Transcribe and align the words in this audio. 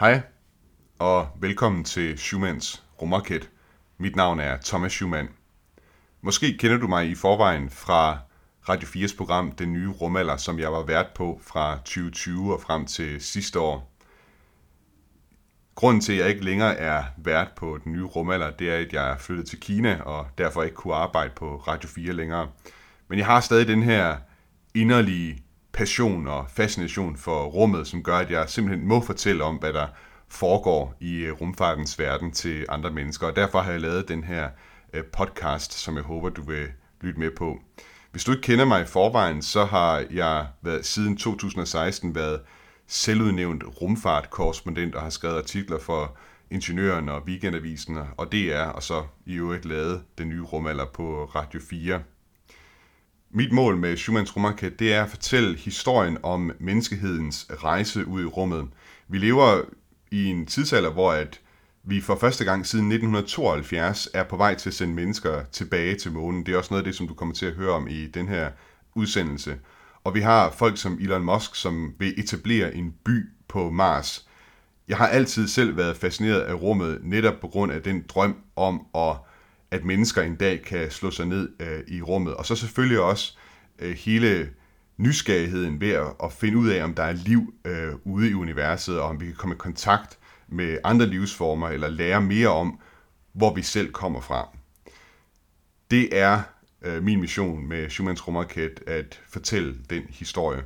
Hej, 0.00 0.22
og 0.98 1.28
velkommen 1.40 1.84
til 1.84 2.18
Schumanns 2.18 2.82
rumraket. 3.02 3.50
Mit 3.98 4.16
navn 4.16 4.40
er 4.40 4.58
Thomas 4.64 4.92
Schumann. 4.92 5.28
Måske 6.20 6.58
kender 6.58 6.76
du 6.78 6.86
mig 6.86 7.08
i 7.08 7.14
forvejen 7.14 7.70
fra 7.70 8.18
Radio 8.68 8.88
4's 8.88 9.16
program 9.16 9.52
Den 9.52 9.72
Nye 9.72 9.88
Rumalder, 9.90 10.36
som 10.36 10.58
jeg 10.58 10.72
var 10.72 10.82
vært 10.82 11.06
på 11.14 11.40
fra 11.42 11.76
2020 11.76 12.54
og 12.54 12.60
frem 12.60 12.86
til 12.86 13.20
sidste 13.20 13.60
år. 13.60 13.94
Grunden 15.74 16.00
til, 16.00 16.12
at 16.12 16.18
jeg 16.18 16.28
ikke 16.28 16.44
længere 16.44 16.76
er 16.76 17.04
vært 17.16 17.48
på 17.56 17.78
Den 17.84 17.92
Nye 17.92 18.04
Rumalder, 18.04 18.50
det 18.50 18.70
er, 18.70 18.76
at 18.76 18.92
jeg 18.92 19.10
er 19.10 19.18
flyttet 19.18 19.46
til 19.46 19.60
Kina 19.60 20.00
og 20.02 20.26
derfor 20.38 20.62
ikke 20.62 20.76
kunne 20.76 20.94
arbejde 20.94 21.32
på 21.36 21.56
Radio 21.56 21.88
4 21.88 22.12
længere. 22.12 22.48
Men 23.08 23.18
jeg 23.18 23.26
har 23.26 23.40
stadig 23.40 23.68
den 23.68 23.82
her 23.82 24.16
inderlige 24.74 25.43
passion 25.74 26.28
og 26.28 26.46
fascination 26.48 27.16
for 27.16 27.44
rummet, 27.44 27.86
som 27.86 28.02
gør, 28.02 28.16
at 28.16 28.30
jeg 28.30 28.44
simpelthen 28.48 28.88
må 28.88 29.00
fortælle 29.00 29.44
om, 29.44 29.56
hvad 29.56 29.72
der 29.72 29.86
foregår 30.28 30.94
i 31.00 31.16
øh, 31.16 31.32
rumfartens 31.32 31.98
verden 31.98 32.32
til 32.32 32.66
andre 32.68 32.90
mennesker. 32.90 33.26
Og 33.26 33.36
derfor 33.36 33.60
har 33.60 33.72
jeg 33.72 33.80
lavet 33.80 34.08
den 34.08 34.24
her 34.24 34.48
øh, 34.92 35.04
podcast, 35.04 35.72
som 35.72 35.96
jeg 35.96 36.04
håber, 36.04 36.28
du 36.28 36.42
vil 36.42 36.66
lytte 37.00 37.20
med 37.20 37.30
på. 37.30 37.58
Hvis 38.10 38.24
du 38.24 38.32
ikke 38.32 38.42
kender 38.42 38.64
mig 38.64 38.82
i 38.82 38.86
forvejen, 38.86 39.42
så 39.42 39.64
har 39.64 40.04
jeg 40.10 40.46
været, 40.62 40.86
siden 40.86 41.16
2016 41.16 42.14
været 42.14 42.40
selvudnævnt 42.86 43.64
rumfartkorrespondent 43.80 44.94
og 44.94 45.02
har 45.02 45.10
skrevet 45.10 45.36
artikler 45.36 45.78
for 45.78 46.16
Ingeniøren 46.50 47.08
og 47.08 47.22
Weekendavisen 47.26 47.98
og 48.16 48.32
DR, 48.32 48.64
og 48.64 48.82
så 48.82 49.02
i 49.26 49.34
øvrigt 49.34 49.64
lavet 49.64 50.02
den 50.18 50.28
nye 50.28 50.42
rumalder 50.42 50.86
på 50.94 51.24
Radio 51.24 51.60
4. 51.70 52.02
Mit 53.36 53.52
mål 53.52 53.76
med 53.76 53.96
Schumanns 53.96 54.36
rumraket, 54.36 54.78
det 54.78 54.94
er 54.94 55.02
at 55.02 55.10
fortælle 55.10 55.56
historien 55.56 56.18
om 56.22 56.50
menneskehedens 56.58 57.46
rejse 57.62 58.06
ud 58.06 58.22
i 58.22 58.26
rummet. 58.26 58.68
Vi 59.08 59.18
lever 59.18 59.60
i 60.10 60.24
en 60.24 60.46
tidsalder, 60.46 60.90
hvor 60.90 61.12
at 61.12 61.40
vi 61.84 62.00
for 62.00 62.16
første 62.16 62.44
gang 62.44 62.66
siden 62.66 62.92
1972 62.92 64.08
er 64.14 64.24
på 64.24 64.36
vej 64.36 64.54
til 64.54 64.70
at 64.70 64.74
sende 64.74 64.94
mennesker 64.94 65.44
tilbage 65.52 65.94
til 65.94 66.12
månen. 66.12 66.46
Det 66.46 66.54
er 66.54 66.58
også 66.58 66.74
noget 66.74 66.82
af 66.82 66.84
det, 66.84 66.94
som 66.94 67.08
du 67.08 67.14
kommer 67.14 67.34
til 67.34 67.46
at 67.46 67.52
høre 67.52 67.72
om 67.72 67.88
i 67.88 68.06
den 68.06 68.28
her 68.28 68.50
udsendelse. 68.94 69.58
Og 70.04 70.14
vi 70.14 70.20
har 70.20 70.50
folk 70.50 70.78
som 70.78 70.98
Elon 71.00 71.24
Musk, 71.24 71.54
som 71.54 71.94
vil 71.98 72.14
etablere 72.20 72.74
en 72.74 72.94
by 73.04 73.28
på 73.48 73.70
Mars. 73.70 74.28
Jeg 74.88 74.96
har 74.96 75.06
altid 75.06 75.48
selv 75.48 75.76
været 75.76 75.96
fascineret 75.96 76.40
af 76.40 76.54
rummet, 76.54 77.00
netop 77.02 77.34
på 77.40 77.48
grund 77.48 77.72
af 77.72 77.82
den 77.82 78.04
drøm 78.08 78.36
om, 78.56 78.86
at, 78.94 79.16
at 79.74 79.84
mennesker 79.84 80.22
en 80.22 80.36
dag 80.36 80.62
kan 80.62 80.90
slå 80.90 81.10
sig 81.10 81.26
ned 81.26 81.48
øh, 81.60 81.82
i 81.88 82.02
rummet. 82.02 82.34
Og 82.34 82.46
så 82.46 82.56
selvfølgelig 82.56 83.00
også 83.00 83.36
øh, 83.78 83.96
hele 83.96 84.50
nysgerrigheden 84.96 85.80
ved 85.80 85.90
at, 85.90 86.06
at 86.24 86.32
finde 86.32 86.58
ud 86.58 86.68
af, 86.68 86.84
om 86.84 86.94
der 86.94 87.02
er 87.02 87.12
liv 87.12 87.54
øh, 87.64 87.92
ude 88.04 88.30
i 88.30 88.34
universet, 88.34 89.00
og 89.00 89.08
om 89.08 89.20
vi 89.20 89.26
kan 89.26 89.34
komme 89.34 89.54
i 89.54 89.58
kontakt 89.58 90.18
med 90.48 90.78
andre 90.84 91.06
livsformer, 91.06 91.68
eller 91.68 91.88
lære 91.88 92.20
mere 92.20 92.48
om, 92.48 92.80
hvor 93.32 93.54
vi 93.54 93.62
selv 93.62 93.92
kommer 93.92 94.20
fra. 94.20 94.48
Det 95.90 96.18
er 96.18 96.42
øh, 96.82 97.02
min 97.02 97.20
mission 97.20 97.66
med 97.66 97.90
Schumanns 97.90 98.28
rumraket 98.28 98.80
at 98.86 99.20
fortælle 99.28 99.76
den 99.90 100.02
historie. 100.10 100.62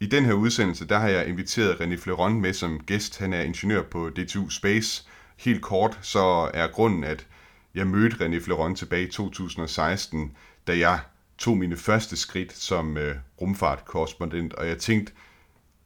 I 0.00 0.06
den 0.06 0.24
her 0.24 0.32
udsendelse, 0.32 0.88
der 0.88 0.98
har 0.98 1.08
jeg 1.08 1.28
inviteret 1.28 1.80
René 1.80 1.96
Fleron 1.96 2.40
med 2.40 2.52
som 2.52 2.80
gæst. 2.86 3.18
Han 3.18 3.32
er 3.32 3.40
ingeniør 3.40 3.82
på 3.82 4.10
DTU 4.10 4.48
Space. 4.48 5.04
Helt 5.36 5.62
kort, 5.62 5.98
så 6.02 6.50
er 6.54 6.66
grunden, 6.66 7.04
at 7.04 7.26
jeg 7.74 7.86
mødte 7.86 8.16
René 8.16 8.44
Fleron 8.44 8.74
tilbage 8.74 9.08
i 9.08 9.10
2016, 9.10 10.36
da 10.66 10.78
jeg 10.78 11.00
tog 11.38 11.56
mine 11.56 11.76
første 11.76 12.16
skridt 12.16 12.52
som 12.52 12.96
øh, 12.96 13.16
rumfartkorrespondent, 13.40 14.52
og 14.52 14.68
jeg 14.68 14.78
tænkte, 14.78 15.12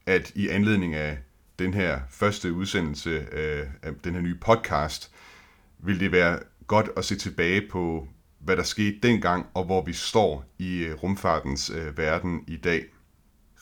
at 0.07 0.33
i 0.35 0.49
anledning 0.49 0.95
af 0.95 1.19
den 1.59 1.75
her 1.75 2.01
første 2.11 2.53
udsendelse 2.53 3.11
øh, 3.33 3.67
af 3.83 3.93
den 4.05 4.15
her 4.15 4.21
nye 4.21 4.39
podcast, 4.41 5.11
ville 5.79 6.01
det 6.01 6.13
være 6.13 6.39
godt 6.67 6.91
at 6.97 7.05
se 7.05 7.17
tilbage 7.17 7.69
på, 7.71 8.09
hvad 8.39 8.57
der 8.57 8.63
skete 8.63 8.99
dengang, 9.03 9.47
og 9.55 9.65
hvor 9.65 9.85
vi 9.85 9.93
står 9.93 10.45
i 10.59 10.79
øh, 10.79 10.95
rumfartens 10.95 11.71
øh, 11.71 11.99
verden 11.99 12.45
i 12.47 12.57
dag. 12.57 12.85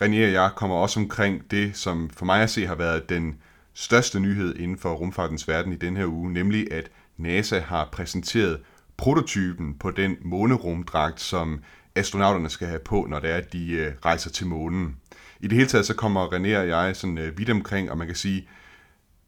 René 0.03 0.27
og 0.27 0.33
jeg 0.33 0.51
kommer 0.57 0.77
også 0.77 1.01
omkring 1.01 1.51
det, 1.51 1.77
som 1.77 2.11
for 2.11 2.25
mig 2.25 2.43
at 2.43 2.51
se 2.51 2.67
har 2.67 2.75
været 2.75 3.09
den 3.09 3.41
største 3.75 4.21
nyhed 4.21 4.57
inden 4.57 4.79
for 4.79 4.95
rumfartens 4.95 5.49
verden 5.49 5.73
i 5.73 5.77
den 5.77 5.97
her 5.97 6.07
uge, 6.07 6.33
nemlig 6.33 6.73
at 6.73 6.91
NASA 7.17 7.59
har 7.59 7.89
præsenteret 7.93 8.61
prototypen 8.97 9.75
på 9.79 9.91
den 9.91 10.17
månerumdragt, 10.23 11.21
som 11.21 11.63
astronauterne 11.95 12.51
skal 12.51 12.69
have 12.69 12.81
på, 12.81 13.07
når 13.11 13.21
det 13.21 13.31
er, 13.31 13.37
at 13.37 13.53
de 13.53 13.71
øh, 13.71 13.93
rejser 14.05 14.31
til 14.31 14.47
månen. 14.47 14.97
I 15.41 15.49
det 15.49 15.53
hele 15.53 15.69
taget 15.69 15.87
så 15.87 15.95
kommer 15.95 16.27
René 16.27 16.59
og 16.59 16.69
jeg 16.69 16.97
sådan 16.97 17.19
øh, 17.19 17.39
vidt 17.39 17.51
omkring, 17.51 17.91
og 17.91 17.99
man 17.99 18.07
kan 18.07 18.17
sige, 18.17 18.49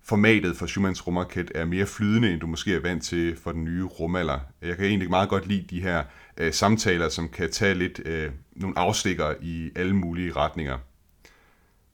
formatet 0.05 0.57
for 0.57 0.67
Schumanns 0.67 1.07
rumraket 1.07 1.53
er 1.55 1.65
mere 1.65 1.87
flydende, 1.87 2.33
end 2.33 2.41
du 2.41 2.47
måske 2.47 2.75
er 2.75 2.81
vant 2.81 3.03
til 3.03 3.37
for 3.37 3.53
den 3.53 3.65
nye 3.65 3.85
rumalder. 3.85 4.39
Jeg 4.63 4.77
kan 4.77 4.87
egentlig 4.87 5.11
meget 5.11 5.29
godt 5.29 5.47
lide 5.47 5.67
de 5.71 5.83
her 5.83 6.05
øh, 6.37 6.53
samtaler, 6.53 7.09
som 7.09 7.29
kan 7.29 7.51
tage 7.53 7.75
lidt 7.75 8.01
øh, 8.05 8.31
nogle 8.53 8.79
afstikker 8.79 9.35
i 9.41 9.71
alle 9.77 9.97
mulige 9.97 10.33
retninger. 10.33 10.79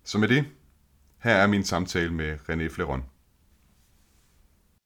Så 0.04 0.18
med 0.18 0.28
det, 0.28 0.44
her 1.22 1.34
er 1.34 1.46
min 1.46 1.64
samtale 1.64 2.12
med 2.12 2.36
René 2.50 2.74
Fleron. 2.74 3.04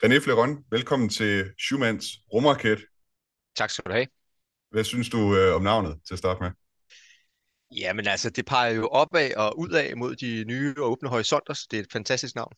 René 0.04 0.20
Fleron, 0.20 0.64
velkommen 0.70 1.08
til 1.08 1.44
Schumanns 1.58 2.06
rumraket. 2.32 2.78
Tak 3.56 3.70
skal 3.70 3.84
du 3.86 3.92
have. 3.92 4.06
Hvad 4.70 4.84
synes 4.84 5.08
du 5.08 5.36
øh, 5.36 5.54
om 5.54 5.62
navnet 5.62 5.98
til 6.06 6.14
at 6.14 6.18
starte 6.18 6.42
med? 6.42 6.50
Jamen 7.76 8.06
altså, 8.06 8.30
det 8.30 8.46
peger 8.46 8.74
jo 8.74 8.86
opad 8.86 9.34
og 9.36 9.58
udad 9.58 9.94
mod 9.94 10.16
de 10.16 10.44
nye 10.46 10.74
og 10.78 10.90
åbne 10.90 11.08
horisonter, 11.08 11.54
så 11.54 11.66
det 11.70 11.76
er 11.76 11.82
et 11.82 11.92
fantastisk 11.92 12.34
navn. 12.34 12.52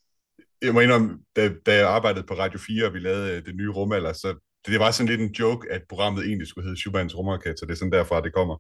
Jeg 0.63 0.75
må 0.75 0.81
indrømme, 0.81 1.19
da, 1.37 1.51
da 1.67 1.75
jeg 1.75 1.89
arbejdede 1.89 2.27
på 2.27 2.35
Radio 2.35 2.59
4, 2.59 2.87
og 2.87 2.95
vi 2.95 2.99
lavede 2.99 3.37
øh, 3.37 3.45
det 3.45 3.55
nye 3.55 3.71
rumalder, 3.71 4.13
så 4.13 4.29
det, 4.29 4.73
det 4.73 4.81
var 4.81 4.91
sådan 4.91 5.09
lidt 5.09 5.21
en 5.21 5.33
joke, 5.33 5.73
at 5.73 5.83
programmet 5.89 6.27
egentlig 6.27 6.49
skulle 6.49 6.65
hedde 6.65 6.81
Schumanns 6.81 7.17
Rumraket, 7.17 7.59
så 7.59 7.67
det 7.67 7.73
er 7.73 7.77
sådan 7.77 7.93
derfra, 7.93 8.21
det 8.21 8.35
kommer. 8.35 8.57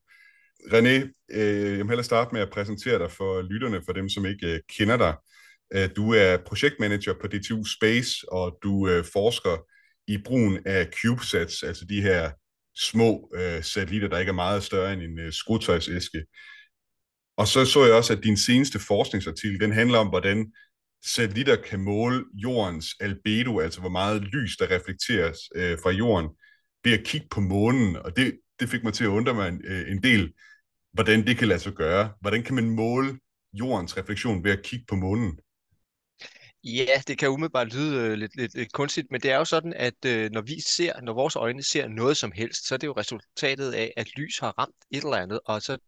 René, 0.61 1.27
øh, 1.33 1.79
jeg 1.79 1.87
må 1.87 1.91
hellere 1.91 2.05
starte 2.05 2.31
med 2.33 2.41
at 2.41 2.51
præsentere 2.51 2.99
dig 2.99 3.11
for 3.11 3.43
lytterne, 3.43 3.83
for 3.85 3.93
dem, 3.93 4.09
som 4.09 4.27
ikke 4.27 4.55
øh, 4.55 4.61
kender 4.69 4.97
dig. 4.97 5.15
Øh, 5.75 5.91
du 5.97 6.13
er 6.13 6.37
projektmanager 6.47 7.15
på 7.21 7.27
DTU 7.27 7.65
Space, 7.65 8.33
og 8.33 8.59
du 8.63 8.89
øh, 8.89 9.05
forsker 9.13 9.57
i 10.07 10.19
brugen 10.25 10.59
af 10.67 10.89
CubeSats, 11.03 11.63
altså 11.63 11.85
de 11.85 12.03
her 12.03 12.31
små 12.77 13.33
øh, 13.35 13.63
satellitter, 13.63 14.09
der 14.09 14.19
ikke 14.19 14.31
er 14.31 14.35
meget 14.35 14.63
større 14.63 14.93
end 14.93 15.03
en 15.03 15.19
øh, 15.19 15.33
skruetøjsæske. 15.33 16.25
Og 17.37 17.47
så 17.47 17.65
så 17.65 17.85
jeg 17.85 17.95
også, 17.95 18.13
at 18.13 18.25
din 18.25 18.37
seneste 18.37 18.79
forskningsartikel, 18.79 19.61
den 19.61 19.73
handler 19.73 19.99
om, 19.99 20.09
hvordan 20.09 20.53
satellitter 21.05 21.57
kan 21.57 21.81
måle 21.81 22.25
jordens 22.35 22.87
albedo, 23.01 23.61
altså 23.61 23.81
hvor 23.81 23.89
meget 23.89 24.23
lys, 24.23 24.57
der 24.57 24.71
reflekteres 24.71 25.39
øh, 25.55 25.79
fra 25.83 25.91
jorden, 25.91 26.29
ved 26.85 26.93
at 26.93 27.05
kigge 27.05 27.27
på 27.31 27.41
månen. 27.41 27.97
Og 27.97 28.17
det, 28.17 28.39
det 28.61 28.69
fik 28.69 28.85
mig 28.85 28.93
til 28.93 29.05
at 29.05 29.09
undre 29.09 29.35
mig 29.35 29.49
en, 29.49 29.61
øh, 29.65 29.91
en 29.91 30.03
del, 30.03 30.33
hvordan 30.93 31.27
det 31.27 31.37
kan 31.37 31.49
lade 31.49 31.61
sig 31.61 31.73
gøre. 31.73 32.13
Hvordan 32.21 32.43
kan 32.43 32.55
man 32.55 32.71
måle 32.71 33.19
jordens 33.53 33.97
refleksion 33.97 34.45
ved 34.45 34.51
at 34.51 34.63
kigge 34.63 34.85
på 34.89 34.97
månen? 34.97 35.39
Ja, 36.65 37.03
det 37.07 37.19
kan 37.19 37.29
umiddelbart 37.29 37.73
lyde 37.75 37.97
øh, 37.97 38.13
lidt, 38.13 38.37
lidt, 38.37 38.55
lidt 38.55 38.73
kunstigt, 38.73 39.11
men 39.11 39.21
det 39.21 39.31
er 39.31 39.37
jo 39.37 39.45
sådan, 39.45 39.73
at 39.73 40.05
øh, 40.07 40.31
når 40.31 40.41
vi 40.41 40.61
ser, 40.61 41.01
når 41.01 41.13
vores 41.13 41.37
øjne 41.37 41.63
ser 41.63 41.89
noget 41.89 42.17
som 42.17 42.33
helst, 42.33 42.67
så 42.67 42.75
er 42.75 42.79
det 42.79 42.87
jo 42.87 42.93
resultatet 42.93 43.73
af, 43.73 43.93
at 43.97 44.17
lys 44.17 44.39
har 44.39 44.59
ramt 44.59 44.77
et 44.91 45.05
eller 45.05 45.17
andet, 45.17 45.41
og 45.45 45.63
så 45.63 45.79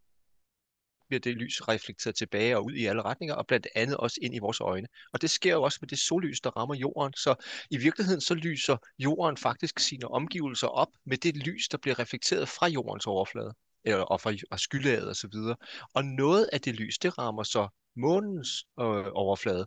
bliver 1.09 1.21
det 1.21 1.37
lys 1.37 1.69
reflekteret 1.69 2.17
tilbage 2.17 2.57
og 2.57 2.65
ud 2.65 2.73
i 2.73 2.87
alle 2.87 3.03
retninger, 3.03 3.35
og 3.35 3.47
blandt 3.47 3.67
andet 3.75 3.97
også 3.97 4.19
ind 4.23 4.35
i 4.35 4.39
vores 4.39 4.61
øjne. 4.61 4.89
Og 5.13 5.23
det 5.23 5.31
sker 5.31 5.53
jo 5.53 5.63
også 5.63 5.79
med 5.81 5.89
det 5.89 5.99
sollys, 5.99 6.41
der 6.41 6.51
rammer 6.51 6.75
jorden. 6.75 7.13
Så 7.13 7.35
i 7.71 7.77
virkeligheden 7.77 8.21
så 8.21 8.35
lyser 8.35 8.77
jorden 8.99 9.37
faktisk 9.37 9.79
sine 9.79 10.09
omgivelser 10.09 10.67
op 10.67 10.89
med 11.07 11.19
det 11.19 11.37
lys, 11.37 11.69
der 11.69 11.79
bliver 11.79 11.99
reflekteret 11.99 12.49
fra 12.49 12.69
jordens 12.69 13.07
overflade 13.07 13.55
eller, 13.85 14.05
og 14.05 14.21
fra 14.21 14.59
skylaget 14.59 15.09
og 15.09 15.17
så 15.17 15.29
videre. 15.33 15.57
Og 15.95 16.05
noget 16.05 16.49
af 16.53 16.61
det 16.61 16.75
lys, 16.75 16.99
det 16.99 17.19
rammer 17.19 17.43
så 17.43 17.69
månens 17.97 18.65
øh, 18.81 19.07
overflade. 19.13 19.67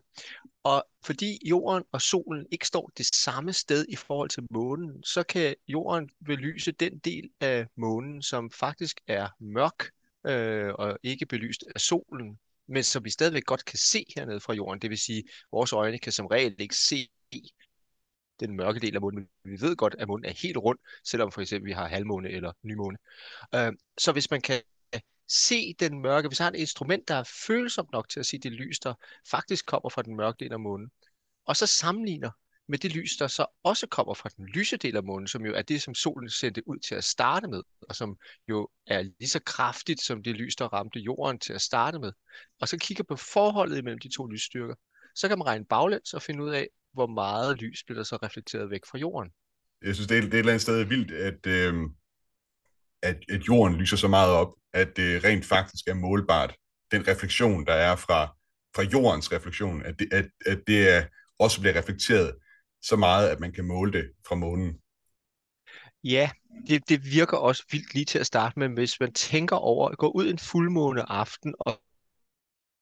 Og 0.64 0.86
fordi 1.06 1.40
jorden 1.46 1.84
og 1.92 2.02
solen 2.02 2.46
ikke 2.52 2.68
står 2.68 2.92
det 2.98 3.06
samme 3.06 3.54
sted 3.54 3.86
i 3.90 3.96
forhold 3.96 4.30
til 4.30 4.44
månen, 4.52 5.04
så 5.04 5.24
kan 5.24 5.56
jorden 5.68 6.10
belyse 6.26 6.72
den 6.72 6.98
del 6.98 7.30
af 7.40 7.68
månen, 7.78 8.22
som 8.22 8.52
faktisk 8.52 9.02
er 9.08 9.28
mørk 9.40 9.90
øh, 10.26 10.74
og 10.74 10.98
ikke 11.04 11.26
belyst 11.26 11.64
af 11.76 11.82
solen, 11.82 12.40
men 12.68 12.84
som 12.84 13.04
vi 13.04 13.10
stadigvæk 13.10 13.46
godt 13.46 13.66
kan 13.66 13.80
se 13.80 14.06
hernede 14.16 14.40
fra 14.40 14.54
jorden. 14.54 14.82
Det 14.82 14.90
vil 14.90 14.98
sige, 14.98 15.20
at 15.20 15.46
vores 15.52 15.74
øjne 15.74 16.00
kan 16.00 16.12
som 16.12 16.26
regel 16.26 16.56
ikke 16.60 16.76
se 16.76 17.08
den 18.40 18.56
mørke 18.56 18.80
del 18.80 18.96
af 18.96 19.02
månen. 19.02 19.28
Vi 19.44 19.62
ved 19.62 19.76
godt, 19.76 19.96
at 20.00 20.08
månen 20.08 20.26
er 20.26 20.34
helt 20.34 20.58
rund, 20.58 20.80
selvom 21.04 21.32
for 21.32 21.42
eksempel 21.42 21.68
vi 21.68 21.74
har 21.74 21.88
halvmåne 21.88 22.30
eller 22.30 22.52
nymåne. 22.64 22.98
Øh, 23.56 23.74
så 23.98 24.12
hvis 24.12 24.32
man 24.32 24.42
kan 24.42 24.62
se 25.28 25.74
den 25.80 26.02
mørke, 26.02 26.28
hvis 26.28 26.40
man 26.40 26.46
har 26.46 26.52
et 26.52 26.60
instrument, 26.60 27.08
der 27.08 27.16
er 27.16 27.24
følsomt 27.48 27.92
nok 27.92 28.10
til 28.10 28.20
at 28.20 28.26
se 28.26 28.38
det 28.38 28.52
lys, 28.52 28.80
der 28.80 28.94
faktisk 29.32 29.66
kommer 29.66 29.90
fra 29.90 30.02
den 30.02 30.16
mørke 30.16 30.38
del 30.40 30.54
af 30.54 30.60
månen, 30.60 30.92
og 31.46 31.58
så 31.58 31.66
sammenligner 31.68 32.32
med 32.68 32.78
det 32.78 32.96
lys, 32.96 33.18
der 33.18 33.28
så 33.28 33.46
også 33.64 33.88
kommer 33.88 34.14
fra 34.14 34.30
den 34.38 34.46
lyse 34.46 34.78
del 34.78 34.96
af 34.96 35.04
månen, 35.04 35.28
som 35.28 35.46
jo 35.46 35.54
er 35.54 35.62
det, 35.62 35.82
som 35.82 35.96
solen 35.96 36.30
sendte 36.30 36.68
ud 36.68 36.80
til 36.80 36.96
at 36.96 37.04
starte 37.04 37.48
med, 37.48 37.62
og 37.82 37.96
som 37.96 38.18
jo 38.50 38.70
er 38.88 39.02
lige 39.02 39.30
så 39.30 39.40
kraftigt 39.46 40.02
som 40.02 40.24
det 40.24 40.36
lys, 40.36 40.56
der 40.56 40.74
ramte 40.74 41.00
jorden 41.00 41.40
til 41.40 41.54
at 41.54 41.62
starte 41.62 42.00
med. 42.00 42.12
Og 42.62 42.68
så 42.68 42.78
kigger 42.78 43.04
på 43.04 43.16
forholdet 43.16 43.84
mellem 43.84 44.00
de 44.00 44.16
to 44.16 44.26
lysstyrker, 44.26 44.76
så 45.16 45.28
kan 45.28 45.38
man 45.38 45.48
regne 45.48 45.66
baglæns 45.66 46.14
og 46.14 46.22
finde 46.22 46.44
ud 46.44 46.50
af, 46.50 46.68
hvor 46.96 47.08
meget 47.08 47.62
lys 47.62 47.84
bliver 47.86 48.00
der 48.00 48.04
så 48.04 48.16
reflekteret 48.16 48.70
væk 48.70 48.82
fra 48.92 48.98
jorden. 48.98 49.32
Jeg 49.82 49.96
synes, 49.96 50.08
det 50.08 50.18
er, 50.18 50.22
det 50.22 50.34
er 50.34 50.38
et 50.38 50.40
eller 50.40 50.52
andet 50.52 50.62
sted 50.62 50.84
vildt, 50.84 51.12
at, 51.12 51.48
øh, 51.48 51.74
at, 53.02 53.18
at 53.30 53.48
jorden 53.48 53.76
lyser 53.76 53.98
så 53.98 54.08
meget 54.08 54.32
op, 54.32 54.54
at 54.74 54.98
det 54.98 55.24
rent 55.24 55.46
faktisk 55.46 55.88
er 55.88 55.94
målbart. 55.94 56.56
Den 56.92 57.08
refleksion, 57.08 57.66
der 57.66 57.74
er 57.74 57.96
fra, 57.96 58.26
fra 58.76 58.84
jordens 58.84 59.32
refleksion, 59.32 59.86
at 59.86 60.00
det, 60.00 60.14
at, 60.14 60.26
at 60.46 60.60
det 60.68 60.96
er, 60.96 61.06
også 61.40 61.62
bliver 61.62 61.78
reflekteret 61.78 62.36
så 62.82 62.96
meget, 62.96 63.30
at 63.30 63.40
man 63.40 63.52
kan 63.52 63.66
måle 63.66 63.92
det 63.92 64.12
fra 64.28 64.36
månen. 64.36 64.78
Ja, 66.04 66.30
det, 66.68 66.90
det 66.90 67.06
virker 67.06 67.38
også 67.38 67.64
vildt 67.72 67.94
lige 67.94 68.06
til 68.06 68.20
at 68.20 68.26
starte 68.26 68.60
med, 68.60 68.70
hvis 68.70 69.00
man 69.00 69.14
tænker 69.14 69.56
over 69.56 69.90
at 69.90 69.98
gå 69.98 70.12
ud 70.12 70.30
en 70.30 70.40
fuldmåne 70.40 71.12
aften 71.12 71.56
og 71.60 71.82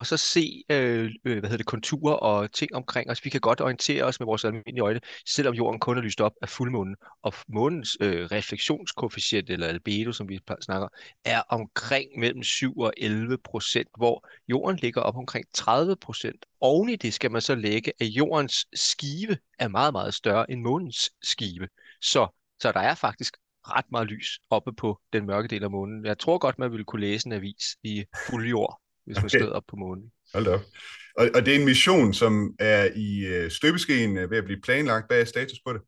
og 0.04 0.08
så 0.08 0.18
se 0.18 0.64
øh, 0.70 1.12
øh, 1.26 1.40
hvad 1.40 1.50
hedder 1.50 1.58
det, 1.58 1.66
konturer 1.66 2.14
og 2.14 2.52
ting 2.52 2.76
omkring 2.76 3.10
os. 3.10 3.26
Vi 3.26 3.30
kan 3.30 3.42
godt 3.42 3.62
orientere 3.62 4.04
os 4.04 4.20
med 4.20 4.26
vores 4.26 4.46
almindelige 4.46 4.84
øjne, 4.84 5.00
selvom 5.28 5.54
jorden 5.54 5.80
kun 5.80 5.98
er 5.98 6.02
lyst 6.02 6.22
op 6.22 6.32
af 6.42 6.50
fuldmånen. 6.50 6.96
Og 7.22 7.34
månens 7.48 7.98
øh, 8.02 8.26
refleksionskoefficient, 8.26 9.50
eller 9.50 9.68
albedo, 9.68 10.12
som 10.12 10.30
vi 10.30 10.40
snakker, 10.62 10.88
er 11.26 11.42
omkring 11.50 12.20
mellem 12.20 12.44
7 12.44 12.78
og 12.78 12.94
11 12.98 13.38
procent, 13.44 13.88
hvor 13.98 14.28
jorden 14.48 14.78
ligger 14.78 15.02
op 15.02 15.16
omkring 15.16 15.46
30 15.54 15.96
procent. 15.96 16.46
Oven 16.62 16.90
i 16.90 16.96
det 16.96 17.14
skal 17.14 17.32
man 17.32 17.42
så 17.42 17.56
lægge, 17.56 17.92
at 18.00 18.08
jordens 18.08 18.66
skive 18.74 19.38
er 19.60 19.68
meget, 19.68 19.94
meget 19.94 20.14
større 20.14 20.52
end 20.52 20.62
månens 20.62 21.10
skive. 21.22 21.68
Så, 22.02 22.28
så 22.62 22.72
der 22.72 22.80
er 22.80 22.96
faktisk 22.96 23.38
ret 23.68 23.86
meget 23.92 24.08
lys 24.08 24.40
oppe 24.50 24.74
på 24.74 25.00
den 25.14 25.26
mørke 25.26 25.48
del 25.48 25.64
af 25.64 25.72
månen. 25.72 26.06
Jeg 26.06 26.20
tror 26.20 26.38
godt, 26.38 26.60
man 26.60 26.72
ville 26.72 26.86
kunne 26.86 27.02
læse 27.02 27.28
en 27.28 27.34
avis 27.34 27.78
i 27.84 28.06
fuld 28.30 28.48
jord 28.48 28.83
hvis 29.06 29.16
man 29.18 29.26
okay. 29.26 29.40
stod 29.40 29.50
op 29.50 29.64
på 29.70 29.76
månen. 29.76 30.12
Hold 30.34 30.48
op. 30.48 30.62
Og, 31.18 31.30
og 31.36 31.46
det 31.46 31.56
er 31.56 31.60
en 31.60 31.66
mission, 31.66 32.14
som 32.14 32.56
er 32.60 32.90
i 32.96 33.26
øh, 33.26 33.52
støbeskeen 33.52 34.18
øh, 34.18 34.32
ved 34.32 34.38
at 34.38 34.46
blive 34.46 34.62
planlagt. 34.62 35.10
Hvad 35.10 35.22
er 35.22 35.26
status 35.26 35.60
på 35.66 35.74
det? 35.74 35.82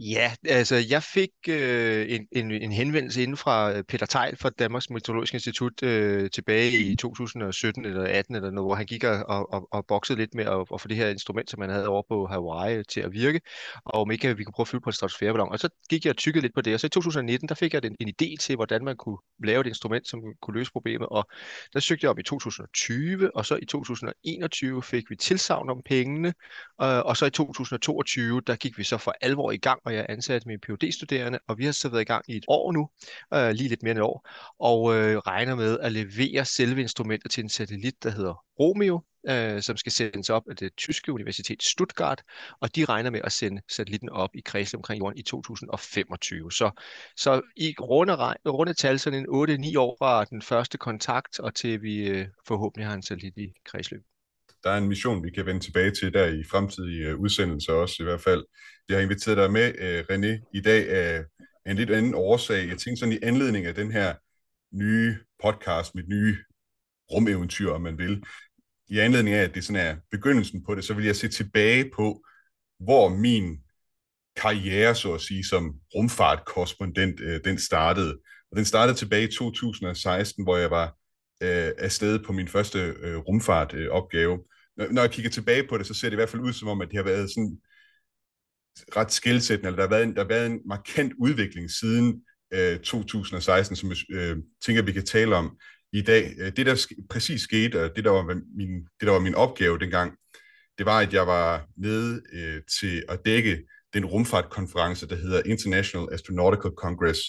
Ja, 0.00 0.32
altså 0.48 0.76
jeg 0.90 1.02
fik 1.02 1.30
øh, 1.48 2.06
en, 2.08 2.26
en, 2.32 2.50
en 2.50 2.72
henvendelse 2.72 3.22
inden 3.22 3.36
fra 3.36 3.72
øh, 3.72 3.82
Peter 3.82 4.06
Tejl 4.06 4.36
fra 4.36 4.50
Danmarks 4.50 4.90
Meteorologiske 4.90 5.34
Institut 5.34 5.82
øh, 5.82 6.30
tilbage 6.30 6.72
i 6.72 6.96
2017 6.96 7.84
eller 7.84 8.04
18 8.04 8.34
eller 8.34 8.50
noget, 8.50 8.68
hvor 8.68 8.74
han 8.74 8.86
gik 8.86 9.04
og, 9.04 9.50
og, 9.50 9.68
og 9.72 9.86
boksede 9.86 10.18
lidt 10.18 10.34
med 10.34 10.44
at, 10.44 10.66
at 10.74 10.80
få 10.80 10.88
det 10.88 10.96
her 10.96 11.08
instrument, 11.08 11.50
som 11.50 11.60
man 11.60 11.70
havde 11.70 11.88
over 11.88 12.02
på 12.08 12.26
Hawaii 12.26 12.84
til 12.84 13.00
at 13.00 13.12
virke, 13.12 13.40
og 13.84 14.00
om 14.00 14.10
ikke 14.10 14.36
vi 14.36 14.44
kunne 14.44 14.52
prøve 14.52 14.64
at 14.64 14.68
fylde 14.68 14.82
på 14.82 14.90
en 14.90 14.92
stratosfæreballon. 14.92 15.52
Og 15.52 15.58
så 15.58 15.68
gik 15.90 16.04
jeg 16.04 16.10
og 16.10 16.16
tykkede 16.16 16.42
lidt 16.42 16.54
på 16.54 16.60
det, 16.60 16.74
og 16.74 16.80
så 16.80 16.86
i 16.86 16.90
2019, 16.90 17.48
der 17.48 17.54
fik 17.54 17.74
jeg 17.74 17.84
en, 17.84 17.96
en 18.00 18.08
idé 18.08 18.36
til, 18.40 18.56
hvordan 18.56 18.84
man 18.84 18.96
kunne 18.96 19.18
lave 19.46 19.60
et 19.60 19.66
instrument, 19.66 20.08
som 20.08 20.22
kunne 20.42 20.58
løse 20.58 20.72
problemet, 20.72 21.08
og 21.08 21.28
der 21.72 21.80
søgte 21.80 22.04
jeg 22.04 22.10
op 22.10 22.18
i 22.18 22.22
2020, 22.22 23.36
og 23.36 23.46
så 23.46 23.58
i 23.62 23.64
2021 23.64 24.82
fik 24.82 25.10
vi 25.10 25.16
tilsavn 25.16 25.70
om 25.70 25.82
pengene, 25.84 26.28
øh, 26.82 26.98
og 26.98 27.16
så 27.16 27.26
i 27.26 27.30
2022, 27.30 28.40
der 28.40 28.56
gik 28.56 28.78
vi 28.78 28.84
så 28.84 28.98
for 28.98 29.14
alvor 29.20 29.52
i 29.52 29.56
gang, 29.56 29.80
og 29.84 29.94
jeg 29.94 30.06
ansatte 30.08 30.34
ansat 30.34 30.60
phd 30.62 30.92
studerende 30.92 31.38
og 31.48 31.58
vi 31.58 31.64
har 31.64 31.72
så 31.72 31.88
været 31.88 32.02
i 32.02 32.04
gang 32.04 32.24
i 32.28 32.36
et 32.36 32.44
år 32.48 32.72
nu, 32.72 32.88
øh, 33.34 33.50
lige 33.50 33.68
lidt 33.68 33.82
mere 33.82 33.90
end 33.90 33.98
et 33.98 34.04
år, 34.04 34.28
og 34.58 34.94
øh, 34.94 35.18
regner 35.18 35.54
med 35.54 35.78
at 35.78 35.92
levere 35.92 36.44
selve 36.44 36.80
instrumentet 36.80 37.30
til 37.30 37.42
en 37.42 37.48
satellit, 37.48 38.02
der 38.02 38.10
hedder 38.10 38.44
Romeo, 38.60 39.02
øh, 39.28 39.62
som 39.62 39.76
skal 39.76 39.92
sendes 39.92 40.30
op 40.30 40.42
af 40.50 40.56
det 40.56 40.76
tyske 40.76 41.12
universitet 41.12 41.62
Stuttgart, 41.62 42.22
og 42.60 42.76
de 42.76 42.84
regner 42.84 43.10
med 43.10 43.20
at 43.24 43.32
sende 43.32 43.62
satellitten 43.68 44.08
op 44.08 44.30
i 44.34 44.40
kredsløb 44.40 44.78
omkring 44.78 45.00
jorden 45.00 45.18
i 45.18 45.22
2025. 45.22 46.52
Så, 46.52 46.70
så 47.16 47.40
i 47.56 47.74
runde, 47.80 48.14
runde 48.46 48.74
tal 48.74 48.98
sådan 48.98 49.18
en 49.18 49.26
8-9 49.74 49.78
år 49.78 49.96
fra 49.98 50.24
den 50.24 50.42
første 50.42 50.78
kontakt, 50.78 51.40
og 51.40 51.54
til 51.54 51.82
vi 51.82 52.08
øh, 52.08 52.26
forhåbentlig 52.46 52.86
har 52.86 52.94
en 52.94 53.02
satellit 53.02 53.36
i 53.36 53.52
kredsløb 53.64 54.02
der 54.64 54.70
er 54.70 54.78
en 54.78 54.88
mission, 54.88 55.24
vi 55.24 55.30
kan 55.30 55.46
vende 55.46 55.60
tilbage 55.60 55.90
til 55.90 56.14
der 56.14 56.26
i 56.26 56.44
fremtidige 56.50 57.08
øh, 57.08 57.16
udsendelser 57.18 57.72
også 57.72 57.96
i 58.00 58.04
hvert 58.04 58.20
fald. 58.20 58.44
Jeg 58.88 58.96
har 58.96 59.02
inviteret 59.02 59.36
dig 59.36 59.52
med, 59.52 59.72
øh, 59.78 60.04
René, 60.10 60.50
i 60.54 60.60
dag 60.60 60.90
af 60.90 61.24
en 61.66 61.76
lidt 61.76 61.90
anden 61.90 62.14
årsag. 62.14 62.68
Jeg 62.68 62.78
tænkte 62.78 62.96
sådan 62.96 63.12
i 63.12 63.18
anledning 63.22 63.66
af 63.66 63.74
den 63.74 63.92
her 63.92 64.14
nye 64.72 65.16
podcast, 65.42 65.94
mit 65.94 66.08
nye 66.08 66.36
rumeventyr, 67.12 67.70
om 67.70 67.80
man 67.80 67.98
vil. 67.98 68.22
I 68.88 68.98
anledning 68.98 69.36
af, 69.36 69.42
at 69.42 69.54
det 69.54 69.64
sådan 69.64 69.86
er 69.86 69.96
begyndelsen 70.10 70.64
på 70.64 70.74
det, 70.74 70.84
så 70.84 70.94
vil 70.94 71.04
jeg 71.04 71.16
se 71.16 71.28
tilbage 71.28 71.90
på, 71.96 72.24
hvor 72.80 73.08
min 73.08 73.58
karriere, 74.36 74.94
så 74.94 75.14
at 75.14 75.20
sige, 75.20 75.44
som 75.44 75.74
rumfartkorrespondent, 75.94 77.20
øh, 77.20 77.40
den 77.44 77.58
startede. 77.58 78.18
Og 78.50 78.56
den 78.56 78.64
startede 78.64 78.98
tilbage 78.98 79.28
i 79.28 79.32
2016, 79.32 80.44
hvor 80.44 80.56
jeg 80.56 80.70
var 80.70 80.86
øh, 81.42 81.72
afsted 81.78 82.18
på 82.18 82.32
min 82.32 82.48
første 82.48 82.78
øh, 82.78 83.16
rumfartopgave. 83.16 84.38
Når, 84.76 84.92
når 84.92 85.02
jeg 85.02 85.10
kigger 85.10 85.30
tilbage 85.30 85.68
på 85.68 85.78
det, 85.78 85.86
så 85.86 85.94
ser 85.94 86.08
det 86.08 86.14
i 86.14 86.16
hvert 86.16 86.28
fald 86.28 86.42
ud 86.42 86.52
som 86.52 86.68
om, 86.68 86.80
at 86.80 86.88
det 86.88 86.96
har 86.96 87.04
været 87.04 87.30
sådan 87.30 87.58
ret 88.96 89.12
skældsættende, 89.12 89.68
eller 89.68 89.76
der 89.76 89.82
har 89.82 89.96
været 89.96 90.04
en, 90.04 90.14
der 90.14 90.22
har 90.22 90.28
været 90.28 90.46
en 90.46 90.60
markant 90.66 91.12
udvikling 91.18 91.70
siden 91.70 92.22
øh, 92.52 92.78
2016, 92.78 93.76
som 93.76 93.88
jeg 93.88 93.96
øh, 94.10 94.36
tænker, 94.66 94.82
vi 94.82 94.92
kan 94.92 95.06
tale 95.06 95.36
om 95.36 95.58
i 95.94 96.02
dag. 96.02 96.34
Øh, 96.38 96.52
det, 96.56 96.66
der 96.66 96.74
sk- 96.74 97.06
præcis 97.10 97.40
skete, 97.40 97.84
og 97.84 97.96
det 97.96 98.04
der, 98.04 98.10
var 98.10 98.40
min, 98.56 98.70
det, 99.00 99.06
der 99.06 99.10
var 99.10 99.18
min 99.18 99.34
opgave 99.34 99.78
dengang, 99.78 100.12
det 100.78 100.86
var, 100.86 100.98
at 100.98 101.12
jeg 101.12 101.26
var 101.26 101.66
nede 101.76 102.22
øh, 102.32 102.62
til 102.80 103.04
at 103.08 103.20
dække 103.24 103.62
den 103.94 104.04
rumfartkonference, 104.04 105.08
der 105.08 105.16
hedder 105.16 105.42
International 105.46 106.08
Astronautical 106.12 106.70
Congress, 106.76 107.20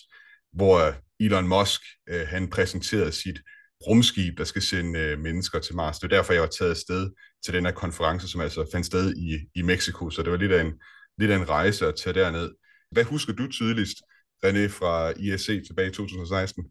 hvor 0.54 0.96
Elon 1.20 1.48
Musk 1.48 1.82
øh, 2.10 2.28
han 2.28 2.50
præsenterede 2.50 3.12
sit 3.12 3.40
rumskib, 3.88 4.38
der 4.38 4.44
skal 4.44 4.62
sende 4.62 5.00
øh, 5.00 5.20
mennesker 5.20 5.60
til 5.60 5.76
Mars. 5.76 6.00
Det 6.00 6.12
var 6.12 6.18
derfor, 6.18 6.34
jeg 6.34 6.42
var 6.42 6.48
taget 6.48 6.72
afsted 6.72 7.12
til 7.46 7.54
den 7.54 7.66
her 7.66 7.72
konference, 7.72 8.28
som 8.28 8.42
altså 8.42 8.66
fandt 8.72 8.86
sted 8.86 9.16
i, 9.16 9.60
i 9.60 9.62
Mexico. 9.62 10.10
Så 10.10 10.24
det 10.24 10.32
var 10.32 10.38
lidt 10.38 10.52
af 10.52 10.62
en, 10.62 10.74
lidt 11.18 11.32
af 11.32 11.36
en 11.36 11.50
rejse 11.50 11.88
at 11.88 11.96
tage 11.96 12.14
derned. 12.14 12.52
Hvad 12.92 13.04
husker 13.04 13.34
du 13.34 13.52
tydeligst, 13.52 13.98
René, 14.46 14.68
fra 14.68 15.10
ISC 15.20 15.46
tilbage 15.68 15.90
i 15.90 15.94
2016? 15.94 16.66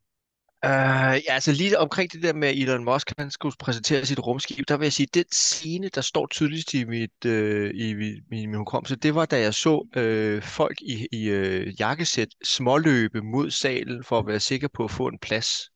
Uh, 0.64 0.70
ja, 1.26 1.32
altså 1.34 1.52
lige 1.52 1.78
omkring 1.78 2.12
det 2.12 2.22
der 2.22 2.32
med 2.32 2.50
Elon 2.54 2.84
Musk, 2.84 3.12
han 3.18 3.30
skulle 3.30 3.56
præsentere 3.58 4.06
sit 4.06 4.18
rumskib, 4.18 4.68
der 4.68 4.76
vil 4.76 4.84
jeg 4.86 4.92
sige, 4.92 5.08
den 5.14 5.24
scene, 5.32 5.88
der 5.88 6.00
står 6.00 6.26
tydeligst 6.26 6.74
i 6.74 6.84
mit, 6.84 7.24
uh, 7.26 7.70
i 7.74 7.94
min, 7.94 8.22
min 8.30 8.54
hukommelse, 8.54 8.96
det 8.96 9.14
var 9.14 9.26
da 9.26 9.40
jeg 9.40 9.54
så 9.54 9.74
uh, 9.96 10.42
folk 10.42 10.80
i, 10.82 11.06
i 11.12 11.32
uh, 11.32 11.80
jakkesæt 11.80 12.28
småløbe 12.44 13.22
mod 13.22 13.50
salen 13.50 14.04
for 14.04 14.18
at 14.18 14.26
være 14.26 14.40
sikker 14.40 14.68
på 14.74 14.84
at 14.84 14.90
få 14.90 15.06
en 15.06 15.18
plads. 15.18 15.73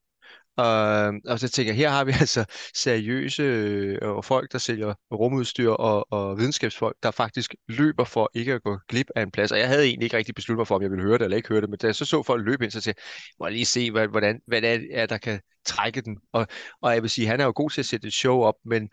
Og, 0.59 1.15
og 1.27 1.41
så 1.41 1.49
tænker 1.49 1.73
jeg, 1.73 1.77
her 1.77 1.89
har 1.89 2.05
vi 2.05 2.13
altså 2.21 2.45
seriøse 2.75 3.43
øh, 3.43 4.23
folk, 4.23 4.53
der 4.53 4.59
sælger 4.59 4.95
rumudstyr 5.13 5.71
og, 5.71 6.13
og 6.13 6.39
videnskabsfolk, 6.39 6.97
der 7.03 7.11
faktisk 7.11 7.55
løber 7.69 8.05
for 8.05 8.31
ikke 8.35 8.55
at 8.55 8.63
gå 8.63 8.79
glip 8.89 9.07
af 9.17 9.23
en 9.23 9.31
plads. 9.31 9.53
Og 9.53 9.59
jeg 9.59 9.69
havde 9.69 9.85
egentlig 9.85 10.05
ikke 10.05 10.17
rigtig 10.17 10.35
besluttet 10.35 10.59
mig 10.59 10.67
for, 10.67 10.75
om 10.75 10.83
jeg 10.83 10.91
ville 10.91 11.05
høre 11.05 11.19
det 11.19 11.25
eller 11.25 11.37
ikke 11.37 11.49
høre 11.49 11.61
det, 11.61 11.71
men 11.71 11.79
da 11.79 11.87
jeg 11.87 11.95
så 11.95 12.05
så 12.05 12.23
folk 12.23 12.45
løbe 12.45 12.65
ind, 12.65 12.71
så 12.71 12.81
tænkte 12.81 13.03
jeg, 13.07 13.35
må 13.41 13.47
jeg 13.47 13.53
lige 13.53 13.65
se, 13.65 13.91
hvad, 13.91 14.09
hvordan, 14.09 14.41
hvad 14.47 14.63
det 14.63 14.89
er, 14.91 15.07
der 15.07 15.19
kan 15.19 15.41
trække 15.67 16.01
den. 16.01 16.17
Og, 16.33 16.47
og 16.83 16.95
jeg 16.95 17.03
vil 17.03 17.11
sige, 17.11 17.27
han 17.27 17.41
er 17.41 17.45
jo 17.45 17.53
god 17.55 17.71
til 17.71 17.81
at 17.81 17.87
sætte 17.87 18.09
et 18.09 18.15
show 18.15 18.41
op, 18.41 18.55
men, 18.65 18.89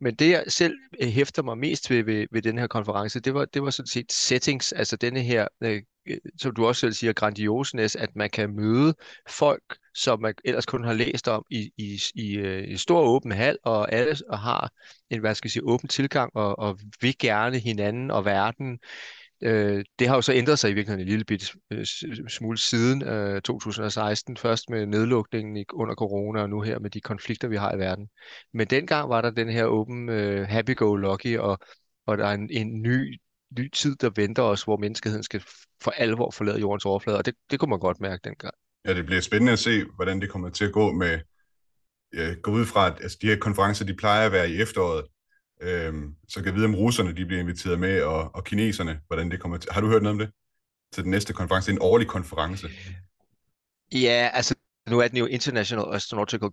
men 0.00 0.14
det 0.14 0.30
jeg 0.30 0.44
selv 0.48 0.74
øh, 1.02 1.08
hæfter 1.08 1.42
mig 1.42 1.58
mest 1.58 1.90
ved, 1.90 2.04
ved, 2.04 2.26
ved 2.32 2.42
den 2.42 2.58
her 2.58 2.66
konference, 2.66 3.20
det 3.20 3.34
var, 3.34 3.44
det 3.44 3.62
var 3.62 3.70
sådan 3.70 3.86
set 3.86 4.12
settings, 4.12 4.72
altså 4.72 4.96
denne 4.96 5.20
her 5.20 5.46
øh, 5.62 5.82
Øh, 6.06 6.16
som 6.38 6.54
du 6.54 6.66
også 6.66 6.80
selv 6.80 6.92
siger, 6.92 7.12
grandiosnes, 7.12 7.96
at 7.96 8.16
man 8.16 8.30
kan 8.30 8.56
møde 8.56 8.94
folk, 9.28 9.76
som 9.94 10.20
man 10.20 10.34
ellers 10.44 10.66
kun 10.66 10.84
har 10.84 10.92
læst 10.92 11.28
om 11.28 11.44
i, 11.50 11.70
i, 11.76 12.00
i, 12.14 12.38
en 12.38 12.64
i 12.64 12.76
stor 12.76 13.00
åben 13.00 13.32
hal, 13.32 13.58
og 13.62 13.92
alle 13.92 14.16
og 14.28 14.38
har 14.38 14.70
en, 15.10 15.20
hvad 15.20 15.34
skal 15.34 15.48
jeg 15.48 15.52
sige, 15.52 15.64
åben 15.64 15.88
tilgang, 15.88 16.36
og, 16.36 16.58
og 16.58 16.78
vil 17.00 17.18
gerne 17.18 17.58
hinanden 17.58 18.10
og 18.10 18.24
verden. 18.24 18.78
Øh, 19.42 19.84
det 19.98 20.08
har 20.08 20.14
jo 20.14 20.22
så 20.22 20.32
ændret 20.32 20.58
sig 20.58 20.70
i 20.70 20.74
virkeligheden 20.74 21.00
en 21.00 21.08
lille 21.08 21.24
bit 21.24 21.54
øh, 21.70 21.86
smule 22.28 22.58
siden 22.58 23.02
øh, 23.02 23.42
2016, 23.42 24.36
først 24.36 24.70
med 24.70 24.86
nedlukningen 24.86 25.64
under 25.72 25.94
corona, 25.94 26.42
og 26.42 26.50
nu 26.50 26.60
her 26.60 26.78
med 26.78 26.90
de 26.90 27.00
konflikter, 27.00 27.48
vi 27.48 27.56
har 27.56 27.74
i 27.74 27.78
verden. 27.78 28.08
Men 28.52 28.66
dengang 28.66 29.08
var 29.08 29.20
der 29.20 29.30
den 29.30 29.48
her 29.48 29.64
åben 29.64 30.08
øh, 30.08 30.48
happy-go-lucky, 30.48 31.38
og, 31.38 31.58
og 32.06 32.18
der 32.18 32.26
er 32.26 32.34
en, 32.34 32.50
en 32.50 32.82
ny 32.82 33.20
ny 33.58 33.70
tid, 33.70 33.96
der 33.96 34.10
venter 34.16 34.42
os, 34.42 34.62
hvor 34.62 34.76
menneskeheden 34.76 35.22
skal 35.22 35.42
for 35.82 35.90
alvor 35.90 36.30
forlade 36.30 36.60
jordens 36.60 36.84
overflade, 36.84 37.18
og 37.18 37.26
det, 37.26 37.34
det 37.50 37.60
kunne 37.60 37.70
man 37.70 37.78
godt 37.78 38.00
mærke 38.00 38.20
dengang. 38.24 38.54
Ja, 38.84 38.94
det 38.94 39.06
bliver 39.06 39.20
spændende 39.20 39.52
at 39.52 39.58
se, 39.58 39.84
hvordan 39.84 40.20
det 40.20 40.30
kommer 40.30 40.50
til 40.50 40.64
at 40.64 40.72
gå 40.72 40.92
med, 40.92 41.20
ja, 42.14 42.34
gå 42.42 42.50
ud 42.50 42.66
fra, 42.66 42.86
at 42.86 42.98
altså, 43.02 43.18
de 43.22 43.26
her 43.26 43.36
konferencer, 43.36 43.84
de 43.84 43.94
plejer 43.94 44.26
at 44.26 44.32
være 44.32 44.50
i 44.50 44.60
efteråret, 44.60 45.06
øhm, 45.60 46.14
så 46.28 46.40
kan 46.40 46.46
jeg 46.46 46.54
vide, 46.54 46.66
om 46.66 46.74
russerne 46.74 47.16
de 47.16 47.26
bliver 47.26 47.40
inviteret 47.40 47.80
med, 47.80 48.02
og, 48.02 48.34
og 48.34 48.44
kineserne, 48.44 49.00
hvordan 49.06 49.30
det 49.30 49.40
kommer 49.40 49.58
til. 49.58 49.72
Har 49.72 49.80
du 49.80 49.88
hørt 49.88 50.02
noget 50.02 50.14
om 50.14 50.18
det? 50.18 50.30
Til 50.92 51.02
den 51.02 51.10
næste 51.10 51.32
konference, 51.32 51.66
det 51.66 51.76
er 51.76 51.80
en 51.80 51.90
årlig 51.90 52.08
konference. 52.08 52.68
Ja, 53.92 54.30
altså 54.32 54.54
nu 54.90 54.98
er 54.98 55.08
den 55.08 55.16
jo 55.16 55.26
International 55.26 55.94
Astronautical 55.94 56.50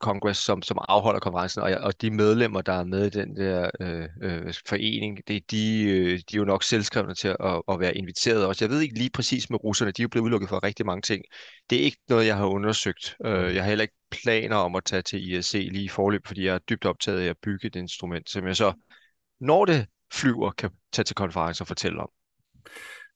Congress, 0.00 0.40
som, 0.40 0.62
som 0.62 0.78
afholder 0.88 1.20
konferencen, 1.20 1.62
og, 1.62 1.70
og 1.70 2.00
de 2.00 2.10
medlemmer, 2.10 2.60
der 2.60 2.72
er 2.72 2.84
med 2.84 3.06
i 3.06 3.10
den 3.10 3.36
der 3.36 3.70
øh, 3.80 4.08
øh, 4.22 4.54
forening, 4.68 5.18
det, 5.28 5.50
de, 5.50 5.82
øh, 5.84 6.18
de 6.18 6.36
er 6.36 6.38
jo 6.38 6.44
nok 6.44 6.62
selvskrevne 6.62 7.14
til 7.14 7.28
at, 7.28 7.62
at 7.68 7.80
være 7.80 7.96
inviteret 7.96 8.46
også. 8.46 8.64
Jeg 8.64 8.70
ved 8.70 8.80
ikke 8.80 8.98
lige 8.98 9.10
præcis 9.10 9.50
med 9.50 9.64
russerne, 9.64 9.90
de 9.90 10.02
er 10.02 10.04
jo 10.04 10.08
blevet 10.08 10.24
udelukket 10.24 10.48
for 10.48 10.64
rigtig 10.64 10.86
mange 10.86 11.02
ting. 11.02 11.24
Det 11.70 11.80
er 11.80 11.82
ikke 11.82 11.98
noget, 12.08 12.26
jeg 12.26 12.36
har 12.36 12.46
undersøgt. 12.46 13.16
Øh, 13.24 13.54
jeg 13.54 13.62
har 13.62 13.68
heller 13.68 13.82
ikke 13.82 13.96
planer 14.10 14.56
om 14.56 14.74
at 14.74 14.84
tage 14.84 15.02
til 15.02 15.32
ISC 15.32 15.52
lige 15.52 15.84
i 15.84 15.88
forløb, 15.88 16.26
fordi 16.26 16.44
jeg 16.44 16.54
er 16.54 16.58
dybt 16.58 16.84
optaget 16.84 17.20
af 17.20 17.26
at 17.26 17.36
bygge 17.42 17.66
et 17.66 17.76
instrument, 17.76 18.30
som 18.30 18.46
jeg 18.46 18.56
så 18.56 18.72
når 19.40 19.64
det 19.64 19.86
flyver, 20.12 20.50
kan 20.50 20.70
tage 20.92 21.04
til 21.04 21.16
konference 21.16 21.62
og 21.62 21.66
fortælle 21.66 22.00
om. 22.00 22.08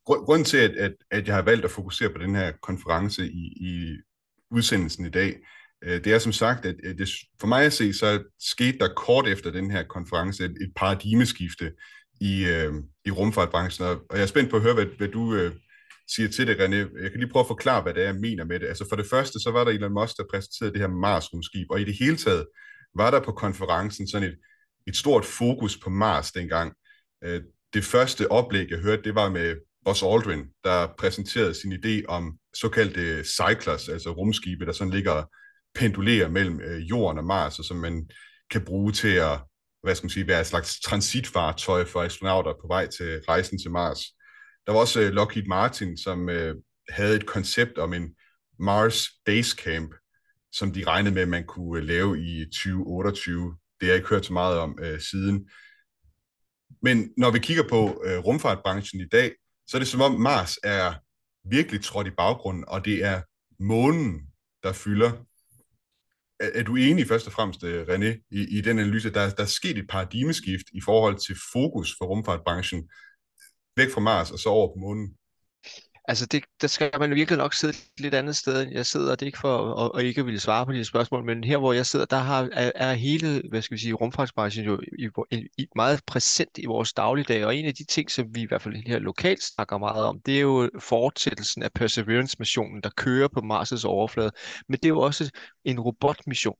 Grunden 0.04 0.44
til, 0.44 0.56
at, 0.56 0.70
at, 0.70 0.94
at 1.10 1.26
jeg 1.26 1.34
har 1.34 1.42
valgt 1.42 1.64
at 1.64 1.70
fokusere 1.70 2.10
på 2.10 2.18
den 2.18 2.34
her 2.34 2.52
konference 2.62 3.26
i, 3.26 3.44
i 3.60 3.96
udsendelsen 4.54 5.06
i 5.06 5.10
dag, 5.10 5.36
øh, 5.84 6.04
det 6.04 6.12
er 6.12 6.18
som 6.18 6.32
sagt, 6.32 6.66
at 6.66 6.74
det, 6.98 7.08
for 7.40 7.46
mig 7.46 7.64
at 7.64 7.72
se, 7.72 7.92
så 7.92 8.22
skete 8.40 8.78
der 8.78 8.88
kort 8.96 9.28
efter 9.28 9.50
den 9.50 9.70
her 9.70 9.82
konference 9.82 10.44
et, 10.44 10.50
et 10.50 10.72
paradigmeskifte 10.76 11.72
i, 12.20 12.44
øh, 12.44 12.72
i 13.04 13.10
rumfartbranchen, 13.10 13.86
og 13.86 14.04
jeg 14.12 14.22
er 14.22 14.26
spændt 14.26 14.50
på 14.50 14.56
at 14.56 14.62
høre, 14.62 14.74
hvad, 14.74 14.86
hvad 14.98 15.08
du 15.08 15.34
øh, 15.34 15.52
siger 16.08 16.28
til 16.28 16.46
det, 16.46 16.56
René. 16.56 17.02
Jeg 17.02 17.10
kan 17.10 17.20
lige 17.20 17.30
prøve 17.30 17.40
at 17.40 17.46
forklare, 17.46 17.82
hvad 17.82 17.94
det 17.94 18.02
er, 18.02 18.06
jeg 18.06 18.20
mener 18.20 18.44
med 18.44 18.60
det. 18.60 18.66
Altså 18.66 18.86
for 18.88 18.96
det 18.96 19.06
første, 19.06 19.40
så 19.40 19.50
var 19.50 19.64
der 19.64 19.70
Elon 19.70 19.92
Musk, 19.92 20.16
der 20.16 20.24
præsenterede 20.30 20.72
det 20.72 20.80
her 20.80 20.88
Mars-rumskib, 20.88 21.66
og 21.70 21.80
i 21.80 21.84
det 21.84 21.96
hele 21.98 22.16
taget 22.16 22.46
var 22.94 23.10
der 23.10 23.20
på 23.20 23.32
konferencen 23.32 24.08
sådan 24.08 24.28
et, 24.28 24.36
et 24.86 24.96
stort 24.96 25.24
fokus 25.24 25.76
på 25.76 25.90
Mars 25.90 26.32
dengang. 26.32 26.72
Øh, 27.24 27.42
det 27.74 27.84
første 27.84 28.30
oplæg, 28.30 28.70
jeg 28.70 28.78
hørte, 28.78 29.02
det 29.02 29.14
var 29.14 29.28
med 29.28 29.56
Buzz 29.84 30.02
Aldrin, 30.02 30.44
der 30.64 30.94
præsenterede 30.98 31.54
sin 31.54 31.72
idé 31.72 32.04
om 32.08 32.38
såkaldte 32.54 33.24
cyclers, 33.24 33.88
altså 33.88 34.10
rumskibe, 34.10 34.66
der 34.66 34.72
sådan 34.72 34.92
ligger 34.92 35.12
og 35.12 35.30
pendulerer 35.74 36.28
mellem 36.28 36.60
øh, 36.60 36.80
jorden 36.80 37.18
og 37.18 37.24
Mars, 37.24 37.58
og 37.58 37.64
som 37.64 37.76
man 37.76 38.08
kan 38.50 38.64
bruge 38.64 38.92
til 38.92 39.08
at 39.08 39.40
hvad 39.84 39.94
skal 39.94 40.04
man 40.04 40.10
sige, 40.10 40.26
være 40.26 40.40
et 40.40 40.46
slags 40.46 40.80
transitfartøj 40.80 41.84
for 41.84 42.02
astronauter 42.02 42.52
på 42.60 42.66
vej 42.66 42.86
til 42.86 43.20
rejsen 43.28 43.58
til 43.58 43.70
Mars. 43.70 43.98
Der 44.66 44.72
var 44.72 44.80
også 44.80 45.00
øh, 45.00 45.12
Lockheed 45.12 45.46
Martin, 45.46 45.96
som 45.96 46.28
øh, 46.28 46.54
havde 46.88 47.16
et 47.16 47.26
koncept 47.26 47.78
om 47.78 47.92
en 47.94 48.14
Mars 48.58 49.08
Base 49.24 49.56
Camp, 49.56 49.94
som 50.52 50.72
de 50.72 50.84
regnede 50.84 51.14
med, 51.14 51.22
at 51.22 51.28
man 51.28 51.46
kunne 51.46 51.80
øh, 51.80 51.84
lave 51.84 52.20
i 52.20 52.44
2028. 52.44 53.44
Det 53.44 53.56
har 53.80 53.86
jeg 53.86 53.96
ikke 53.96 54.08
hørt 54.08 54.26
så 54.26 54.32
meget 54.32 54.58
om 54.58 54.78
øh, 54.82 55.00
siden. 55.00 55.50
Men 56.82 57.12
når 57.16 57.30
vi 57.30 57.38
kigger 57.38 57.68
på 57.68 58.02
øh, 58.06 58.18
rumfartbranchen 58.18 59.00
i 59.00 59.08
dag, 59.08 59.32
så 59.66 59.76
er 59.76 59.78
det 59.78 59.88
som 59.88 60.00
om 60.00 60.20
Mars 60.20 60.58
er 60.62 60.94
virkelig 61.48 61.84
trådt 61.84 62.06
i 62.06 62.10
baggrunden, 62.10 62.64
og 62.68 62.84
det 62.84 63.04
er 63.04 63.22
månen, 63.58 64.20
der 64.62 64.72
fylder 64.72 65.12
er, 66.40 66.50
er 66.54 66.62
du 66.62 66.76
enig 66.76 67.08
først 67.08 67.26
og 67.26 67.32
fremmest, 67.32 67.64
øh, 67.64 67.86
René, 67.88 68.28
i, 68.30 68.58
i 68.58 68.60
den 68.60 68.78
analyse, 68.78 69.10
der, 69.10 69.30
der 69.30 69.42
er 69.42 69.46
sket 69.46 69.78
et 69.78 69.88
paradigmeskift 69.88 70.66
i 70.72 70.80
forhold 70.80 71.26
til 71.26 71.36
fokus 71.52 71.94
for 71.98 72.06
rumfartbranchen 72.06 72.90
væk 73.76 73.90
fra 73.90 74.00
Mars 74.00 74.30
og 74.30 74.38
så 74.38 74.48
over 74.48 74.68
på 74.68 74.78
månen? 74.78 75.16
Altså, 76.08 76.26
det, 76.26 76.44
der 76.60 76.66
skal 76.66 76.90
man 77.00 77.14
virkelig 77.14 77.38
nok 77.38 77.54
sidde 77.54 77.72
et 77.72 78.00
lidt 78.00 78.14
andet 78.14 78.36
sted, 78.36 78.62
end 78.62 78.72
jeg 78.72 78.86
sidder. 78.86 79.10
Det 79.10 79.22
er 79.22 79.26
ikke 79.26 79.38
for 79.38 79.74
at, 79.74 80.00
at 80.00 80.06
ikke 80.06 80.24
ville 80.24 80.40
svare 80.40 80.66
på 80.66 80.72
de 80.72 80.84
spørgsmål, 80.84 81.24
men 81.24 81.44
her, 81.44 81.58
hvor 81.58 81.72
jeg 81.72 81.86
sidder, 81.86 82.04
der 82.04 82.16
har, 82.16 82.48
er, 82.52 82.72
er 82.74 82.92
hele, 82.94 83.42
hvad 83.50 83.62
skal 83.62 83.74
vi 83.74 83.80
sige, 83.80 83.92
rumfartsbranchen 83.92 84.64
jo 84.64 84.80
i, 84.98 85.08
i, 85.30 85.48
i, 85.58 85.66
meget 85.76 86.00
præsent 86.06 86.58
i 86.58 86.66
vores 86.66 86.92
dagligdag, 86.92 87.44
og 87.44 87.56
en 87.56 87.66
af 87.66 87.74
de 87.74 87.84
ting, 87.84 88.10
som 88.10 88.34
vi 88.34 88.40
i 88.40 88.46
hvert 88.46 88.62
fald 88.62 88.74
her 88.86 88.98
lokalt 88.98 89.42
snakker 89.42 89.78
meget 89.78 90.04
om, 90.04 90.20
det 90.26 90.36
er 90.36 90.40
jo 90.40 90.70
fortsættelsen 90.80 91.62
af 91.62 91.72
Perseverance-missionen, 91.72 92.80
der 92.82 92.90
kører 92.96 93.28
på 93.28 93.40
Mars' 93.40 93.86
overflade, 93.86 94.30
men 94.68 94.78
det 94.78 94.84
er 94.84 94.88
jo 94.88 95.00
også 95.00 95.30
en 95.64 95.80
robotmission, 95.80 96.56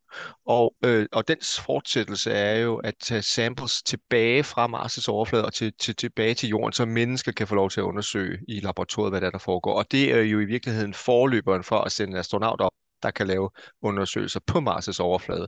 og, 0.47 0.75
øh, 0.85 1.07
og 1.13 1.29
dens 1.29 1.61
fortsættelse 1.61 2.33
er 2.33 2.59
jo 2.59 2.77
at 2.77 2.95
tage 3.01 3.23
samples 3.23 3.83
tilbage 3.83 4.45
fra 4.45 4.67
Mars' 4.67 5.09
overflade 5.09 5.45
og 5.45 5.53
til, 5.53 5.73
til, 5.81 5.97
tilbage 5.97 6.35
til 6.35 6.49
jorden, 6.49 6.73
så 6.73 6.85
mennesker 6.85 7.33
kan 7.33 7.49
få 7.49 7.55
lov 7.55 7.71
til 7.71 7.81
at 7.81 7.85
undersøge 7.85 8.39
i 8.49 8.61
laboratoriet, 8.61 9.13
hvad 9.13 9.21
der 9.21 9.31
der 9.31 9.39
foregår. 9.39 9.75
Og 9.75 9.93
det 9.93 10.13
er 10.13 10.21
jo 10.21 10.41
i 10.41 10.45
virkeligheden 10.45 10.95
forløberen 10.95 11.65
for 11.65 11.77
at 11.77 11.93
sende 11.93 12.19
astronauter 12.19 12.65
op 12.65 12.73
der 13.05 13.11
kan 13.11 13.27
lave 13.27 13.51
undersøgelser 13.83 14.41
på 14.47 14.59
Mars' 14.59 15.01
overflade. 15.01 15.47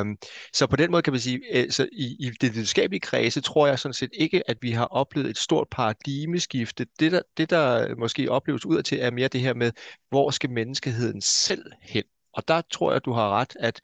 Um, 0.00 0.18
så 0.52 0.66
på 0.66 0.76
den 0.76 0.90
måde 0.90 1.02
kan 1.02 1.12
man 1.12 1.20
sige, 1.20 1.40
altså 1.52 1.76
så 1.82 1.88
i, 1.92 2.16
i 2.20 2.30
det 2.40 2.54
videnskabelige 2.54 3.00
kredse 3.00 3.40
tror 3.40 3.66
jeg 3.66 3.78
sådan 3.78 3.92
set 3.94 4.10
ikke, 4.12 4.50
at 4.50 4.56
vi 4.62 4.70
har 4.70 4.84
oplevet 4.84 5.30
et 5.30 5.38
stort 5.38 5.68
paradigmeskifte. 5.70 6.86
Det 7.00 7.12
der, 7.12 7.22
det, 7.36 7.50
der 7.50 7.94
måske 7.96 8.30
opleves 8.30 8.66
ud 8.66 8.82
til, 8.82 9.00
er 9.00 9.10
mere 9.10 9.28
det 9.28 9.40
her 9.40 9.54
med, 9.54 9.72
hvor 10.08 10.30
skal 10.30 10.50
menneskeheden 10.50 11.20
selv 11.20 11.64
hen? 11.82 12.04
Og 12.32 12.48
der 12.48 12.62
tror 12.70 12.92
jeg, 12.92 13.04
du 13.04 13.12
har 13.12 13.30
ret, 13.30 13.56
at 13.60 13.80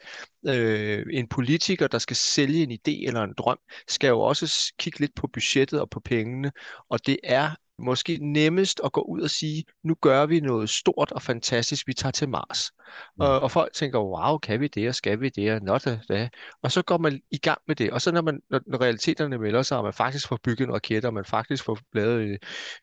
øh, 0.49 1.07
en 1.11 1.29
politiker, 1.29 1.89
der 1.89 1.99
skal 1.99 2.17
sælge 2.17 2.63
en 2.63 2.73
idé 2.73 3.07
eller 3.07 3.23
en 3.23 3.35
drøm, 3.39 3.59
skal 3.89 4.09
jo 4.09 4.21
også 4.21 4.73
kigge 4.79 5.01
lidt 5.01 5.15
på 5.15 5.27
budgettet 5.27 5.81
og 5.81 5.91
på 5.91 6.01
pengene. 6.01 6.53
Og 6.89 7.07
det 7.07 7.19
er 7.25 7.51
måske 7.79 8.19
nemmest 8.21 8.81
at 8.85 8.93
gå 8.93 9.01
ud 9.01 9.21
og 9.21 9.31
sige, 9.31 9.65
nu 9.85 9.95
gør 10.01 10.27
vi 10.27 10.41
noget 10.41 10.71
stort 10.71 11.13
og 11.13 11.23
fantastisk, 11.23 11.87
vi 11.87 11.95
tager 11.95 12.11
til 12.11 12.29
Mars. 12.29 12.71
Mm. 13.17 13.21
Og, 13.21 13.41
og 13.41 13.51
folk 13.51 13.73
tænker, 13.73 13.99
wow, 13.99 14.39
kan 14.39 14.61
vi 14.61 14.69
det, 14.69 14.89
og 14.89 14.95
skal 14.95 15.21
vi 15.21 15.29
det, 15.29 15.53
og 15.53 15.63
not 15.63 15.85
da. 16.09 16.29
Og 16.63 16.73
så 16.73 16.83
går 16.83 16.99
man 16.99 17.21
i 17.31 17.39
gang 17.39 17.59
med 17.67 17.77
det. 17.77 17.91
Og 17.91 18.03
så 18.03 18.13
når, 18.13 18.23
man, 18.23 18.41
når, 18.51 18.61
når 18.67 18.81
realiteterne 18.81 19.39
melder 19.39 19.63
sig, 19.63 19.79
og 19.79 19.85
man 19.85 19.93
faktisk 19.93 20.29
får 20.29 20.39
bygget 20.45 20.67
en 20.67 20.75
raket, 20.75 21.05
og 21.05 21.15
man 21.15 21.25
faktisk 21.25 21.65
får 21.65 21.79
lavet 21.95 22.23
en, 22.25 22.39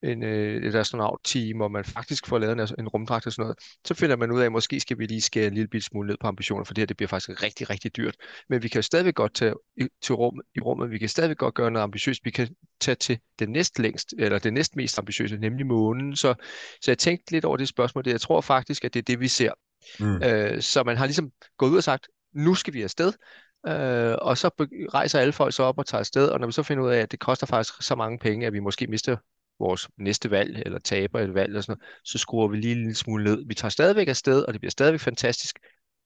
en, 0.10 0.24
øh, 0.24 0.64
et 0.64 0.76
astronaut-team, 0.76 1.62
og 1.62 1.72
man 1.72 1.86
faktisk 1.86 2.28
får 2.28 2.40
lavet 2.40 2.60
en, 2.60 2.68
en 2.80 2.88
rumdragt 2.88 3.28
og 3.28 3.32
sådan 3.32 3.44
noget, 3.44 3.58
så 3.86 3.94
finder 3.94 4.16
man 4.16 4.32
ud 4.32 4.40
af, 4.40 4.46
at 4.46 4.52
måske 4.52 4.80
skal 4.80 5.00
vi 5.00 5.06
lige 5.06 5.22
skære 5.22 5.48
en 5.48 5.54
lille 5.54 5.82
smule 5.82 6.08
ned 6.08 6.18
på 6.22 6.28
ambitioner, 6.28 6.64
for 6.64 6.74
det 6.74 6.82
her 6.82 6.86
det 6.86 6.98
bliver 6.98 7.08
faktisk 7.08 7.44
rigtig, 7.44 7.70
rigtig 7.70 7.98
dyrt. 7.98 8.16
Men 8.50 8.64
vi 8.64 8.68
kan 8.68 8.78
jo 8.80 8.84
stadigvæk 8.84 9.16
godt 9.16 9.34
tage 9.34 9.54
til 10.02 10.16
rum, 10.16 10.42
i 10.56 10.60
rummet, 10.60 10.92
vi 10.92 10.98
kan 10.98 11.10
stadigvæk 11.10 11.38
godt 11.38 11.56
gøre 11.56 11.72
noget 11.72 11.84
ambitiøst, 11.84 12.26
vi 12.26 12.32
kan 12.32 12.48
tage 12.84 12.96
til 12.96 13.20
det 13.40 13.50
næst 13.50 13.80
længst, 13.80 14.13
eller 14.18 14.40
det 14.40 14.54
næst 14.54 14.75
mest 14.75 15.00
ambitiøse, 15.00 15.38
nemlig 15.38 15.66
månen. 15.66 16.16
Så, 16.16 16.34
så 16.82 16.92
jeg 16.92 16.98
tænkte 16.98 17.32
lidt 17.32 17.46
over 17.46 17.58
det 17.58 17.68
spørgsmål. 17.68 18.04
Jeg 18.08 18.22
tror 18.22 18.42
faktisk, 18.42 18.86
at 18.86 18.94
det 18.94 19.00
er 19.00 19.04
det, 19.04 19.20
vi 19.20 19.28
ser. 19.28 19.52
Mm. 20.00 20.24
Øh, 20.24 20.62
så 20.62 20.84
man 20.84 20.98
har 20.98 21.06
ligesom 21.06 21.32
gået 21.58 21.70
ud 21.70 21.78
og 21.78 21.84
sagt, 21.84 22.08
nu 22.34 22.56
skal 22.56 22.74
vi 22.74 22.82
afsted, 22.82 23.13
øh, 23.68 24.16
og 24.22 24.38
så 24.38 24.50
rejser 24.94 25.20
alle 25.20 25.34
folk 25.34 25.54
så 25.54 25.63
op 25.63 25.78
og 25.78 25.86
tager 25.86 26.00
afsted, 26.00 26.28
og 26.28 26.40
når 26.40 26.48
vi 26.48 26.54
så 26.54 26.63
finder 26.63 26.84
ud 26.84 26.90
af, 26.90 27.00
at 27.00 27.12
det 27.12 27.20
koster 27.20 27.48
faktisk 27.48 27.74
så 27.82 27.96
mange 27.96 28.20
penge, 28.20 28.48
at 28.48 28.54
vi 28.54 28.60
måske 28.60 28.88
mister 28.88 29.18
vores 29.60 29.90
næste 29.98 30.32
valg, 30.32 30.63
eller 30.66 30.80
taber 30.80 31.20
et 31.20 31.34
valg, 31.34 31.48
eller 31.48 31.62
sådan 31.62 31.78
noget, 31.78 32.00
så 32.06 32.18
skruer 32.18 32.48
vi 32.48 32.58
lige 32.58 32.72
en 32.72 32.78
lille 32.78 32.96
smule 32.96 33.24
ned. 33.24 33.44
Vi 33.48 33.54
tager 33.54 33.70
stadigvæk 33.70 34.08
afsted, 34.08 34.44
og 34.44 34.54
det 34.54 34.62
bliver 34.62 34.72
stadigvæk 34.72 35.00
fantastisk, 35.00 35.60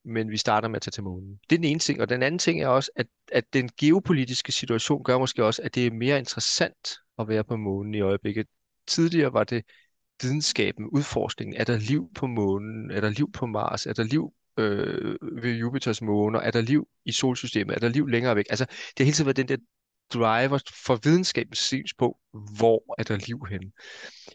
men 0.08 0.32
vi 0.32 0.38
starter 0.38 0.68
med 0.68 0.76
at 0.76 0.82
tage 0.82 0.92
til 0.92 1.04
månen. 1.04 1.40
Det 1.50 1.56
er 1.56 1.58
den 1.60 1.64
ene 1.64 1.80
ting, 1.80 2.02
og 2.02 2.10
den 2.10 2.24
anden 2.24 2.40
ting 2.40 2.62
er 2.62 2.68
også, 2.68 2.92
at, 2.96 3.08
at 3.32 3.54
den 3.54 3.70
geopolitiske 3.80 4.52
situation 4.52 5.04
gør 5.04 5.18
måske 5.18 5.46
også, 5.46 5.62
at 5.62 5.76
det 5.76 5.88
er 5.88 5.92
mere 5.92 6.20
interessant 6.20 6.98
at 7.20 7.28
være 7.28 7.44
på 7.44 7.56
månen 7.56 7.94
i 7.94 8.02
øjeblikket. 8.02 8.48
Tidligere 8.88 9.34
var 9.34 9.44
det 9.44 9.64
videnskaben, 10.22 10.86
udforskningen. 10.86 11.56
Er 11.56 11.64
der 11.64 11.78
liv 11.78 12.10
på 12.16 12.28
månen? 12.28 12.92
Er 12.92 13.02
der 13.02 13.10
liv 13.10 13.32
på 13.32 13.46
Mars? 13.46 13.86
Er 13.86 13.94
der 13.94 14.04
liv 14.04 14.34
øh, 14.58 15.16
ved 15.44 15.54
Jupiters 15.54 16.02
måner? 16.02 16.40
Er 16.40 16.52
der 16.52 16.62
liv 16.62 16.88
i 17.06 17.12
solsystemet? 17.12 17.76
Er 17.76 17.80
der 17.80 17.90
liv 17.90 18.08
længere 18.08 18.36
væk? 18.36 18.46
Altså, 18.50 18.66
det 18.66 19.00
har 19.00 19.04
hele 19.04 19.16
tiden 19.16 19.26
været 19.26 19.38
den 19.38 19.48
der 19.48 19.58
driver 20.14 20.60
for 20.86 21.00
videnskabens 21.04 21.60
syns 21.60 21.94
på, 21.94 22.18
hvor 22.58 22.96
er 22.98 23.04
der 23.04 23.18
liv 23.28 23.46
henne. 23.50 23.72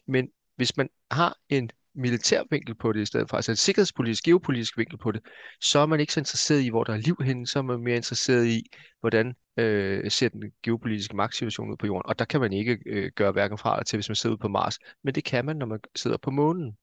Men 0.06 0.28
hvis 0.56 0.76
man 0.76 0.88
har 1.10 1.36
en 1.48 1.70
militær 1.94 2.42
vinkel 2.50 2.74
på 2.74 2.92
det 2.92 3.00
i 3.00 3.04
stedet 3.04 3.30
for, 3.30 3.36
altså 3.36 3.52
en 3.52 3.56
sikkerhedspolitisk, 3.56 4.24
geopolitisk 4.24 4.78
vinkel 4.78 4.98
på 4.98 5.12
det, 5.12 5.20
så 5.60 5.78
er 5.78 5.86
man 5.86 6.00
ikke 6.00 6.12
så 6.12 6.20
interesseret 6.20 6.60
i, 6.60 6.68
hvor 6.68 6.84
der 6.84 6.92
er 6.92 6.96
liv 6.96 7.16
henne, 7.24 7.46
så 7.46 7.58
er 7.58 7.62
man 7.62 7.80
mere 7.80 7.96
interesseret 7.96 8.46
i, 8.46 8.62
hvordan 9.00 9.34
øh, 9.56 10.10
ser 10.10 10.28
den 10.28 10.42
geopolitiske 10.62 11.16
magtsituation 11.16 11.70
ud 11.70 11.76
på 11.76 11.86
jorden. 11.86 12.08
Og 12.08 12.18
der 12.18 12.24
kan 12.24 12.40
man 12.40 12.52
ikke 12.52 12.78
øh, 12.86 13.10
gøre 13.16 13.32
hverken 13.32 13.58
fra 13.58 13.74
eller 13.74 13.84
til, 13.84 13.96
hvis 13.96 14.08
man 14.08 14.16
sidder 14.16 14.34
ude 14.34 14.40
på 14.40 14.48
Mars, 14.48 14.78
men 15.04 15.14
det 15.14 15.24
kan 15.24 15.44
man, 15.44 15.56
når 15.56 15.66
man 15.66 15.80
sidder 15.96 16.16
på 16.16 16.30
månen. 16.30 16.76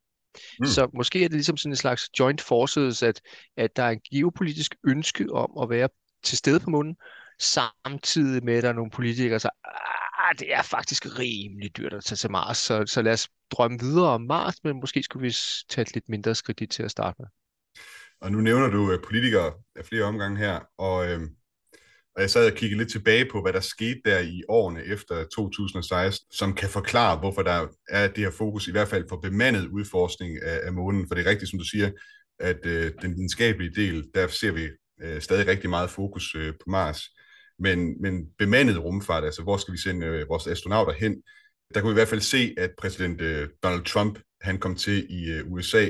Mm. 0.59 0.65
Så 0.65 0.89
måske 0.93 1.23
er 1.23 1.27
det 1.27 1.35
ligesom 1.35 1.57
sådan 1.57 1.71
en 1.71 1.75
slags 1.75 2.09
joint 2.19 2.41
forces, 2.41 3.03
at, 3.03 3.21
at 3.57 3.75
der 3.75 3.83
er 3.83 3.89
en 3.89 4.01
geopolitisk 4.11 4.75
ønske 4.87 5.33
om 5.33 5.51
at 5.61 5.69
være 5.69 5.89
til 6.23 6.37
stede 6.37 6.59
på 6.59 6.69
månen, 6.69 6.95
samtidig 7.39 8.45
med, 8.45 8.53
at 8.53 8.63
der 8.63 8.69
er 8.69 8.73
nogle 8.73 8.91
politikere, 8.91 9.33
der 9.33 9.37
siger, 9.37 9.51
ah, 10.19 10.39
det 10.39 10.53
er 10.53 10.61
faktisk 10.61 11.19
rimelig 11.19 11.77
dyrt 11.77 11.93
at 11.93 12.03
tage 12.03 12.17
til 12.17 12.31
Mars, 12.31 12.57
så, 12.57 12.85
så 12.85 13.01
lad 13.01 13.13
os 13.13 13.27
drømme 13.51 13.79
videre 13.79 14.09
om 14.09 14.21
Mars, 14.21 14.55
men 14.63 14.79
måske 14.79 15.03
skulle 15.03 15.23
vi 15.27 15.35
tage 15.69 15.81
et 15.81 15.93
lidt 15.93 16.09
mindre 16.09 16.35
skridt 16.35 16.71
til 16.71 16.83
at 16.83 16.91
starte 16.91 17.15
med. 17.19 17.27
Og 18.21 18.31
nu 18.31 18.39
nævner 18.39 18.67
du 18.67 18.91
øh, 18.91 18.99
politikere 19.03 19.53
af 19.75 19.85
flere 19.85 20.03
omgange 20.03 20.37
her, 20.37 20.59
og, 20.77 21.11
øh, 21.11 21.21
og 22.15 22.21
jeg 22.21 22.29
sad 22.29 22.51
og 22.51 22.57
kiggede 22.57 22.77
lidt 22.77 22.91
tilbage 22.91 23.25
på, 23.31 23.41
hvad 23.41 23.53
der 23.53 23.59
skete 23.59 24.01
der 24.05 24.19
i 24.19 24.43
årene 24.49 24.83
efter 24.83 25.23
2016, 25.23 26.27
som 26.31 26.53
kan 26.53 26.69
forklare, 26.69 27.19
hvorfor 27.19 27.41
der 27.43 27.67
er 27.89 28.07
det 28.07 28.23
her 28.23 28.31
fokus, 28.31 28.67
i 28.67 28.71
hvert 28.71 28.87
fald 28.87 29.09
på 29.09 29.17
bemandet 29.17 29.67
udforskning 29.67 30.41
af, 30.41 30.59
af 30.63 30.73
månen. 30.73 31.07
For 31.07 31.15
det 31.15 31.25
er 31.25 31.29
rigtigt, 31.29 31.49
som 31.49 31.59
du 31.59 31.65
siger, 31.65 31.91
at 32.39 32.65
øh, 32.65 32.91
den 33.01 33.15
videnskabelige 33.15 33.75
del, 33.75 34.05
der 34.15 34.27
ser 34.27 34.51
vi 34.51 34.69
øh, 35.01 35.21
stadig 35.21 35.47
rigtig 35.47 35.69
meget 35.69 35.89
fokus 35.89 36.35
øh, 36.35 36.53
på 36.53 36.69
Mars. 36.69 37.01
Men, 37.59 38.01
men 38.01 38.25
bemandet 38.37 38.83
rumfart, 38.83 39.23
altså 39.23 39.43
hvor 39.43 39.57
skal 39.57 39.71
vi 39.71 39.77
sende 39.77 40.05
øh, 40.05 40.29
vores 40.29 40.47
astronauter 40.47 40.93
hen, 40.93 41.15
der 41.73 41.81
kunne 41.81 41.89
vi 41.89 41.93
i 41.93 42.01
hvert 42.01 42.07
fald 42.07 42.21
se, 42.21 42.53
at 42.57 42.71
præsident 42.77 43.21
øh, 43.21 43.49
Donald 43.63 43.83
Trump, 43.83 44.19
han 44.41 44.57
kom 44.57 44.75
til 44.75 45.07
i 45.09 45.31
øh, 45.31 45.51
USA, 45.51 45.89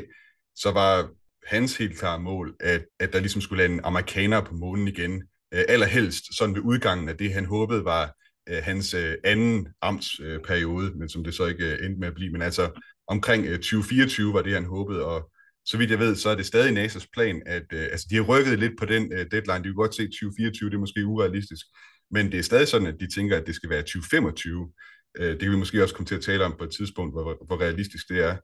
så 0.56 0.72
var 0.72 1.10
hans 1.48 1.78
helt 1.78 2.00
klare 2.00 2.20
mål, 2.20 2.56
at, 2.60 2.86
at 3.00 3.14
der 3.14 3.20
ligesom 3.20 3.42
skulle 3.42 3.64
lande 3.64 3.84
amerikanere 3.84 4.46
på 4.46 4.54
månen 4.54 4.88
igen. 4.88 5.24
Øh, 5.54 5.64
allerhelst 5.68 6.38
sådan 6.38 6.56
ved 6.56 6.62
udgangen 6.62 7.10
af 7.10 7.18
det, 7.18 7.34
han 7.34 7.46
håbede 7.46 7.86
var 7.86 8.16
øh, 8.50 8.64
hans 8.64 8.94
øh, 8.94 9.16
anden 9.24 9.68
amtsperiode, 9.82 10.88
øh, 10.88 10.96
men 10.96 11.10
som 11.10 11.24
det 11.24 11.34
så 11.34 11.46
ikke 11.46 11.66
øh, 11.66 11.86
endte 11.86 12.00
med 12.00 12.08
at 12.08 12.14
blive. 12.14 12.32
Men 12.32 12.42
altså 12.42 12.82
omkring 13.08 13.46
øh, 13.46 13.58
2024 13.58 14.34
var 14.34 14.42
det, 14.42 14.54
han 14.54 14.66
håbede, 14.66 15.06
og 15.06 15.32
så 15.70 15.78
vidt 15.78 15.92
jeg 15.92 16.00
ved, 16.00 16.16
så 16.16 16.30
er 16.30 16.36
det 16.36 16.46
stadig 16.46 16.86
NASA's 16.86 17.08
plan, 17.14 17.42
at 17.46 17.66
øh, 17.74 17.84
altså, 17.84 18.08
de 18.10 18.16
har 18.16 18.24
rykket 18.24 18.60
lidt 18.60 18.74
på 18.80 18.86
den 18.86 19.14
øh, 19.14 19.26
deadline. 19.32 19.58
De 19.58 19.64
kan 19.64 19.74
godt 19.74 19.96
se, 19.96 20.04
2024 20.04 20.70
det 20.70 20.76
er 20.76 20.80
måske 20.80 21.06
urealistisk. 21.06 21.66
Men 22.12 22.32
det 22.32 22.40
er 22.40 22.44
stadig 22.44 22.68
sådan, 22.68 22.88
at 22.88 23.00
de 23.00 23.08
tænker, 23.16 23.38
at 23.38 23.48
det 23.48 23.56
skal 23.56 23.70
være 23.70 23.82
2025. 23.82 24.72
Øh, 25.18 25.32
det 25.32 25.40
kan 25.40 25.52
vi 25.52 25.58
måske 25.58 25.84
også 25.84 25.96
komme 25.96 26.08
til 26.08 26.16
at 26.16 26.22
tale 26.22 26.46
om 26.46 26.56
på 26.58 26.64
et 26.64 26.72
tidspunkt, 26.78 27.14
hvor, 27.14 27.46
hvor 27.48 27.62
realistisk 27.62 28.10
det 28.10 28.24
er. 28.24 28.38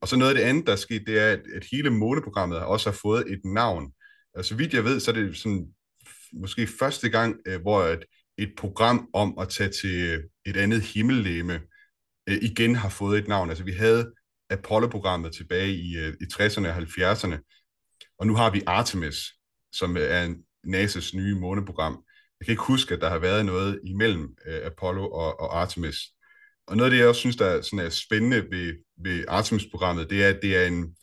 Og 0.00 0.08
så 0.08 0.16
noget 0.16 0.30
af 0.30 0.36
det 0.36 0.48
andet, 0.48 0.66
der 0.66 0.72
er 0.72 0.76
sket, 0.76 1.02
det 1.06 1.18
er, 1.20 1.32
at, 1.32 1.42
at 1.54 1.64
hele 1.72 1.90
måneprogrammet 1.90 2.58
også 2.58 2.90
har 2.90 2.98
fået 3.02 3.32
et 3.32 3.40
navn. 3.44 3.92
Altså, 4.34 4.54
vidt 4.54 4.74
jeg 4.74 4.84
ved, 4.84 5.00
så 5.00 5.10
er 5.10 5.14
det 5.14 5.36
sådan, 5.36 5.66
måske 6.32 6.66
første 6.66 7.08
gang, 7.08 7.36
øh, 7.46 7.60
hvor 7.60 7.82
et, 7.82 8.04
et 8.38 8.52
program 8.56 9.08
om 9.14 9.38
at 9.40 9.48
tage 9.48 9.70
til 9.70 10.22
et 10.46 10.56
andet 10.56 10.82
himmellegeme 10.82 11.60
øh, 12.28 12.38
igen 12.42 12.74
har 12.74 12.88
fået 12.88 13.18
et 13.18 13.28
navn. 13.28 13.48
Altså, 13.48 13.64
vi 13.64 13.72
havde 13.72 14.12
Apollo-programmet 14.50 15.32
tilbage 15.32 15.74
i, 15.74 15.96
øh, 15.96 16.14
i 16.20 16.24
60'erne 16.32 16.68
og 16.68 16.76
70'erne, 16.76 17.38
og 18.18 18.26
nu 18.26 18.34
har 18.34 18.50
vi 18.50 18.62
Artemis, 18.66 19.16
som 19.72 19.96
øh, 19.96 20.02
er 20.02 20.24
en 20.24 20.36
NASA's 20.66 21.16
nye 21.16 21.34
måneprogram. 21.34 22.04
Jeg 22.40 22.46
kan 22.46 22.52
ikke 22.52 22.62
huske, 22.62 22.94
at 22.94 23.00
der 23.00 23.08
har 23.08 23.18
været 23.18 23.46
noget 23.46 23.80
imellem 23.84 24.34
øh, 24.46 24.66
Apollo 24.66 25.10
og, 25.10 25.40
og 25.40 25.60
Artemis. 25.60 25.96
Og 26.66 26.76
noget 26.76 26.90
af 26.90 26.90
det, 26.90 26.98
jeg 26.98 27.08
også 27.08 27.18
synes, 27.18 27.36
der 27.36 27.46
er, 27.46 27.60
sådan 27.60 27.78
er 27.78 27.88
spændende 27.88 28.44
ved, 28.50 28.74
ved 29.04 29.24
Artemis-programmet, 29.28 30.10
det 30.10 30.24
er, 30.24 30.28
at 30.28 30.38
det 30.42 30.56
er 30.56 30.66
en, 30.66 30.96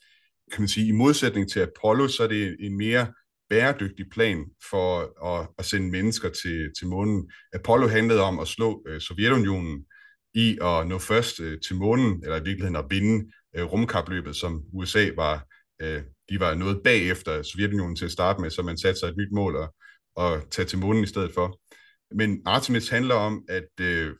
kan 0.51 0.61
man 0.61 0.67
sige, 0.67 0.87
i 0.87 0.91
modsætning 0.91 1.51
til 1.51 1.59
Apollo, 1.59 2.07
så 2.07 2.23
er 2.23 2.27
det 2.27 2.55
en 2.59 2.77
mere 2.77 3.13
bæredygtig 3.49 4.05
plan 4.11 4.45
for 4.69 4.89
at, 5.25 5.47
at 5.57 5.65
sende 5.65 5.89
mennesker 5.91 6.29
til, 6.29 6.71
til 6.79 6.87
månen. 6.87 7.31
Apollo 7.53 7.87
handlede 7.87 8.21
om 8.21 8.39
at 8.39 8.47
slå 8.47 8.83
øh, 8.87 9.01
Sovjetunionen 9.01 9.85
i 10.33 10.57
at 10.61 10.87
nå 10.87 10.99
først 10.99 11.39
øh, 11.39 11.59
til 11.59 11.75
månen, 11.75 12.23
eller 12.23 12.37
i 12.37 12.43
virkeligheden 12.43 12.75
at 12.75 12.85
vinde 12.89 13.31
øh, 13.55 13.63
rumkapløbet, 13.63 14.35
som 14.35 14.63
USA 14.73 15.09
var, 15.15 15.45
øh, 15.81 16.01
de 16.29 16.39
var 16.39 16.55
noget 16.55 16.81
bagefter 16.83 17.41
Sovjetunionen 17.41 17.95
til 17.95 18.05
at 18.05 18.11
starte 18.11 18.41
med, 18.41 18.49
så 18.49 18.61
man 18.61 18.77
satte 18.77 18.99
sig 18.99 19.07
et 19.07 19.17
nyt 19.17 19.31
mål 19.31 19.55
og, 19.55 19.73
at 20.33 20.43
tage 20.51 20.65
til 20.65 20.77
månen 20.79 21.03
i 21.03 21.07
stedet 21.07 21.33
for. 21.33 21.59
Men 22.15 22.41
Artemis 22.45 22.89
handler 22.89 23.15
om, 23.15 23.43
at 23.49 23.79
øh, 23.81 24.11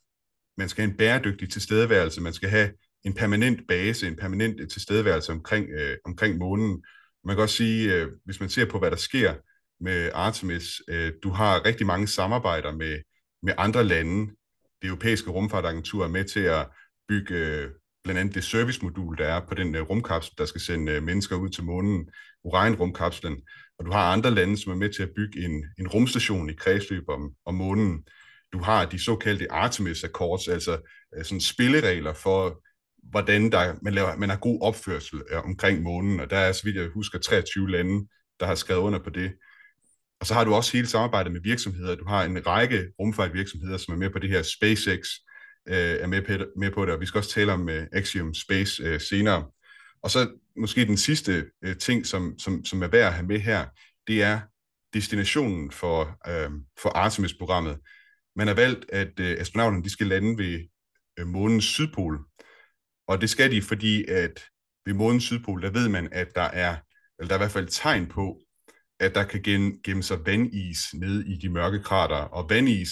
man 0.57 0.69
skal 0.69 0.81
have 0.81 0.91
en 0.91 0.97
bæredygtig 0.97 1.49
tilstedeværelse, 1.49 2.21
man 2.21 2.33
skal 2.33 2.49
have 2.49 2.71
en 3.03 3.13
permanent 3.13 3.67
base, 3.67 4.07
en 4.07 4.15
permanent 4.15 4.59
øh, 4.59 4.67
tilstedeværelse 4.67 5.31
omkring, 5.31 5.69
øh, 5.69 5.97
omkring 6.05 6.37
månen. 6.37 6.83
Man 7.23 7.35
kan 7.35 7.43
også 7.43 7.55
sige, 7.55 7.95
øh, 7.95 8.07
hvis 8.25 8.39
man 8.39 8.49
ser 8.49 8.65
på, 8.65 8.79
hvad 8.79 8.91
der 8.91 8.97
sker 8.97 9.33
med 9.79 10.09
Artemis, 10.13 10.81
øh, 10.87 11.11
du 11.23 11.29
har 11.29 11.65
rigtig 11.65 11.87
mange 11.87 12.07
samarbejder 12.07 12.71
med, 12.71 12.99
med 13.43 13.53
andre 13.57 13.83
lande. 13.83 14.31
Det 14.83 14.89
europæiske 14.89 15.29
rumfartagentur 15.29 16.03
er 16.03 16.07
med 16.07 16.25
til 16.25 16.39
at 16.39 16.67
bygge 17.09 17.35
øh, 17.35 17.69
blandt 18.03 18.19
andet 18.19 18.35
det 18.35 18.43
servicemodul, 18.43 19.17
der 19.17 19.25
er 19.25 19.39
på 19.47 19.53
den 19.53 19.75
øh, 19.75 19.81
rumkapsel, 19.81 20.33
der 20.37 20.45
skal 20.45 20.61
sende 20.61 20.91
øh, 20.91 21.03
mennesker 21.03 21.35
ud 21.35 21.49
til 21.49 21.63
månen, 21.63 22.09
Orion-rumkapslen. 22.43 23.41
Og 23.79 23.85
du 23.85 23.91
har 23.91 24.11
andre 24.11 24.31
lande, 24.31 24.57
som 24.57 24.71
er 24.71 24.75
med 24.75 24.89
til 24.89 25.03
at 25.03 25.09
bygge 25.15 25.45
en, 25.45 25.65
en 25.79 25.87
rumstation 25.87 26.49
i 26.49 26.53
kredsløb 26.53 27.03
om, 27.09 27.31
om 27.45 27.55
månen. 27.55 28.03
Du 28.53 28.57
har 28.57 28.85
de 28.85 29.03
såkaldte 29.03 29.51
Artemis 29.51 30.03
Accords, 30.03 30.47
altså 30.47 30.77
sådan 31.23 31.41
spilleregler 31.41 32.13
for, 32.13 32.61
hvordan 33.03 33.51
der, 33.51 33.75
man, 33.81 33.93
laver, 33.93 34.15
man 34.17 34.29
har 34.29 34.37
god 34.37 34.61
opførsel 34.61 35.21
omkring 35.43 35.81
månen, 35.81 36.19
og 36.19 36.29
der 36.29 36.37
er, 36.37 36.51
så 36.51 36.63
vidt 36.63 36.75
jeg 36.75 36.89
husker, 36.93 37.19
23 37.19 37.71
lande, 37.71 38.07
der 38.39 38.45
har 38.45 38.55
skrevet 38.55 38.81
under 38.81 38.99
på 38.99 39.09
det. 39.09 39.31
Og 40.23 40.27
så 40.27 40.33
har 40.33 40.43
du 40.43 40.53
også 40.53 40.71
hele 40.71 40.87
samarbejdet 40.87 41.31
med 41.31 41.41
virksomheder. 41.41 41.95
Du 41.95 42.05
har 42.05 42.23
en 42.23 42.47
række 42.47 42.91
rumfartvirksomheder, 42.99 43.77
som 43.77 43.93
er 43.93 43.97
med 43.97 44.09
på 44.09 44.19
det 44.19 44.29
her. 44.29 44.41
SpaceX 44.41 44.99
øh, 45.67 45.75
er 45.75 46.07
med 46.07 46.21
på, 46.21 46.45
med 46.57 46.71
på 46.71 46.85
det, 46.85 46.93
og 46.93 47.01
vi 47.01 47.05
skal 47.05 47.17
også 47.17 47.29
tale 47.29 47.53
om 47.53 47.69
øh, 47.69 47.87
Axiom 47.91 48.33
Space 48.33 48.83
øh, 48.83 49.01
senere. 49.01 49.45
Og 50.03 50.11
så 50.11 50.31
måske 50.57 50.85
den 50.85 50.97
sidste 50.97 51.45
øh, 51.63 51.77
ting, 51.77 52.05
som, 52.05 52.39
som, 52.39 52.65
som 52.65 52.83
er 52.83 52.87
værd 52.87 53.07
at 53.07 53.13
have 53.13 53.27
med 53.27 53.39
her, 53.39 53.65
det 54.07 54.23
er 54.23 54.39
destinationen 54.93 55.71
for, 55.71 56.17
øh, 56.27 56.51
for 56.79 56.89
Artemis-programmet. 56.89 57.79
Man 58.35 58.47
har 58.47 58.55
valgt, 58.55 58.85
at 58.91 59.19
øh, 59.19 59.37
astronauterne 59.39 59.83
de 59.83 59.89
skal 59.89 60.07
lande 60.07 60.37
ved 60.37 60.59
øh, 61.19 61.27
månens 61.27 61.65
sydpol, 61.65 62.19
og 63.07 63.21
det 63.21 63.29
skal 63.29 63.51
de, 63.51 63.61
fordi 63.61 64.05
at 64.05 64.43
ved 64.85 64.93
månens 64.93 65.23
sydpol, 65.23 65.61
der 65.61 65.69
ved 65.69 65.89
man, 65.89 66.09
at 66.11 66.27
der 66.35 66.41
er, 66.41 66.75
eller 67.19 67.27
der 67.27 67.35
er 67.35 67.39
i 67.39 67.43
hvert 67.43 67.51
fald 67.51 67.67
tegn 67.67 68.07
på, 68.07 68.42
at 69.03 69.15
der 69.15 69.23
kan 69.23 69.41
gemme 69.83 70.03
sig 70.03 70.25
vandis 70.25 70.79
nede 70.93 71.27
i 71.27 71.37
de 71.37 71.49
mørke 71.49 71.79
krater. 71.79 72.15
Og 72.15 72.49
vandis, 72.49 72.89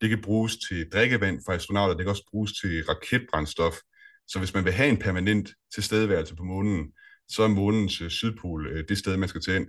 det 0.00 0.08
kan 0.08 0.22
bruges 0.22 0.56
til 0.56 0.90
drikkevand 0.92 1.40
for 1.46 1.52
astronauter, 1.52 1.94
det 1.94 2.04
kan 2.04 2.10
også 2.10 2.28
bruges 2.30 2.52
til 2.52 2.84
raketbrændstof. 2.84 3.74
Så 4.26 4.38
hvis 4.38 4.54
man 4.54 4.64
vil 4.64 4.72
have 4.72 4.88
en 4.88 4.96
permanent 4.96 5.50
tilstedeværelse 5.74 6.36
på 6.36 6.44
månen, 6.44 6.92
så 7.28 7.42
er 7.42 7.48
månens 7.48 8.00
øh, 8.00 8.10
sydpol 8.10 8.66
øh, 8.66 8.84
det 8.88 8.98
sted, 8.98 9.16
man 9.16 9.28
skal 9.28 9.40
til 9.40 9.54
ind. 9.54 9.68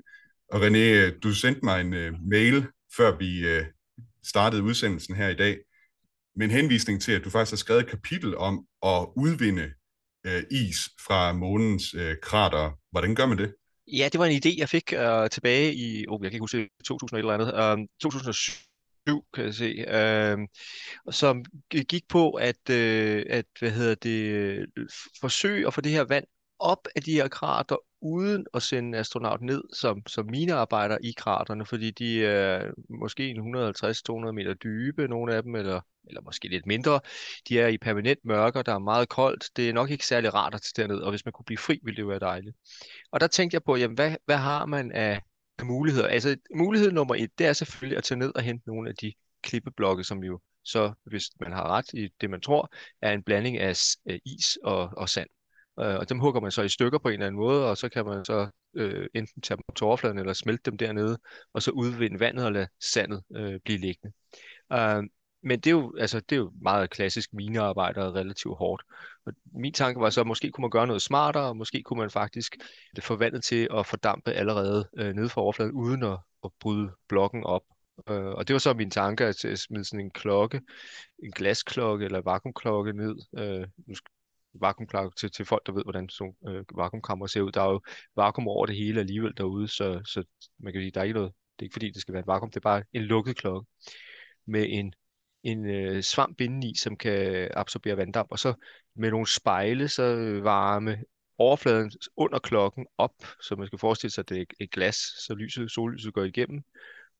Og 0.51 0.67
René, 0.67 0.77
øh, 0.77 1.13
du 1.23 1.33
sendte 1.33 1.61
mig 1.63 1.81
en 1.81 1.93
øh, 1.93 2.13
mail, 2.29 2.67
før 2.97 3.17
vi 3.17 3.47
øh, 3.47 3.65
startede 4.25 4.63
udsendelsen 4.63 5.15
her 5.15 5.29
i 5.29 5.35
dag, 5.35 5.57
med 6.35 6.45
en 6.45 6.51
henvisning 6.51 7.01
til, 7.01 7.11
at 7.11 7.23
du 7.23 7.29
faktisk 7.29 7.51
har 7.51 7.57
skrevet 7.57 7.83
et 7.83 7.89
kapitel 7.89 8.37
om 8.37 8.65
at 8.83 9.07
udvinde 9.15 9.71
øh, 10.25 10.43
is 10.51 10.89
fra 11.07 11.33
månens 11.33 11.93
øh, 11.93 12.15
krater. 12.21 12.71
Hvordan 12.91 13.15
gør 13.15 13.25
man 13.25 13.37
det? 13.37 13.53
Ja, 13.87 14.09
det 14.11 14.19
var 14.19 14.25
en 14.25 14.41
idé, 14.45 14.59
jeg 14.59 14.69
fik 14.69 14.93
øh, 14.93 15.29
tilbage 15.29 15.73
i, 15.73 16.05
oh, 16.07 16.19
jeg 16.23 16.31
kan 16.31 16.35
ikke 16.35 16.43
huske, 16.43 16.69
2000 16.85 17.17
eller 17.17 17.33
andet, 17.33 17.79
øh, 17.81 17.87
2007 18.01 19.25
kan 19.33 19.45
jeg 19.45 19.53
se, 19.53 19.85
øh, 19.87 20.37
som 21.11 21.45
gik 21.71 22.07
på 22.07 22.31
at, 22.31 22.69
øh, 22.69 23.25
at 23.29 23.45
hvad 23.59 23.71
hedder 23.71 23.95
det, 23.95 24.25
øh, 24.25 24.67
forsøge 25.21 25.67
at 25.67 25.73
få 25.73 25.81
det 25.81 25.91
her 25.91 26.03
vand 26.03 26.25
op 26.59 26.87
af 26.95 27.01
de 27.03 27.13
her 27.13 27.27
krater, 27.27 27.77
uden 28.05 28.45
at 28.53 28.61
sende 28.61 28.97
astronaut 28.97 29.41
ned 29.41 29.63
som, 29.73 30.07
som 30.07 30.25
minearbejder 30.25 30.97
i 31.03 31.13
kraterne, 31.17 31.65
fordi 31.65 31.91
de 31.91 32.25
er 32.25 32.71
måske 32.89 33.31
150-200 33.31 34.31
meter 34.31 34.53
dybe, 34.53 35.07
nogle 35.07 35.35
af 35.35 35.43
dem, 35.43 35.55
eller, 35.55 35.81
eller 36.07 36.21
måske 36.21 36.47
lidt 36.47 36.65
mindre. 36.65 36.99
De 37.49 37.59
er 37.59 37.67
i 37.67 37.77
permanent 37.77 38.19
mørke, 38.23 38.63
der 38.63 38.73
er 38.73 38.79
meget 38.79 39.09
koldt. 39.09 39.49
Det 39.55 39.69
er 39.69 39.73
nok 39.73 39.89
ikke 39.89 40.05
særlig 40.05 40.33
rart 40.33 40.55
at 40.55 40.61
tage 40.61 40.87
derned, 40.87 41.01
og 41.01 41.09
hvis 41.09 41.25
man 41.25 41.31
kunne 41.31 41.45
blive 41.45 41.57
fri, 41.57 41.79
ville 41.83 41.97
det 41.97 42.07
være 42.07 42.19
dejligt. 42.19 42.55
Og 43.11 43.19
der 43.19 43.27
tænkte 43.27 43.55
jeg 43.55 43.63
på, 43.63 43.75
jamen, 43.75 43.95
hvad, 43.95 44.15
hvad 44.25 44.37
har 44.37 44.65
man 44.65 44.91
af 44.91 45.21
muligheder? 45.63 46.07
Altså, 46.07 46.37
mulighed 46.55 46.91
nummer 46.91 47.15
et, 47.15 47.29
det 47.37 47.47
er 47.47 47.53
selvfølgelig 47.53 47.97
at 47.97 48.03
tage 48.03 48.19
ned 48.19 48.31
og 48.35 48.41
hente 48.41 48.67
nogle 48.67 48.89
af 48.89 48.95
de 48.95 49.13
klippeblokke, 49.43 50.03
som 50.03 50.23
jo 50.23 50.39
så, 50.63 50.93
hvis 51.05 51.23
man 51.39 51.51
har 51.51 51.67
ret 51.67 51.93
i 51.93 52.09
det, 52.21 52.29
man 52.29 52.41
tror, 52.41 52.73
er 53.01 53.11
en 53.11 53.23
blanding 53.23 53.57
af 53.57 53.77
øh, 54.09 54.19
is 54.25 54.57
og, 54.63 54.89
og 54.97 55.09
sand. 55.09 55.29
Øh, 55.79 55.95
og 55.95 56.09
dem 56.09 56.19
hugger 56.19 56.41
man 56.41 56.51
så 56.51 56.61
i 56.61 56.69
stykker 56.69 56.99
på 56.99 57.07
en 57.07 57.13
eller 57.13 57.27
anden 57.27 57.41
måde, 57.41 57.69
og 57.69 57.77
så 57.77 57.89
kan 57.89 58.05
man 58.05 58.25
så 58.25 58.49
øh, 58.75 59.07
enten 59.13 59.41
tage 59.41 59.57
dem 59.57 59.63
på 59.79 59.85
overfladen 59.85 60.17
eller 60.19 60.33
smelte 60.33 60.71
dem 60.71 60.77
dernede, 60.77 61.17
og 61.53 61.61
så 61.61 61.71
udvinde 61.71 62.19
vandet 62.19 62.45
og 62.45 62.51
lade 62.51 62.67
sandet 62.81 63.23
øh, 63.35 63.59
blive 63.65 63.77
liggende. 63.79 64.13
Øh, 64.73 65.03
men 65.43 65.59
det 65.59 65.67
er, 65.67 65.71
jo, 65.71 65.95
altså, 65.99 66.19
det 66.19 66.31
er 66.31 66.39
jo 66.39 66.51
meget 66.61 66.89
klassisk 66.89 67.33
minearbejde 67.33 68.07
og 68.07 68.15
relativt 68.15 68.57
hårdt. 68.57 68.83
Og 69.25 69.33
min 69.53 69.73
tanke 69.73 69.99
var 69.99 70.09
så, 70.09 70.21
at 70.21 70.27
måske 70.27 70.51
kunne 70.51 70.61
man 70.61 70.69
gøre 70.69 70.87
noget 70.87 71.01
smartere, 71.01 71.43
og 71.43 71.57
måske 71.57 71.83
kunne 71.83 71.99
man 71.99 72.09
faktisk 72.09 72.57
få 72.99 73.15
vandet 73.15 73.43
til 73.43 73.67
at 73.77 73.85
fordampe 73.85 74.31
allerede 74.31 74.89
øh, 74.97 75.13
nede 75.13 75.29
fra 75.29 75.41
overfladen, 75.41 75.71
uden 75.71 76.03
at, 76.03 76.17
at 76.43 76.51
bryde 76.59 76.91
blokken 77.07 77.43
op. 77.43 77.61
Øh, 78.09 78.25
og 78.25 78.47
det 78.47 78.53
var 78.53 78.59
så 78.59 78.73
min 78.73 78.91
tanke 78.91 79.25
at 79.25 79.35
smide 79.35 79.85
sådan 79.85 79.99
en 79.99 80.11
klokke, 80.11 80.61
en 81.23 81.31
glasklokke 81.31 82.05
eller 82.05 82.21
vakuumklokke 82.21 82.93
ned. 82.93 83.15
Øh, 83.37 83.67
nu 83.87 83.95
vakuumklokke 84.61 85.15
til, 85.15 85.31
til 85.31 85.45
folk, 85.45 85.65
der 85.65 85.73
ved, 85.73 85.83
hvordan 85.83 86.09
sådan 86.09 86.35
øh, 86.47 86.63
vakuumkammer 86.75 87.27
ser 87.27 87.41
ud. 87.41 87.51
Der 87.51 87.61
er 87.61 87.69
jo 87.71 87.81
vakuum 88.15 88.47
over 88.47 88.65
det 88.65 88.75
hele 88.75 88.99
alligevel 88.99 89.33
derude, 89.37 89.67
så, 89.67 90.01
så 90.05 90.23
man 90.59 90.73
kan 90.73 90.81
sige, 90.81 90.91
der 90.91 90.99
er 90.99 91.03
ikke 91.03 91.13
noget, 91.13 91.33
det 91.33 91.61
er 91.61 91.65
ikke 91.65 91.73
fordi, 91.73 91.91
det 91.91 92.01
skal 92.01 92.13
være 92.13 92.21
et 92.21 92.27
vakuum, 92.27 92.51
det 92.51 92.57
er 92.57 92.69
bare 92.69 92.83
en 92.93 93.01
lukket 93.01 93.37
klokke 93.37 93.71
med 94.47 94.65
en, 94.69 94.93
en 95.43 95.69
øh, 95.69 96.01
svamp 96.03 96.41
indeni, 96.41 96.75
som 96.75 96.97
kan 96.97 97.49
absorbere 97.53 97.97
vanddamp, 97.97 98.31
og 98.31 98.39
så 98.39 98.53
med 98.95 99.11
nogle 99.11 99.27
spejle, 99.27 99.87
så 99.87 100.39
varme 100.43 100.97
overfladen 101.37 101.91
under 102.17 102.39
klokken 102.39 102.87
op, 102.97 103.15
så 103.41 103.55
man 103.55 103.67
skal 103.67 103.79
forestille 103.79 104.11
sig, 104.11 104.21
at 104.21 104.29
det 104.29 104.41
er 104.41 104.45
et 104.59 104.71
glas, 104.71 104.95
så 104.95 105.35
lyset, 105.35 105.71
sollyset 105.71 106.13
går 106.13 106.23
igennem, 106.23 106.63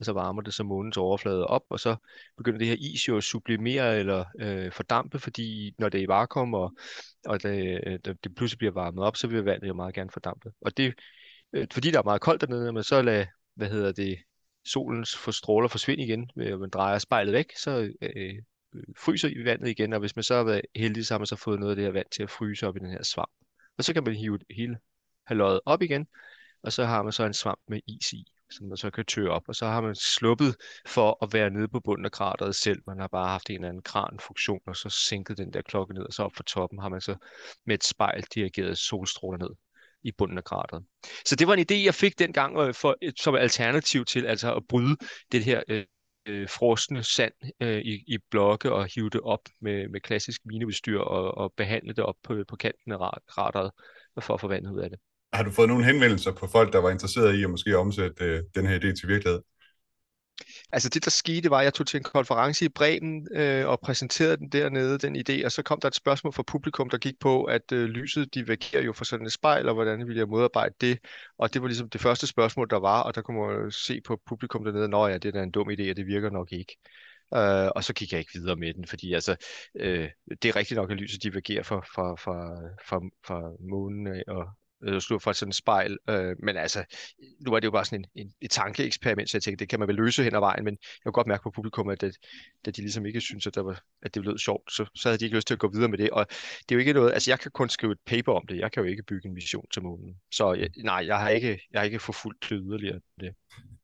så 0.01 0.13
varmer 0.13 0.41
det 0.41 0.53
så 0.53 0.63
månens 0.63 0.97
overflade 0.97 1.47
op, 1.47 1.61
og 1.69 1.79
så 1.79 1.95
begynder 2.37 2.59
det 2.59 2.67
her 2.67 2.75
is 2.79 3.07
jo 3.07 3.17
at 3.17 3.23
sublimere 3.23 3.99
eller 3.99 4.25
øh, 4.39 4.71
fordampe, 4.71 5.19
fordi 5.19 5.75
når 5.79 5.89
det 5.89 5.99
er 5.99 6.03
i 6.03 6.07
vakuum, 6.07 6.53
og, 6.53 6.73
og 7.25 7.43
det, 7.43 7.81
øh, 7.87 7.99
det 8.23 8.35
pludselig 8.35 8.57
bliver 8.57 8.73
varmet 8.73 9.03
op, 9.03 9.17
så 9.17 9.27
vil 9.27 9.43
vandet 9.43 9.67
jo 9.67 9.73
meget 9.73 9.95
gerne 9.95 10.09
fordampe. 10.13 10.51
Og 10.61 10.77
det, 10.77 10.93
øh, 11.53 11.67
fordi 11.71 11.91
der 11.91 11.99
er 11.99 12.03
meget 12.03 12.21
koldt 12.21 12.41
dernede, 12.41 12.73
men 12.73 12.83
så 12.83 13.01
lader, 13.01 13.25
hvad 13.55 13.69
hedder 13.69 13.91
det, 13.91 14.17
solens 14.65 15.17
for 15.17 15.31
stråler 15.31 15.67
forsvinde 15.67 16.03
igen, 16.03 16.29
øh, 16.37 16.49
når 16.49 16.57
man 16.57 16.69
drejer 16.69 16.99
spejlet 16.99 17.33
væk, 17.33 17.57
så 17.57 17.93
øh, 18.01 18.33
fryser 18.97 19.29
i 19.29 19.45
vandet 19.45 19.69
igen, 19.69 19.93
og 19.93 19.99
hvis 19.99 20.15
man 20.15 20.23
så 20.23 20.35
har 20.35 20.43
været 20.43 20.61
heldig, 20.75 21.05
så 21.05 21.13
har 21.13 21.19
man 21.19 21.25
så 21.25 21.35
fået 21.35 21.59
noget 21.59 21.71
af 21.71 21.75
det 21.75 21.85
her 21.85 21.91
vand 21.91 22.07
til 22.11 22.23
at 22.23 22.29
fryse 22.29 22.67
op 22.67 22.75
i 22.75 22.79
den 22.79 22.89
her 22.89 23.03
svamp. 23.03 23.31
Og 23.77 23.83
så 23.83 23.93
kan 23.93 24.03
man 24.03 24.15
hive 24.15 24.39
hele 24.55 24.77
halvøjet 25.27 25.59
op 25.65 25.81
igen, 25.81 26.07
og 26.63 26.73
så 26.73 26.85
har 26.85 27.03
man 27.03 27.11
så 27.11 27.23
en 27.25 27.33
svamp 27.33 27.59
med 27.67 27.79
is 27.87 28.13
i 28.13 28.25
som 28.51 28.67
man 28.67 28.77
så 28.77 28.89
kan 28.91 29.05
tøre 29.05 29.29
op, 29.29 29.43
og 29.47 29.55
så 29.55 29.65
har 29.65 29.81
man 29.81 29.95
sluppet 29.95 30.55
for 30.87 31.23
at 31.23 31.33
være 31.33 31.49
nede 31.49 31.67
på 31.67 31.79
bunden 31.79 32.05
af 32.05 32.11
krateret 32.11 32.55
selv. 32.55 32.81
Man 32.87 32.99
har 32.99 33.07
bare 33.07 33.27
haft 33.27 33.49
en 33.49 33.55
eller 33.55 33.67
anden 33.69 33.83
kranfunktion, 33.83 34.59
og 34.67 34.75
så 34.75 34.89
sænket 34.89 35.37
den 35.37 35.53
der 35.53 35.61
klokke 35.61 35.93
ned, 35.93 36.03
og 36.03 36.13
så 36.13 36.23
op 36.23 36.35
for 36.35 36.43
toppen 36.43 36.79
har 36.79 36.89
man 36.89 37.01
så 37.01 37.15
med 37.65 37.75
et 37.75 37.83
spejl 37.83 38.23
dirigeret 38.35 38.77
solstråler 38.77 39.37
ned 39.37 39.49
i 40.03 40.11
bunden 40.11 40.37
af 40.37 40.43
krateret. 40.43 40.83
Så 41.25 41.35
det 41.35 41.47
var 41.47 41.53
en 41.53 41.65
idé, 41.71 41.85
jeg 41.85 41.93
fik 41.93 42.19
dengang 42.19 42.75
for, 42.75 42.95
som 43.19 43.35
alternativ 43.35 44.05
til 44.05 44.25
altså 44.25 44.55
at 44.55 44.63
bryde 44.69 44.97
det 45.31 45.43
her 45.43 45.63
øh, 45.67 45.85
øh, 46.25 46.49
frosne 46.49 47.03
sand 47.03 47.33
øh, 47.59 47.81
i, 47.81 48.03
i 48.07 48.17
blokke 48.31 48.71
og 48.71 48.87
hive 48.95 49.09
det 49.09 49.21
op 49.21 49.41
med, 49.61 49.87
med 49.87 50.01
klassisk 50.01 50.41
mineudstyr 50.45 50.99
og, 50.99 51.37
og 51.37 51.53
behandle 51.57 51.93
det 51.93 52.03
op 52.03 52.15
på, 52.23 52.43
på 52.47 52.55
kanten 52.55 52.91
af 52.91 53.11
krateret 53.27 53.71
for 54.21 54.33
at 54.33 54.41
få 54.41 54.47
vandet 54.47 54.71
ud 54.71 54.79
af 54.79 54.89
det. 54.89 54.99
Har 55.35 55.43
du 55.43 55.51
fået 55.51 55.69
nogle 55.69 55.85
henvendelser 55.85 56.31
på 56.31 56.47
folk, 56.47 56.73
der 56.73 56.79
var 56.79 56.89
interesseret 56.89 57.35
i 57.35 57.43
at 57.43 57.49
måske 57.49 57.77
omsætte 57.77 58.25
øh, 58.25 58.43
den 58.55 58.65
her 58.67 58.79
idé 58.79 58.99
til 58.99 59.07
virkelighed? 59.07 59.41
Altså 60.71 60.89
det, 60.89 61.05
der 61.05 61.11
skete, 61.11 61.49
var, 61.49 61.57
at 61.57 61.63
jeg 61.63 61.73
tog 61.73 61.87
til 61.87 61.97
en 61.97 62.03
konference 62.03 62.65
i 62.65 62.69
Bremen 62.69 63.27
øh, 63.35 63.67
og 63.67 63.79
præsenterede 63.79 64.37
den 64.37 64.49
dernede, 64.49 64.97
den 64.97 65.15
idé, 65.15 65.45
og 65.45 65.51
så 65.51 65.63
kom 65.63 65.79
der 65.79 65.87
et 65.87 65.95
spørgsmål 65.95 66.33
fra 66.33 66.43
publikum, 66.43 66.89
der 66.89 66.97
gik 66.97 67.19
på, 67.19 67.43
at 67.43 67.71
øh, 67.71 67.85
lyset 67.85 68.35
divergerer 68.35 68.83
jo 68.83 68.93
fra 68.93 69.05
sådan 69.05 69.25
et 69.25 69.33
spejl, 69.33 69.67
og 69.69 69.73
hvordan 69.73 70.07
ville 70.07 70.19
jeg 70.19 70.27
modarbejde 70.27 70.75
det? 70.81 70.99
Og 71.37 71.53
det 71.53 71.61
var 71.61 71.67
ligesom 71.67 71.89
det 71.89 72.01
første 72.01 72.27
spørgsmål, 72.27 72.69
der 72.69 72.79
var, 72.79 73.01
og 73.01 73.15
der 73.15 73.21
kunne 73.21 73.37
man 73.37 73.71
se 73.71 74.01
på 74.01 74.21
publikum 74.25 74.63
dernede, 74.63 74.87
nå 74.87 75.07
ja, 75.07 75.17
det 75.17 75.25
er 75.25 75.31
da 75.31 75.43
en 75.43 75.51
dum 75.51 75.69
idé, 75.69 75.89
og 75.89 75.97
det 75.97 76.07
virker 76.07 76.29
nok 76.29 76.51
ikke. 76.51 76.77
Øh, 77.35 77.69
og 77.75 77.83
så 77.83 77.93
gik 77.93 78.11
jeg 78.11 78.19
ikke 78.19 78.33
videre 78.33 78.55
med 78.55 78.73
den, 78.73 78.87
fordi 78.87 79.13
altså, 79.13 79.35
øh, 79.75 80.09
det 80.41 80.49
er 80.49 80.55
rigtigt 80.55 80.77
nok, 80.77 80.91
at 80.91 80.97
lyset 80.97 81.23
divergerer 81.23 81.63
fra, 81.63 81.79
fra, 81.79 82.15
fra, 82.15 82.37
fra, 82.87 83.01
fra 83.25 83.51
månen 83.59 84.23
og, 84.27 84.47
øh, 84.85 85.01
slå 85.01 85.19
fra 85.19 85.33
sådan 85.33 85.49
et 85.49 85.55
spejl. 85.55 85.97
Øh, 86.09 86.35
men 86.43 86.57
altså, 86.57 86.83
nu 87.39 87.51
var 87.51 87.59
det 87.59 87.65
jo 87.65 87.71
bare 87.71 87.85
sådan 87.85 87.99
en, 87.99 88.21
en, 88.21 88.33
et 88.41 88.51
tankeeksperiment, 88.51 89.29
så 89.29 89.37
jeg 89.37 89.43
tænkte, 89.43 89.63
det 89.63 89.69
kan 89.69 89.79
man 89.79 89.87
vel 89.87 89.95
løse 89.95 90.23
hen 90.23 90.35
ad 90.35 90.39
vejen, 90.39 90.63
men 90.63 90.77
jeg 90.81 91.03
kunne 91.03 91.13
godt 91.13 91.27
mærke 91.27 91.43
på 91.43 91.51
publikum, 91.51 91.89
at, 91.89 92.01
det, 92.01 92.17
at 92.67 92.75
de 92.75 92.81
ligesom 92.81 93.05
ikke 93.05 93.21
synes, 93.21 93.47
at, 93.47 93.55
der 93.55 93.61
var, 93.61 93.81
at 94.01 94.15
det 94.15 94.25
lød 94.25 94.37
sjovt, 94.37 94.71
så, 94.71 94.85
så 94.95 95.09
havde 95.09 95.19
de 95.19 95.25
ikke 95.25 95.37
lyst 95.37 95.47
til 95.47 95.53
at 95.53 95.59
gå 95.59 95.71
videre 95.71 95.89
med 95.89 95.97
det. 95.97 96.09
Og 96.09 96.27
det 96.29 96.71
er 96.71 96.75
jo 96.75 96.79
ikke 96.79 96.93
noget, 96.93 97.13
altså 97.13 97.31
jeg 97.31 97.39
kan 97.39 97.51
kun 97.51 97.69
skrive 97.69 97.91
et 97.91 97.99
paper 98.05 98.33
om 98.33 98.47
det, 98.47 98.57
jeg 98.57 98.71
kan 98.71 98.83
jo 98.83 98.89
ikke 98.89 99.03
bygge 99.03 99.27
en 99.27 99.33
mission 99.33 99.65
til 99.73 99.83
månen. 99.83 100.15
Så 100.31 100.53
jeg, 100.53 100.69
nej, 100.77 101.03
jeg 101.05 101.19
har 101.19 101.29
ikke, 101.29 101.61
jeg 101.71 101.79
har 101.79 101.85
ikke 101.85 101.99
forfulgt 101.99 102.49
det 102.49 102.59
yderligere 102.63 102.99
det. 103.19 103.33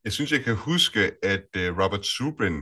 Jeg 0.03 0.13
synes, 0.13 0.31
jeg 0.31 0.43
kan 0.43 0.55
huske, 0.55 1.11
at 1.23 1.45
uh, 1.55 1.83
Robert 1.83 2.05
Zubrin, 2.05 2.55
uh, 2.55 2.61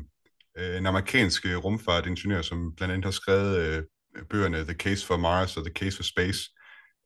øh, 0.58 0.78
en 0.78 0.86
amerikansk 0.86 1.46
øh, 1.46 1.58
rumfartingeniør, 1.58 2.42
som 2.42 2.76
blandt 2.76 2.94
andet 2.94 3.06
har 3.06 3.12
skrevet 3.12 3.78
uh, 3.78 3.84
bøgerne 4.30 4.64
The 4.64 4.74
Case 4.74 5.06
for 5.06 5.18
Mars 5.18 5.58
og 5.58 5.64
The 5.64 5.74
Case 5.74 5.96
for 5.96 6.04
Space, 6.04 6.40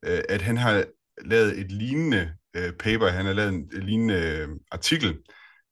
at 0.06 0.42
han 0.42 0.58
har 0.58 0.86
lavet 1.26 1.60
et 1.60 1.72
lignende 1.72 2.34
øh, 2.56 2.74
paper, 2.74 3.08
han 3.08 3.26
har 3.26 3.34
lavet 3.34 3.50
en, 3.50 3.70
en 3.76 3.84
lignende 3.84 4.16
øh, 4.16 4.50
artikel, 4.72 5.20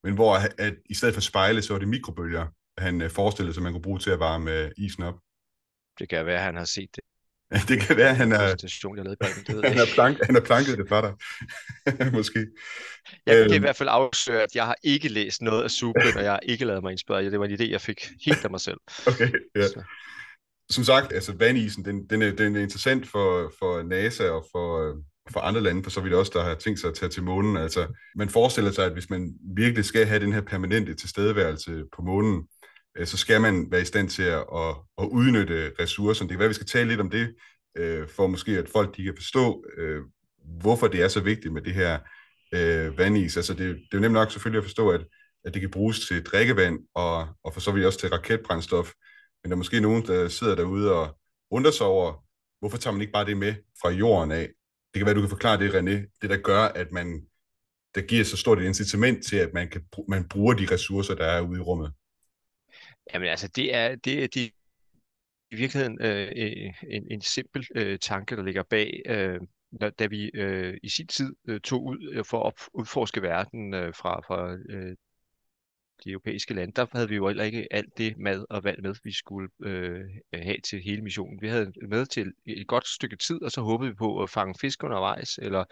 men 0.04 0.14
hvor 0.14 0.36
at, 0.36 0.54
at 0.58 0.74
i 0.90 0.94
stedet 0.94 1.14
for 1.14 1.22
spejle, 1.22 1.62
så 1.62 1.74
var 1.74 1.80
det 1.80 1.88
mikrobølger, 1.88 2.48
han 2.78 3.02
øh, 3.02 3.10
forestillede 3.10 3.54
sig, 3.54 3.64
man 3.64 3.72
kunne 3.72 3.82
bruge 3.82 4.00
til 4.00 4.10
at 4.10 4.20
varme 4.20 4.52
øh, 4.52 4.72
isen 4.78 5.04
op. 5.04 5.16
Det 6.00 6.10
kan 6.10 6.26
være, 6.26 6.38
at 6.38 6.44
han 6.44 6.56
har 6.56 6.66
set 6.66 6.90
det. 6.96 7.04
det 7.70 7.82
kan 7.82 7.98
være, 7.98 8.16
han 8.16 8.32
er, 8.32 8.58
station, 8.58 8.98
jeg 8.98 9.06
bag, 9.20 9.30
det 9.48 9.66
han, 9.72 9.78
er 9.78 9.94
plank, 9.94 10.26
han 10.26 10.36
er 10.36 10.42
planket 10.42 10.78
det 10.78 10.88
for 10.90 11.02
dig. 11.02 11.14
Måske. 12.18 12.48
Jeg 13.26 13.36
kan 13.36 13.46
øhm. 13.46 13.54
i 13.54 13.58
hvert 13.58 13.76
fald 13.76 13.90
afsløre, 13.92 14.44
at 14.44 14.56
jeg 14.56 14.66
har 14.66 14.76
ikke 14.84 15.10
læst 15.10 15.42
noget 15.42 15.64
af 15.64 15.72
Suplen, 15.72 16.18
og 16.18 16.24
jeg 16.24 16.32
har 16.32 16.40
ikke 16.44 16.66
lavet 16.66 16.84
mig 16.84 16.92
inspirere. 16.92 17.32
Det 17.32 17.40
var 17.40 17.46
en 17.46 17.52
idé, 17.52 17.72
jeg 17.72 17.82
fik 17.82 18.10
helt 18.26 18.46
af 18.46 18.52
mig 18.52 18.60
selv. 18.60 18.78
Okay, 19.08 19.32
ja. 19.56 19.68
Så. 19.68 19.84
Som 20.70 20.84
sagt, 20.84 21.14
altså 21.14 21.34
vandisen, 21.34 21.86
den, 21.86 22.08
den, 22.08 22.22
er, 22.22 22.32
den 22.32 22.56
er 22.56 22.62
interessant 22.62 23.08
for, 23.08 23.54
for 23.60 23.84
NASA 23.84 24.30
og 24.30 24.46
for, 24.52 24.96
for 25.30 25.40
andre 25.40 25.62
lande, 25.62 25.84
for 25.84 25.92
så 25.92 26.02
vidt 26.02 26.14
også, 26.14 26.32
der 26.36 26.44
har 26.44 26.56
tænkt 26.56 26.80
sig 26.80 26.88
at 26.88 26.94
tage 26.94 27.10
til 27.10 27.24
månen. 27.24 27.58
Altså, 27.58 27.88
man 28.16 28.30
forestiller 28.30 28.72
sig, 28.72 28.86
at 28.86 28.94
hvis 28.94 29.10
man 29.10 29.34
virkelig 29.56 29.86
skal 29.86 30.06
have 30.06 30.20
den 30.20 30.34
her 30.34 30.42
permanente 30.42 30.94
tilstedeværelse 30.94 31.84
på 31.96 32.02
månen, 32.02 32.48
øh, 32.98 33.08
så 33.08 33.18
skal 33.18 33.42
man 33.42 33.68
være 33.72 33.82
i 33.82 33.86
stand 33.86 34.10
til 34.10 34.24
at, 34.24 34.46
at, 34.56 34.76
at 34.98 35.06
udnytte 35.06 35.72
ressourcerne. 35.80 36.30
Det 36.30 36.34
kan 36.34 36.40
være, 36.40 36.46
at 36.46 36.50
vi 36.50 36.54
skal 36.54 36.68
tale 36.68 36.90
lidt 36.90 37.02
om 37.02 37.10
det, 37.10 37.36
øh, 37.78 38.08
for 38.08 38.28
måske 38.28 38.52
at 38.58 38.70
folk 38.70 38.98
de 38.98 39.04
kan 39.04 39.14
forstå, 39.16 39.66
øh, 39.78 40.02
hvorfor 40.62 40.88
det 40.88 41.02
er 41.02 41.08
så 41.08 41.20
vigtigt 41.20 41.54
med 41.54 41.62
det 41.62 41.74
her 41.74 42.00
øh, 42.54 42.98
vandis. 42.98 43.38
Altså, 43.38 43.54
det, 43.54 43.60
det 43.60 43.76
er 43.76 43.98
jo 43.98 44.00
nemt 44.00 44.14
nok 44.14 44.32
selvfølgelig 44.32 44.58
at 44.58 44.66
forstå, 44.66 44.90
at, 44.90 45.06
at 45.46 45.54
det 45.54 45.62
kan 45.62 45.72
bruges 45.72 46.08
til 46.08 46.24
drikkevand, 46.24 46.80
og, 46.96 47.28
og 47.44 47.54
for 47.54 47.60
så 47.60 47.72
vidt 47.72 47.86
også 47.86 48.00
til 48.00 48.10
raketbrændstof. 48.10 48.92
Men 49.44 49.52
der 49.52 49.56
er 49.56 49.58
måske 49.58 49.80
nogen, 49.80 50.06
der 50.06 50.28
sidder 50.28 50.56
derude 50.56 50.94
og 50.94 51.18
undrer 51.52 51.72
sig 51.72 51.86
over, 51.86 52.26
hvorfor 52.60 52.78
tager 52.78 52.92
man 52.92 53.02
ikke 53.02 53.14
bare 53.14 53.26
det 53.26 53.38
med 53.38 53.54
fra 53.82 53.90
jorden 53.90 54.32
af? 54.32 54.50
Det 54.94 55.00
kan 55.00 55.06
være, 55.06 55.16
du 55.16 55.22
kan 55.22 55.30
forklare 55.30 55.60
det, 55.60 55.72
René, 55.72 56.18
det 56.22 56.30
der 56.30 56.38
gør, 56.38 56.64
at 56.64 56.92
man, 56.92 57.28
der 57.96 58.02
giver 58.02 58.24
så 58.24 58.38
stort 58.38 58.60
et 58.60 58.66
incitament 58.66 59.26
til, 59.26 59.38
at 59.38 59.54
man, 59.54 59.70
kan, 59.70 59.86
man 60.08 60.28
bruger 60.28 60.54
de 60.54 60.68
ressourcer, 60.72 61.16
der 61.16 61.26
er 61.26 61.42
ude 61.42 61.60
i 61.60 61.62
rummet. 61.62 61.94
Jamen 63.14 63.28
altså, 63.28 63.48
det 63.48 63.76
er, 63.76 63.96
det 63.96 64.24
er 64.24 64.28
de, 64.28 64.52
i 65.52 65.56
virkeligheden 65.56 66.02
øh, 66.02 66.32
øh 66.36 66.74
en, 66.84 67.12
en 67.12 67.22
simpel 67.22 67.68
øh, 67.76 68.00
tanke, 68.00 68.36
der 68.36 68.44
ligger 68.44 68.64
bag, 68.64 69.02
øh, 69.06 69.40
da 70.00 70.06
vi 70.06 70.32
øh, 70.34 70.78
i 70.84 70.90
sin 70.90 71.08
tid 71.08 71.36
øh, 71.48 71.62
tog 71.62 71.84
ud 71.86 72.12
øh, 72.14 72.26
for 72.26 72.48
at 72.48 72.54
udforske 72.74 73.22
verden 73.22 73.74
øh, 73.74 73.94
fra, 73.94 74.22
fra 74.28 74.58
øh, 74.70 74.96
de 76.04 76.10
europæiske 76.12 76.54
lande, 76.54 76.74
der 76.76 76.86
havde 76.92 77.10
vi 77.10 77.16
jo 77.16 77.28
heller 77.28 77.44
ikke 77.44 77.68
alt 77.72 77.98
det 77.98 78.18
mad 78.18 78.46
og 78.50 78.64
vand 78.64 78.78
med, 78.82 78.96
vi 79.04 79.12
skulle 79.12 79.50
øh, 79.64 80.06
have 80.34 80.58
til 80.64 80.82
hele 80.82 81.02
missionen. 81.02 81.42
Vi 81.42 81.48
havde 81.48 81.74
med 81.88 82.06
til 82.06 82.34
et 82.46 82.68
godt 82.68 82.88
stykke 82.88 83.16
tid, 83.16 83.42
og 83.42 83.52
så 83.52 83.62
håbede 83.62 83.90
vi 83.90 83.96
på 83.96 84.24
at 84.24 84.30
fange 84.30 84.56
fisk 84.62 84.84
undervejs, 84.84 85.40
eller 85.42 85.64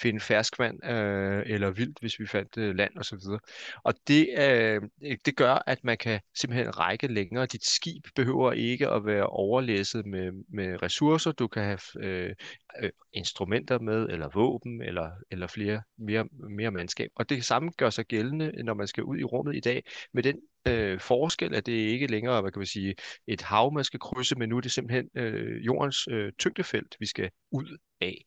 finde 0.00 0.20
ferskvand, 0.20 0.84
øh, 0.84 1.42
eller 1.46 1.70
vildt, 1.70 2.00
hvis 2.00 2.20
vi 2.20 2.26
fandt 2.26 2.58
øh, 2.58 2.74
land 2.76 2.98
osv. 2.98 3.18
Og, 3.28 3.40
og 3.84 3.94
det, 4.08 4.28
øh, 4.38 4.82
det 5.24 5.36
gør, 5.36 5.62
at 5.66 5.84
man 5.84 5.98
kan 5.98 6.20
simpelthen 6.34 6.78
række 6.78 7.06
længere. 7.06 7.46
Dit 7.46 7.64
skib 7.64 8.04
behøver 8.16 8.52
ikke 8.52 8.88
at 8.88 9.06
være 9.06 9.26
overlæsset 9.26 10.06
med, 10.06 10.32
med 10.48 10.82
ressourcer. 10.82 11.32
Du 11.32 11.48
kan 11.48 11.62
have 11.62 11.78
øh, 12.00 12.34
øh, 12.82 12.90
instrumenter 13.12 13.78
med, 13.78 14.08
eller 14.08 14.28
våben, 14.34 14.82
eller, 14.82 15.10
eller 15.30 15.46
flere, 15.46 15.82
mere, 15.98 16.28
mere 16.32 16.70
mandskab. 16.70 17.10
Og 17.14 17.28
det 17.28 17.44
samme 17.44 17.70
gør 17.76 17.90
sig 17.90 18.06
gældende, 18.06 18.62
når 18.64 18.74
man 18.74 18.86
skal 18.86 19.04
ud 19.04 19.18
i 19.18 19.24
rummet 19.24 19.56
i 19.56 19.60
dag, 19.60 19.77
Øh, 19.86 20.08
med 20.12 20.22
den 20.22 20.40
øh, 20.68 21.00
forskel, 21.00 21.54
at 21.54 21.66
det 21.66 21.72
ikke 21.72 22.06
længere 22.06 22.40
hvad 22.40 22.52
kan 22.52 22.60
man 22.60 22.66
sige, 22.66 22.94
et 23.26 23.42
hav, 23.42 23.72
man 23.72 23.84
skal 23.84 24.00
krydse, 24.00 24.34
men 24.34 24.48
nu 24.48 24.56
er 24.56 24.60
det 24.60 24.72
simpelthen 24.72 25.08
øh, 25.14 25.66
jordens 25.66 26.08
øh, 26.10 26.32
tyngdefelt, 26.38 26.96
vi 27.00 27.06
skal 27.06 27.30
ud 27.50 27.78
af. 28.00 28.24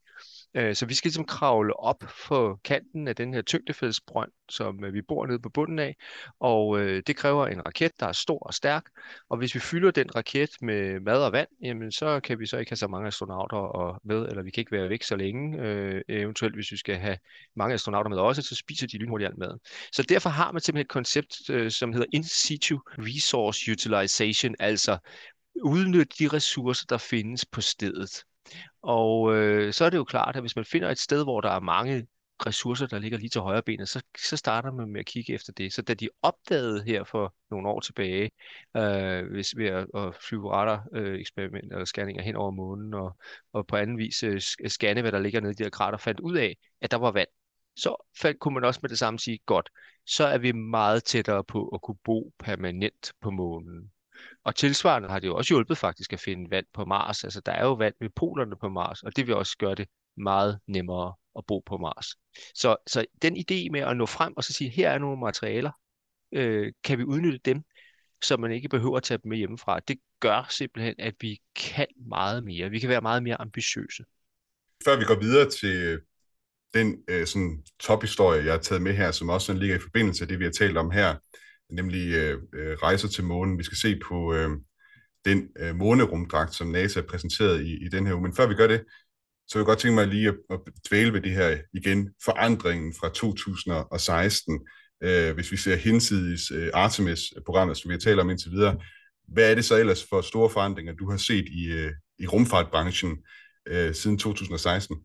Øh, 0.56 0.76
så 0.76 0.86
vi 0.86 0.94
skal 0.94 1.08
ligesom 1.08 1.26
kravle 1.26 1.80
op 1.80 2.04
på 2.28 2.60
kanten 2.64 3.08
af 3.08 3.16
den 3.16 3.34
her 3.34 3.42
tyngdefældsbrønd, 3.42 4.32
som 4.50 4.84
øh, 4.84 4.94
vi 4.94 5.02
bor 5.02 5.26
nede 5.26 5.40
på 5.40 5.50
bunden 5.50 5.80
af, 5.80 5.96
og 6.40 6.80
øh, 6.80 7.04
det 7.08 7.16
kræver 7.16 7.48
en 7.48 7.66
raket, 7.66 7.92
der 8.00 8.06
er 8.06 8.12
stor 8.12 8.40
og 8.40 8.54
stærk, 8.54 8.86
og 9.30 9.38
hvis 9.38 9.56
vi 9.56 9.60
fylder 9.60 9.92
den 9.92 10.16
raket 10.16 10.50
med 10.62 11.00
mad 11.00 11.24
og 11.26 11.32
vand, 11.32 11.48
jamen 11.64 11.92
så 11.92 12.20
kan 12.20 12.40
vi 12.40 12.46
så 12.46 12.58
ikke 12.58 12.72
have 12.72 12.78
så 12.78 12.88
mange 12.88 13.08
astronauter 13.08 13.58
og 13.58 14.02
med, 14.04 14.26
eller 14.26 14.44
vi 14.44 14.52
kan 14.52 14.62
ikke 14.62 14.72
være 14.72 14.90
væk 14.90 15.04
så 15.04 15.16
længe, 15.16 15.60
øh, 15.60 16.02
eventuelt 16.10 16.56
hvis 16.56 16.72
vi 16.72 16.78
skal 16.78 16.96
have 16.96 17.18
mange 17.56 17.74
astronauter 17.74 18.10
med 18.10 18.18
også, 18.18 18.42
så 18.42 18.56
spiser 18.56 18.88
de 18.88 18.98
lynhurtigt 18.98 19.28
alt 19.28 19.38
maden. 19.38 19.60
Så 19.92 20.04
derfor 20.04 20.30
har 20.30 20.52
man 20.52 20.62
simpelthen 20.62 20.86
et 20.86 20.90
koncept, 20.90 21.50
øh, 21.50 21.72
som 21.72 21.94
hedder 21.94 22.08
in 22.14 22.24
situ 22.24 22.80
resource 22.98 23.72
utilization, 23.72 24.56
altså 24.60 24.98
udnytte 25.64 26.16
de 26.20 26.28
ressourcer, 26.28 26.86
der 26.90 26.98
findes 26.98 27.46
på 27.46 27.62
stedet. 27.62 28.24
Og 28.82 29.36
øh, 29.36 29.74
så 29.74 29.86
er 29.86 29.90
det 29.90 29.98
jo 29.98 30.04
klart, 30.04 30.36
at 30.36 30.42
hvis 30.42 30.56
man 30.56 30.66
finder 30.66 30.90
et 30.90 31.00
sted, 31.00 31.24
hvor 31.24 31.42
der 31.42 31.50
er 31.50 31.60
mange 31.60 32.08
ressourcer, 32.46 32.88
der 32.88 33.00
ligger 33.00 33.18
lige 33.18 33.30
til 33.30 33.42
højre 33.42 33.64
benet, 33.64 33.90
så, 33.90 34.04
så 34.18 34.38
starter 34.38 34.72
man 34.72 34.90
med 34.90 35.00
at 35.00 35.06
kigge 35.06 35.34
efter 35.34 35.54
det. 35.54 35.74
Så 35.74 35.82
da 35.82 35.94
de 35.94 36.10
opdagede 36.22 36.84
her 36.84 37.04
for 37.04 37.36
nogle 37.52 37.70
år 37.70 37.80
tilbage, 37.80 38.32
øh, 38.78 39.32
hvis 39.32 39.58
ved 39.58 39.68
at, 39.68 39.88
at 39.96 40.16
flyve 40.16 40.52
radar 40.52 40.86
øh, 40.94 41.20
eksperimenter 41.20 41.78
og 41.78 41.88
scanninger 41.88 42.24
hen 42.24 42.36
over 42.36 42.52
månen, 42.52 42.94
og, 42.94 43.18
og 43.54 43.68
på 43.68 43.76
anden 43.76 43.98
vis 43.98 44.24
øh, 44.24 44.42
scanne, 44.68 45.02
hvad 45.02 45.12
der 45.12 45.20
ligger 45.20 45.40
nede 45.42 45.52
i 45.52 45.56
de 45.56 45.64
her 45.64 45.70
krater, 45.70 45.98
fandt 45.98 46.20
ud 46.20 46.38
af, 46.38 46.58
at 46.82 46.92
der 46.92 46.98
var 46.98 47.12
vand, 47.12 47.28
så 47.76 48.08
fandt, 48.22 48.40
kunne 48.40 48.54
man 48.54 48.64
også 48.64 48.80
med 48.84 48.90
det 48.90 49.00
samme 49.00 49.20
sige, 49.20 49.40
godt, 49.46 49.70
så 50.06 50.26
er 50.26 50.38
vi 50.38 50.52
meget 50.52 51.04
tættere 51.04 51.44
på 51.44 51.68
at 51.68 51.82
kunne 51.82 51.98
bo 52.04 52.34
permanent 52.40 53.14
på 53.22 53.30
månen. 53.30 53.92
Og 54.44 54.56
tilsvarende 54.56 55.10
har 55.10 55.20
det 55.20 55.28
jo 55.28 55.36
også 55.36 55.54
hjulpet 55.54 55.78
faktisk 55.78 56.14
at 56.14 56.20
finde 56.20 56.52
vand 56.52 56.66
på 56.74 56.86
Mars. 56.86 57.24
Altså 57.24 57.42
der 57.46 57.52
er 57.52 57.66
jo 57.66 57.74
vand 57.74 57.94
ved 58.00 58.10
polerne 58.16 58.56
på 58.62 58.70
Mars, 58.70 59.04
og 59.04 59.16
det 59.16 59.28
vil 59.28 59.36
også 59.36 59.58
gøre 59.58 59.76
det 59.76 59.88
meget 60.18 60.60
nemmere 60.68 61.14
at 61.38 61.44
bo 61.48 61.60
på 61.60 61.78
Mars. 61.78 62.08
Så, 62.56 62.76
så 62.88 63.06
den 63.22 63.38
idé 63.38 63.72
med 63.72 63.80
at 63.80 63.98
nå 63.98 64.06
frem 64.06 64.34
og 64.38 64.44
så 64.44 64.54
sige, 64.54 64.70
her 64.70 64.90
er 64.90 64.98
nogle 64.98 65.20
materialer, 65.20 65.72
øh, 66.32 66.74
kan 66.84 66.98
vi 66.98 67.04
udnytte 67.04 67.40
dem, 67.46 67.64
så 68.24 68.38
man 68.38 68.52
ikke 68.52 68.70
behøver 68.70 68.98
at 68.98 69.04
tage 69.04 69.18
dem 69.24 69.30
med 69.30 69.38
hjemmefra, 69.38 69.80
det 69.80 69.98
gør 70.20 70.48
simpelthen, 70.50 70.96
at 71.00 71.16
vi 71.22 71.40
kan 71.56 71.88
meget 72.10 72.44
mere. 72.44 72.70
Vi 72.70 72.80
kan 72.80 72.90
være 72.90 73.02
meget 73.02 73.24
mere 73.24 73.42
ambitiøse. 73.42 74.04
Før 74.86 75.00
vi 75.00 75.06
går 75.06 75.20
videre 75.20 75.50
til 75.50 75.76
øh, 75.76 76.00
den 76.74 77.04
øh, 77.08 77.28
sådan 77.28 77.64
tophistorie, 77.80 78.44
jeg 78.46 78.54
har 78.54 78.60
taget 78.60 78.82
med 78.82 78.94
her, 78.94 79.12
som 79.12 79.30
også 79.30 79.46
sådan 79.46 79.60
ligger 79.60 79.76
i 79.76 79.80
forbindelse 79.80 80.24
med 80.24 80.28
det, 80.28 80.40
vi 80.40 80.44
har 80.44 80.52
talt 80.52 80.78
om 80.78 80.92
her, 80.92 81.16
nemlig 81.72 82.14
øh, 82.14 82.42
øh, 82.54 82.78
rejser 82.78 83.08
til 83.08 83.24
månen. 83.24 83.58
Vi 83.58 83.64
skal 83.64 83.78
se 83.78 84.00
på 84.08 84.34
øh, 84.34 84.50
den 85.26 85.48
øh, 85.60 85.76
månerumdragt, 85.76 86.56
som 86.56 86.68
NASA 86.68 87.02
præsenterede 87.02 87.68
i, 87.68 87.86
i 87.86 87.90
den 87.90 88.08
her 88.08 88.14
uge. 88.14 88.24
Men 88.24 88.36
før 88.36 88.48
vi 88.48 88.56
gør 88.56 88.68
det, 88.68 88.84
så 89.48 89.58
vil 89.58 89.62
jeg 89.62 89.66
godt 89.66 89.80
tænke 89.80 89.96
mig 89.96 90.08
lige 90.08 90.28
at, 90.28 90.36
at 90.50 90.60
dvæle 90.90 91.14
ved 91.14 91.22
det 91.22 91.32
her 91.32 91.58
igen, 91.74 92.10
forandringen 92.26 92.94
fra 93.00 93.10
2016, 93.10 94.60
øh, 95.04 95.34
hvis 95.34 95.52
vi 95.52 95.58
ser 95.58 95.76
hinsides 95.76 96.52
øh, 96.52 96.70
Artemis-programmet, 96.74 97.78
som 97.78 97.90
vi 97.90 97.94
har 97.94 98.00
talt 98.00 98.20
om 98.20 98.30
indtil 98.30 98.52
videre. 98.52 98.78
Hvad 99.28 99.52
er 99.52 99.56
det 99.56 99.66
så 99.66 99.76
ellers 99.76 100.06
for 100.10 100.22
store 100.22 100.50
forandringer, 100.50 100.94
du 100.94 101.10
har 101.10 101.18
set 101.18 101.46
i, 101.50 101.72
øh, 101.72 101.92
i 102.20 102.28
rumfartbranchen 102.28 103.18
øh, 103.68 103.96
siden 103.96 104.18
2016? 104.18 104.98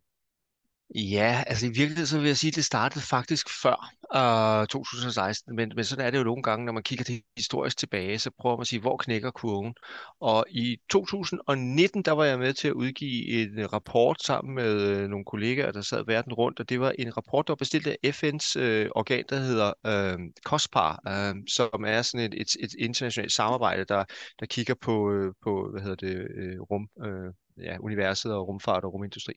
Ja, 0.94 1.42
altså 1.46 1.66
i 1.66 1.68
virkeligheden 1.68 2.06
så 2.06 2.18
vil 2.18 2.26
jeg 2.26 2.36
sige, 2.36 2.48
at 2.48 2.54
det 2.54 2.64
startede 2.64 3.04
faktisk 3.04 3.46
før 3.62 3.92
øh, 4.14 4.66
2016, 4.66 5.56
men, 5.56 5.72
men 5.76 5.84
sådan 5.84 6.06
er 6.06 6.10
det 6.10 6.18
jo 6.18 6.24
nogle 6.24 6.42
gange, 6.42 6.66
når 6.66 6.72
man 6.72 6.82
kigger 6.82 7.04
til 7.04 7.22
historisk 7.36 7.78
tilbage, 7.78 8.18
så 8.18 8.30
prøver 8.40 8.56
man 8.56 8.60
at 8.60 8.66
sige, 8.66 8.80
hvor 8.80 8.96
knækker 8.96 9.30
kurven? 9.30 9.74
Og 10.20 10.44
i 10.50 10.76
2019, 10.90 12.02
der 12.02 12.12
var 12.12 12.24
jeg 12.24 12.38
med 12.38 12.52
til 12.54 12.68
at 12.68 12.74
udgive 12.74 13.42
en 13.42 13.72
rapport 13.72 14.22
sammen 14.22 14.54
med 14.54 14.80
øh, 14.80 15.08
nogle 15.08 15.24
kollegaer, 15.24 15.72
der 15.72 15.80
sad 15.80 16.04
verden 16.06 16.32
rundt, 16.32 16.60
og 16.60 16.68
det 16.68 16.80
var 16.80 16.92
en 16.98 17.16
rapport, 17.16 17.46
der 17.46 17.52
var 17.52 17.56
bestilt 17.56 17.86
af 17.86 17.96
FN's 18.06 18.58
øh, 18.58 18.88
organ, 18.94 19.24
der 19.28 19.36
hedder 19.36 19.72
øh, 19.86 20.18
COSPAR, 20.44 21.00
øh, 21.08 21.34
som 21.48 21.84
er 21.86 22.02
sådan 22.02 22.32
et, 22.32 22.40
et, 22.40 22.56
et 22.60 22.74
internationalt 22.78 23.32
samarbejde, 23.32 23.84
der, 23.84 24.04
der 24.40 24.46
kigger 24.46 24.74
på, 24.74 25.12
øh, 25.12 25.34
på 25.44 25.68
hvad 25.72 25.82
hedder 25.82 25.96
det, 25.96 26.16
øh, 26.36 26.60
rum, 26.60 26.88
øh, 27.06 27.32
ja, 27.62 27.76
universet 27.80 28.32
og 28.34 28.48
rumfart 28.48 28.84
og 28.84 28.94
rumindustri. 28.94 29.32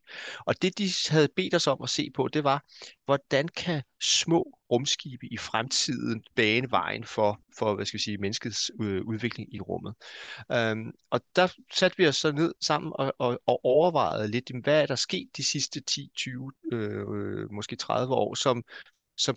Og 0.45 0.61
det, 0.61 0.77
de 0.77 0.89
havde 1.09 1.27
bedt 1.35 1.55
os 1.55 1.67
om 1.67 1.77
at 1.83 1.89
se 1.89 2.11
på, 2.15 2.27
det 2.27 2.43
var, 2.43 2.63
hvordan 3.05 3.47
kan 3.47 3.83
små 4.01 4.59
rumskibe 4.71 5.27
i 5.31 5.37
fremtiden 5.37 6.23
bane 6.35 6.71
vejen 6.71 7.03
for, 7.03 7.41
for 7.57 7.75
hvad 7.75 7.85
skal 7.85 7.97
vi 7.97 8.03
sige, 8.03 8.17
menneskets 8.17 8.71
øh, 8.81 9.01
udvikling 9.05 9.55
i 9.55 9.59
rummet. 9.59 9.95
Um, 10.71 10.93
og 11.09 11.21
der 11.35 11.47
satte 11.73 11.97
vi 11.97 12.07
os 12.07 12.17
så 12.17 12.31
ned 12.31 12.53
sammen 12.61 12.93
og, 12.95 13.13
og, 13.17 13.41
og 13.45 13.65
overvejede 13.65 14.27
lidt, 14.27 14.51
hvad 14.63 14.81
er 14.81 14.85
der 14.85 14.95
sket 14.95 15.29
de 15.37 15.43
sidste 15.43 15.81
10, 15.81 16.11
20, 16.15 16.51
øh, 16.71 17.05
øh, 17.15 17.51
måske 17.51 17.75
30 17.75 18.13
år, 18.13 18.35
som, 18.35 18.63
som 19.17 19.35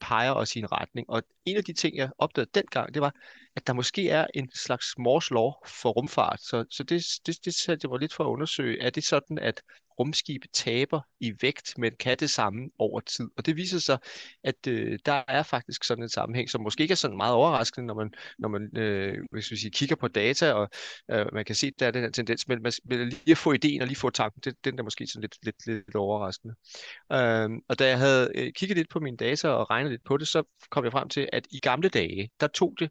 peger 0.00 0.32
os 0.32 0.56
i 0.56 0.58
en 0.58 0.72
retning. 0.72 1.10
Og 1.10 1.22
en 1.44 1.56
af 1.56 1.64
de 1.64 1.72
ting, 1.72 1.96
jeg 1.96 2.10
opdagede 2.18 2.50
dengang, 2.54 2.94
det 2.94 3.02
var, 3.02 3.14
at 3.56 3.66
der 3.66 3.72
måske 3.72 4.08
er 4.08 4.26
en 4.34 4.50
slags 4.54 4.86
Morse 4.98 5.34
law 5.34 5.52
for 5.66 5.90
rumfart. 5.90 6.40
Så, 6.42 6.64
så 6.70 6.82
det, 6.82 7.04
det, 7.26 7.44
det 7.44 7.54
satte 7.54 7.84
jeg 7.84 7.90
mig 7.90 8.00
lidt 8.00 8.14
for 8.14 8.24
at 8.24 8.28
undersøge. 8.28 8.82
Er 8.82 8.90
det 8.90 9.04
sådan, 9.04 9.38
at 9.38 9.62
rumskibe 9.98 10.48
taber 10.52 11.00
i 11.20 11.32
vægt, 11.40 11.78
men 11.78 11.92
kan 11.98 12.16
det 12.20 12.30
samme 12.30 12.70
over 12.78 13.00
tid? 13.00 13.28
Og 13.36 13.46
det 13.46 13.56
viser 13.56 13.78
sig, 13.78 13.98
at 14.44 14.66
øh, 14.68 14.98
der 15.06 15.22
er 15.28 15.42
faktisk 15.42 15.84
sådan 15.84 16.02
en 16.02 16.08
sammenhæng, 16.08 16.50
som 16.50 16.60
måske 16.60 16.82
ikke 16.82 16.92
er 16.92 16.96
sådan 16.96 17.16
meget 17.16 17.34
overraskende, 17.34 17.86
når 17.86 17.94
man, 17.94 18.14
når 18.38 18.48
man 18.48 18.76
øh, 18.76 19.18
hvis 19.32 19.50
vi 19.50 19.56
siger, 19.56 19.70
kigger 19.70 19.96
på 19.96 20.08
data, 20.08 20.52
og 20.52 20.68
øh, 21.10 21.26
man 21.32 21.44
kan 21.44 21.54
se, 21.54 21.66
at 21.66 21.72
der 21.78 21.86
er 21.86 21.90
den 21.90 22.02
her 22.02 22.10
tendens, 22.10 22.48
men 22.48 22.62
man, 22.62 22.72
men 22.84 23.08
lige 23.08 23.30
at 23.30 23.38
få 23.38 23.52
ideen 23.52 23.80
og 23.82 23.86
lige 23.86 23.98
få 23.98 24.10
tanken, 24.10 24.40
det, 24.44 24.64
den 24.64 24.78
er 24.78 24.82
måske 24.82 25.06
sådan 25.06 25.20
lidt, 25.20 25.36
lidt, 25.42 25.66
lidt 25.66 25.94
overraskende. 25.94 26.54
Øh, 27.12 27.50
og 27.68 27.78
da 27.78 27.88
jeg 27.88 27.98
havde 27.98 28.32
øh, 28.34 28.52
kigget 28.52 28.76
lidt 28.76 28.88
på 28.90 29.00
mine 29.00 29.16
data 29.16 29.48
og 29.48 29.70
regnet 29.70 29.90
lidt 29.90 30.04
på 30.04 30.16
det, 30.16 30.28
så 30.28 30.42
kom 30.70 30.84
jeg 30.84 30.92
frem 30.92 31.08
til, 31.08 31.28
at 31.32 31.46
i 31.50 31.58
gamle 31.58 31.88
dage, 31.88 32.30
der 32.40 32.46
tog 32.46 32.74
det 32.78 32.90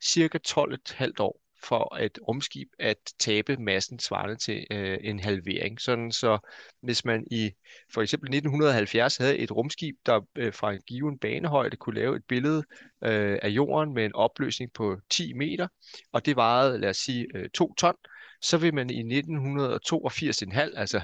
cirka 0.00 0.38
12,5 0.48 1.12
år 1.18 1.40
for 1.64 1.96
et 1.96 2.18
rumskib 2.28 2.68
at 2.78 2.96
tabe 3.18 3.56
massen 3.56 3.98
svarende 3.98 4.36
til 4.36 4.66
øh, 4.70 4.98
en 5.00 5.20
halvering. 5.20 5.80
Sådan 5.80 6.12
så 6.12 6.38
hvis 6.82 7.04
man 7.04 7.26
i 7.30 7.50
for 7.92 8.02
eksempel 8.02 8.28
1970 8.28 9.16
havde 9.16 9.38
et 9.38 9.52
rumskib, 9.52 9.96
der 10.06 10.20
øh, 10.36 10.54
fra 10.54 10.72
en 10.72 10.80
given 10.86 11.18
banehøjde 11.18 11.76
kunne 11.76 11.94
lave 11.94 12.16
et 12.16 12.24
billede 12.28 12.64
øh, 13.04 13.38
af 13.42 13.48
jorden 13.48 13.94
med 13.94 14.04
en 14.04 14.14
opløsning 14.14 14.72
på 14.72 14.96
10 15.10 15.32
meter, 15.32 15.68
og 16.12 16.26
det 16.26 16.36
varede, 16.36 16.78
lad 16.78 16.90
os 16.90 16.96
sige, 16.96 17.26
øh, 17.34 17.50
2 17.50 17.74
ton, 17.74 17.94
så 18.42 18.58
vil 18.58 18.74
man 18.74 18.90
i 18.90 19.02
1982,5, 19.02 20.60
altså 20.76 21.00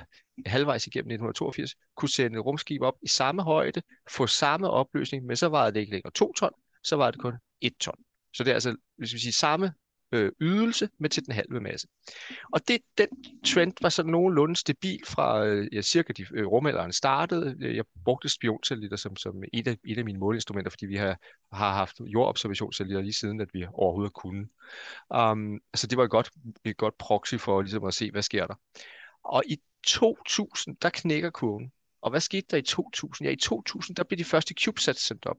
halvvejs 0.47 0.87
igennem 0.87 1.11
1982, 1.11 1.75
kunne 1.97 2.09
sende 2.09 2.39
et 2.39 2.45
rumskib 2.45 2.83
op 2.83 2.95
i 3.03 3.09
samme 3.09 3.43
højde, 3.43 3.83
få 4.11 4.27
samme 4.27 4.71
opløsning, 4.71 5.27
men 5.27 5.37
så 5.37 5.49
varede 5.49 5.75
det 5.75 5.81
ikke 5.81 5.93
længere 5.93 6.13
2 6.13 6.33
ton, 6.33 6.51
så 6.85 6.97
var 6.97 7.11
det 7.11 7.21
kun 7.21 7.35
1 7.61 7.73
ton. 7.81 7.99
Så 8.35 8.45
det 8.45 8.51
er 8.51 8.55
altså, 8.55 8.77
hvis 8.97 9.15
vi 9.15 9.19
siger, 9.19 9.33
samme 9.33 9.73
øh, 10.13 10.33
ydelse, 10.41 10.89
men 10.99 11.11
til 11.11 11.27
den 11.27 11.35
halve 11.35 11.61
masse. 11.61 11.89
Og 12.53 12.69
det, 12.69 12.79
den 12.99 13.09
trend 13.47 13.73
var 13.81 13.89
sådan 13.89 14.13
nogenlunde 14.13 14.57
stabil 14.57 15.01
fra 15.07 15.45
øh, 15.47 15.69
ja, 15.73 15.83
cirka 15.83 16.13
de 16.13 16.27
øh, 16.35 16.47
rumalderen 16.47 16.93
startede. 16.93 17.57
Øh, 17.61 17.77
jeg 17.77 17.85
brugte 18.05 18.29
spionsatellitter 18.29 18.97
som, 18.97 19.17
som 19.17 19.43
et, 19.53 19.69
af, 19.69 19.77
et 19.85 19.99
af 19.99 20.05
mine 20.05 20.19
måleinstrumenter, 20.19 20.71
fordi 20.71 20.87
vi 20.87 20.97
har, 20.97 21.19
har 21.53 21.73
haft 21.75 22.01
jordobservationssatellitter 22.01 23.03
lige 23.03 23.13
siden, 23.13 23.41
at 23.41 23.49
vi 23.53 23.67
overhovedet 23.73 24.13
kunne. 24.13 24.49
Um, 25.15 25.61
så 25.75 25.87
det 25.87 25.99
var 25.99 26.05
et 26.05 26.11
godt, 26.11 26.31
et 26.65 26.77
godt 26.77 26.99
proxy 26.99 27.35
for 27.35 27.63
ligesom 27.63 27.85
at 27.85 27.95
se, 27.95 28.11
hvad 28.11 28.23
sker 28.23 28.47
der. 28.47 28.55
Og 29.25 29.43
i 29.47 29.57
2000, 29.87 30.77
der 30.83 30.91
knækker 30.91 31.31
kurven. 31.31 31.73
Og 32.03 32.11
hvad 32.11 32.21
skete 32.21 32.47
der 32.51 32.57
i 32.57 32.63
2000? 32.63 33.27
Ja, 33.27 33.33
i 33.33 33.37
2000, 33.37 33.97
der 33.97 34.05
blev 34.05 34.19
de 34.19 34.25
første 34.25 34.55
CubeSats 34.65 35.07
sendt 35.07 35.27
op. 35.27 35.37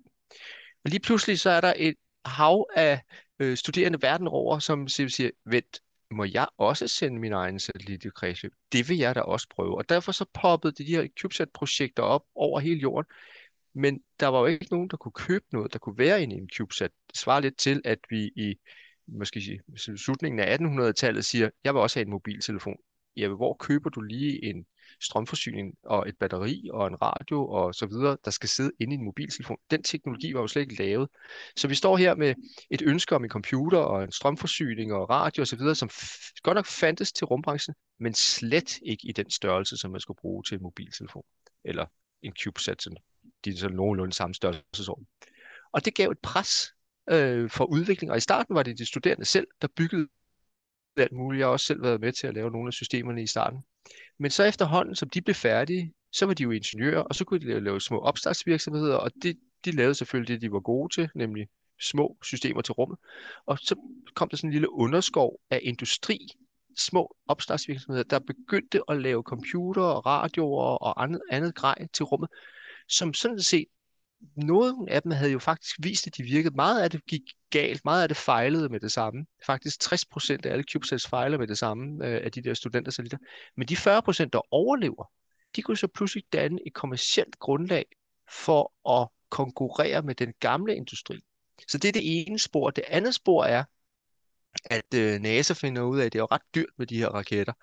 Og 0.83 0.89
lige 0.89 0.99
pludselig 0.99 1.39
så 1.39 1.49
er 1.49 1.61
der 1.61 1.73
et 1.77 1.95
hav 2.25 2.67
af 2.75 3.01
øh, 3.39 3.57
studerende 3.57 4.01
verden 4.01 4.27
over, 4.27 4.59
som 4.59 4.87
siger, 4.87 5.29
vent, 5.45 5.81
må 6.11 6.23
jeg 6.23 6.47
også 6.57 6.87
sende 6.87 7.19
min 7.19 7.33
egen 7.33 7.59
satellit 7.59 8.05
i 8.05 8.09
kredsløb? 8.15 8.53
Det 8.71 8.89
vil 8.89 8.97
jeg 8.97 9.15
da 9.15 9.19
også 9.21 9.47
prøve. 9.49 9.77
Og 9.77 9.89
derfor 9.89 10.11
så 10.11 10.25
poppede 10.33 10.83
de 10.83 10.83
her 10.83 11.07
CubeSat-projekter 11.19 12.03
op 12.03 12.23
over 12.35 12.59
hele 12.59 12.79
jorden. 12.79 13.11
Men 13.73 14.01
der 14.19 14.27
var 14.27 14.39
jo 14.39 14.45
ikke 14.45 14.67
nogen, 14.71 14.87
der 14.89 14.97
kunne 14.97 15.11
købe 15.11 15.45
noget, 15.51 15.73
der 15.73 15.79
kunne 15.79 15.97
være 15.97 16.23
inde 16.23 16.35
i 16.35 16.39
en 16.39 16.49
CubeSat. 16.57 16.91
Det 17.09 17.17
svarer 17.17 17.39
lidt 17.39 17.57
til, 17.57 17.81
at 17.85 17.99
vi 18.09 18.31
i 18.35 18.55
måske 19.07 19.61
slutningen 19.77 20.39
af 20.39 20.57
1800-tallet 20.57 21.25
siger, 21.25 21.49
jeg 21.63 21.73
vil 21.73 21.81
også 21.81 21.99
have 21.99 22.05
en 22.05 22.11
mobiltelefon. 22.11 22.77
Ja, 23.17 23.27
hvor 23.27 23.53
køber 23.53 23.89
du 23.89 24.01
lige 24.01 24.45
en 24.45 24.65
strømforsyning 25.01 25.73
og 25.83 26.09
et 26.09 26.17
batteri 26.19 26.69
og 26.73 26.87
en 26.87 27.01
radio 27.01 27.47
og 27.47 27.75
så 27.75 27.85
videre, 27.85 28.17
der 28.25 28.31
skal 28.31 28.49
sidde 28.49 28.71
inde 28.79 28.93
i 28.93 28.97
en 28.97 29.05
mobiltelefon. 29.05 29.57
Den 29.71 29.83
teknologi 29.83 30.33
var 30.33 30.41
jo 30.41 30.47
slet 30.47 30.61
ikke 30.61 30.75
lavet. 30.75 31.09
Så 31.55 31.67
vi 31.67 31.75
står 31.75 31.97
her 31.97 32.15
med 32.15 32.35
et 32.69 32.81
ønske 32.81 33.15
om 33.15 33.23
en 33.23 33.29
computer 33.29 33.77
og 33.77 34.03
en 34.03 34.11
strømforsyning 34.11 34.93
og 34.93 35.09
radio 35.09 35.41
og 35.41 35.47
så 35.47 35.55
videre, 35.55 35.75
som 35.75 35.89
godt 36.43 36.55
nok 36.55 36.65
fandtes 36.65 37.11
til 37.11 37.25
rumbranchen, 37.25 37.75
men 37.99 38.13
slet 38.13 38.79
ikke 38.81 39.07
i 39.07 39.11
den 39.11 39.29
størrelse, 39.29 39.77
som 39.77 39.91
man 39.91 39.99
skulle 39.99 40.17
bruge 40.21 40.43
til 40.43 40.55
en 40.55 40.63
mobiltelefon 40.63 41.23
eller 41.63 41.85
en 42.21 42.33
CubeSat, 42.43 42.81
sådan, 42.81 42.97
de 43.45 43.49
er 43.49 43.57
sådan 43.57 43.75
nogenlunde 43.75 44.13
samme 44.13 44.33
størrelsesorden. 44.33 45.07
Og 45.71 45.85
det 45.85 45.95
gav 45.95 46.09
et 46.09 46.19
pres 46.23 46.73
øh, 47.09 47.49
for 47.49 47.65
udvikling, 47.65 48.11
og 48.11 48.17
i 48.17 48.21
starten 48.21 48.55
var 48.55 48.63
det 48.63 48.77
de 48.77 48.85
studerende 48.85 49.25
selv, 49.25 49.47
der 49.61 49.67
byggede 49.75 50.07
alt 50.97 51.11
muligt. 51.11 51.39
Jeg 51.39 51.47
har 51.47 51.51
også 51.51 51.65
selv 51.65 51.83
været 51.83 52.01
med 52.01 52.11
til 52.11 52.27
at 52.27 52.33
lave 52.33 52.51
nogle 52.51 52.67
af 52.67 52.73
systemerne 52.73 53.23
i 53.23 53.27
starten. 53.27 53.59
Men 54.19 54.31
så 54.31 54.43
efterhånden, 54.43 54.95
som 54.95 55.09
de 55.09 55.21
blev 55.21 55.35
færdige, 55.35 55.93
så 56.11 56.25
var 56.25 56.33
de 56.33 56.43
jo 56.43 56.51
ingeniører, 56.51 57.01
og 57.01 57.15
så 57.15 57.25
kunne 57.25 57.39
de 57.39 57.45
lave, 57.45 57.63
lave 57.63 57.81
små 57.81 57.99
opstartsvirksomheder, 57.99 58.95
og 58.95 59.11
det, 59.23 59.39
de 59.65 59.71
lavede 59.71 59.95
selvfølgelig 59.95 60.33
det, 60.33 60.41
de 60.41 60.51
var 60.51 60.59
gode 60.59 60.93
til, 60.93 61.09
nemlig 61.15 61.47
små 61.81 62.17
systemer 62.23 62.61
til 62.61 62.71
rummet. 62.71 62.97
Og 63.45 63.57
så 63.59 63.75
kom 64.15 64.29
der 64.29 64.37
sådan 64.37 64.47
en 64.47 64.51
lille 64.51 64.71
underskov 64.71 65.39
af 65.49 65.59
industri, 65.63 66.27
små 66.77 67.15
opstartsvirksomheder, 67.27 68.03
der 68.03 68.19
begyndte 68.19 68.81
at 68.89 69.01
lave 69.01 69.23
computer 69.23 69.81
og 69.81 70.05
radioer 70.05 70.77
og 70.77 71.03
andet, 71.03 71.21
andet 71.31 71.55
grej 71.55 71.87
til 71.93 72.05
rummet, 72.05 72.29
som 72.89 73.13
sådan 73.13 73.39
set 73.41 73.67
nogle 74.35 74.91
af 74.91 75.01
dem 75.01 75.11
havde 75.11 75.31
jo 75.31 75.39
faktisk 75.39 75.75
vist, 75.79 76.07
at 76.07 76.17
de 76.17 76.23
virkede. 76.23 76.55
Meget 76.55 76.81
af 76.81 76.89
det 76.91 77.05
gik 77.05 77.21
galt, 77.49 77.85
meget 77.85 78.01
af 78.01 78.07
det 78.07 78.17
fejlede 78.17 78.69
med 78.69 78.79
det 78.79 78.91
samme. 78.91 79.25
Faktisk 79.45 79.93
60% 79.93 80.37
af 80.43 80.51
alle 80.51 80.63
CubeSats 80.71 81.07
fejler 81.07 81.37
med 81.37 81.47
det 81.47 81.57
samme 81.57 82.07
øh, 82.07 82.21
af 82.23 82.31
de 82.31 82.43
der 82.43 82.53
studenter. 82.53 83.17
Men 83.57 83.67
de 83.67 83.75
40%, 83.75 84.29
der 84.33 84.53
overlever, 84.53 85.11
de 85.55 85.61
kunne 85.61 85.77
så 85.77 85.87
pludselig 85.87 86.23
danne 86.33 86.59
et 86.67 86.73
kommersielt 86.73 87.39
grundlag 87.39 87.85
for 88.45 88.91
at 89.01 89.07
konkurrere 89.29 90.01
med 90.01 90.15
den 90.15 90.33
gamle 90.39 90.75
industri. 90.75 91.19
Så 91.67 91.77
det 91.77 91.87
er 91.87 91.91
det 91.91 92.21
ene 92.21 92.39
spor. 92.39 92.69
Det 92.69 92.83
andet 92.87 93.15
spor 93.15 93.43
er, 93.43 93.63
at 94.65 94.93
øh, 94.95 95.21
NASA 95.21 95.53
finder 95.53 95.81
ud 95.81 95.99
af, 95.99 96.05
at 96.05 96.13
det 96.13 96.19
er 96.19 96.31
ret 96.31 96.41
dyrt 96.55 96.69
med 96.77 96.87
de 96.87 96.97
her 96.97 97.07
raketter. 97.07 97.53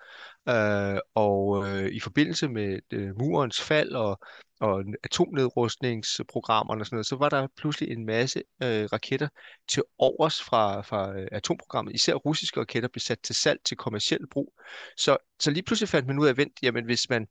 Øh, 0.49 0.99
og 1.15 1.67
øh, 1.67 1.89
i 1.89 1.99
forbindelse 1.99 2.47
med 2.49 2.79
øh, 2.91 3.17
murens 3.19 3.61
fald 3.61 3.91
og, 3.91 4.19
og 4.59 4.83
atomnedrustningsprogrammerne 5.03 6.81
og 6.81 6.85
sådan 6.85 6.95
noget, 6.95 7.05
så 7.05 7.15
var 7.15 7.29
der 7.29 7.47
pludselig 7.57 7.91
en 7.91 8.05
masse 8.05 8.43
øh, 8.63 8.85
raketter 8.93 9.27
til 9.69 9.83
overs 9.97 10.41
fra, 10.43 10.81
fra 10.81 11.19
øh, 11.19 11.27
atomprogrammet. 11.31 11.95
Især 11.95 12.13
russiske 12.13 12.59
raketter 12.59 12.89
blev 12.89 12.99
sat 12.99 13.19
til 13.19 13.35
salg 13.35 13.59
til 13.65 13.77
kommersiel 13.77 14.27
brug. 14.27 14.53
Så, 14.97 15.17
så 15.39 15.51
lige 15.51 15.63
pludselig 15.63 15.89
fandt 15.89 16.07
man 16.07 16.19
ud 16.19 16.27
af, 16.27 16.39
at 16.39 16.47
jamen, 16.63 16.85
hvis 16.85 17.09
man 17.09 17.27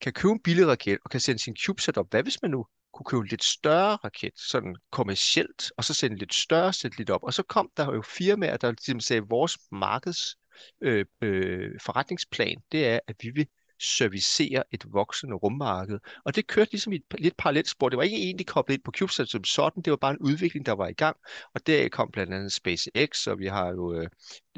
kan 0.00 0.12
købe 0.12 0.32
en 0.32 0.42
billig 0.42 0.66
raket 0.66 0.98
og 1.04 1.10
kan 1.10 1.20
sende 1.20 1.42
sin 1.42 1.56
CubeSat 1.56 1.96
op, 1.96 2.06
hvad 2.10 2.22
hvis 2.22 2.42
man 2.42 2.50
nu 2.50 2.66
kunne 2.94 3.04
købe 3.04 3.20
en 3.20 3.26
lidt 3.26 3.44
større 3.44 3.96
raket, 3.96 4.32
sådan 4.36 4.76
kommercielt, 4.90 5.72
og 5.76 5.84
så 5.84 5.94
sende 5.94 6.14
en 6.14 6.18
lidt 6.18 6.34
større 6.34 6.72
satellit 6.72 7.10
op. 7.10 7.22
Og 7.22 7.34
så 7.34 7.42
kom 7.42 7.70
der 7.76 7.94
jo 7.94 8.02
firmaer, 8.02 8.56
der 8.56 8.70
ligesom 8.70 9.00
sagde, 9.00 9.22
at 9.22 9.30
vores 9.30 9.58
markeds 9.72 10.36
øh, 10.80 11.04
øh, 11.22 11.70
forretningsplan, 11.82 12.56
det 12.72 12.86
er, 12.88 12.98
at 13.06 13.16
vi 13.22 13.30
vil 13.30 13.46
servicere 13.80 14.62
et 14.72 14.84
voksende 14.92 15.34
rummarked. 15.34 15.98
Og 16.24 16.36
det 16.36 16.46
kørte 16.46 16.72
ligesom 16.72 16.92
i 16.92 16.96
et 16.96 17.02
lidt 17.18 17.36
parallelt 17.36 17.68
spor. 17.68 17.88
Det 17.88 17.96
var 17.96 18.02
ikke 18.02 18.16
egentlig 18.16 18.46
koblet 18.46 18.74
ind 18.74 18.82
på 18.82 18.92
CubeSat 18.98 19.28
som 19.28 19.44
sådan, 19.44 19.82
det 19.82 19.90
var 19.90 19.96
bare 19.96 20.10
en 20.10 20.18
udvikling, 20.20 20.66
der 20.66 20.72
var 20.72 20.88
i 20.88 20.92
gang. 20.92 21.16
Og 21.54 21.66
der 21.66 21.88
kom 21.88 22.10
blandt 22.12 22.34
andet 22.34 22.52
SpaceX, 22.52 23.26
og 23.26 23.38
vi 23.38 23.46
har 23.46 23.68
jo 23.68 23.94
øh, 23.94 24.08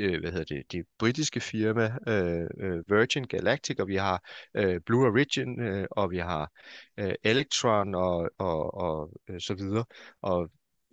øh 0.00 0.20
hvad 0.20 0.32
hedder 0.32 0.54
det, 0.54 0.72
det 0.72 0.86
britiske 0.98 1.40
firma 1.40 1.96
øh, 2.08 2.46
øh, 2.60 2.82
Virgin 2.88 3.24
Galactic, 3.24 3.78
og 3.78 3.88
vi 3.88 3.96
har 3.96 4.22
øh, 4.54 4.80
Blue 4.86 5.06
Origin, 5.06 5.60
øh, 5.60 5.86
og 5.90 6.10
vi 6.10 6.18
har 6.18 6.52
øh, 6.98 7.14
Electron 7.24 7.94
og, 7.94 8.30
og, 8.38 8.74
og 8.74 9.10
øh, 9.28 9.40
så 9.40 9.54
videre. 9.54 9.84
Og 10.22 10.50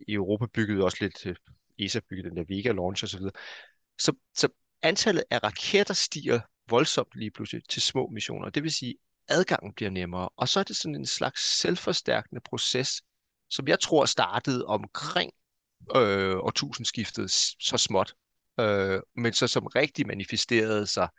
i 0.08 0.14
Europa 0.14 0.46
byggede 0.54 0.84
også 0.84 0.98
lidt, 1.02 1.26
øh, 1.26 1.36
ESA 1.80 2.00
byggede 2.10 2.30
den 2.30 2.38
der 2.38 2.46
Vega 2.48 2.72
launch 2.72 3.04
og 3.04 3.10
så 3.10 3.18
videre. 3.18 3.34
Så, 4.00 4.14
så 4.36 4.50
antallet 4.82 5.24
af 5.30 5.44
raketter 5.44 5.94
stiger 5.94 6.40
voldsomt 6.70 7.16
lige 7.16 7.32
pludselig 7.32 7.64
til 7.70 7.82
små 7.82 8.08
missioner. 8.08 8.50
Det 8.50 8.64
vil 8.64 8.72
sige, 8.72 8.96
adgangen 9.28 9.74
bliver 9.74 9.92
nemmere. 9.92 10.30
Og 10.38 10.50
så 10.50 10.60
er 10.60 10.64
det 10.64 10.76
sådan 10.76 10.96
en 10.96 11.06
slags 11.06 11.60
selvforstærkende 11.60 12.42
proces, 12.42 13.02
som 13.50 13.68
jeg 13.68 13.80
tror 13.80 14.06
startede 14.06 14.66
omkring 14.66 15.32
øh, 15.96 16.38
årtusindskiftet 16.38 17.32
så 17.60 17.78
småt, 17.78 18.14
øh, 18.60 19.02
men 19.16 19.34
så 19.34 19.48
som 19.48 19.66
rigtig 19.66 20.08
manifesterede 20.08 20.88
sig 20.88 21.10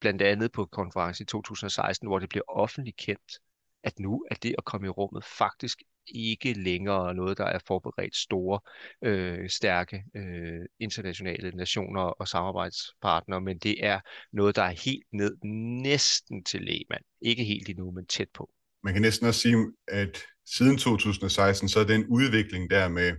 blandt 0.00 0.22
andet 0.22 0.52
på 0.52 0.66
konferencen 0.66 1.22
i 1.22 1.26
2016, 1.26 2.08
hvor 2.08 2.18
det 2.18 2.28
blev 2.28 2.42
offentligt 2.48 2.96
kendt, 2.96 3.38
at 3.82 3.98
nu 3.98 4.24
er 4.30 4.34
det 4.34 4.54
at 4.58 4.64
komme 4.64 4.86
i 4.86 4.90
rummet 4.90 5.24
faktisk 5.24 5.82
ikke 6.14 6.52
længere 6.52 7.14
noget, 7.14 7.38
der 7.38 7.44
er 7.44 7.58
forberedt 7.66 8.16
store, 8.16 8.60
øh, 9.04 9.48
stærke 9.48 10.04
øh, 10.16 10.66
internationale 10.80 11.50
nationer 11.50 12.00
og 12.00 12.28
samarbejdspartnere, 12.28 13.40
men 13.40 13.58
det 13.58 13.84
er 13.86 14.00
noget, 14.32 14.56
der 14.56 14.62
er 14.62 14.74
helt 14.84 15.04
ned 15.12 15.36
næsten 15.82 16.44
til 16.44 16.60
Lehmann. 16.60 17.04
Ikke 17.22 17.44
helt 17.44 17.68
endnu, 17.68 17.90
men 17.90 18.06
tæt 18.06 18.28
på. 18.34 18.50
Man 18.84 18.92
kan 18.92 19.02
næsten 19.02 19.26
også 19.26 19.40
sige, 19.40 19.56
at 19.88 20.22
siden 20.46 20.78
2016, 20.78 21.68
så 21.68 21.80
er 21.80 21.84
den 21.84 22.06
udvikling 22.06 22.70
der 22.70 22.88
med 22.88 23.12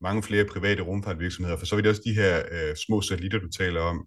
mange 0.00 0.22
flere 0.22 0.44
private 0.44 0.82
rumfartvirksomheder, 0.82 1.58
for 1.58 1.66
så 1.66 1.76
er 1.76 1.80
det 1.80 1.90
også 1.90 2.02
de 2.04 2.14
her 2.14 2.42
øh, 2.50 2.76
små 2.86 3.00
satellitter, 3.00 3.38
du 3.38 3.48
taler 3.48 3.80
om, 3.80 4.06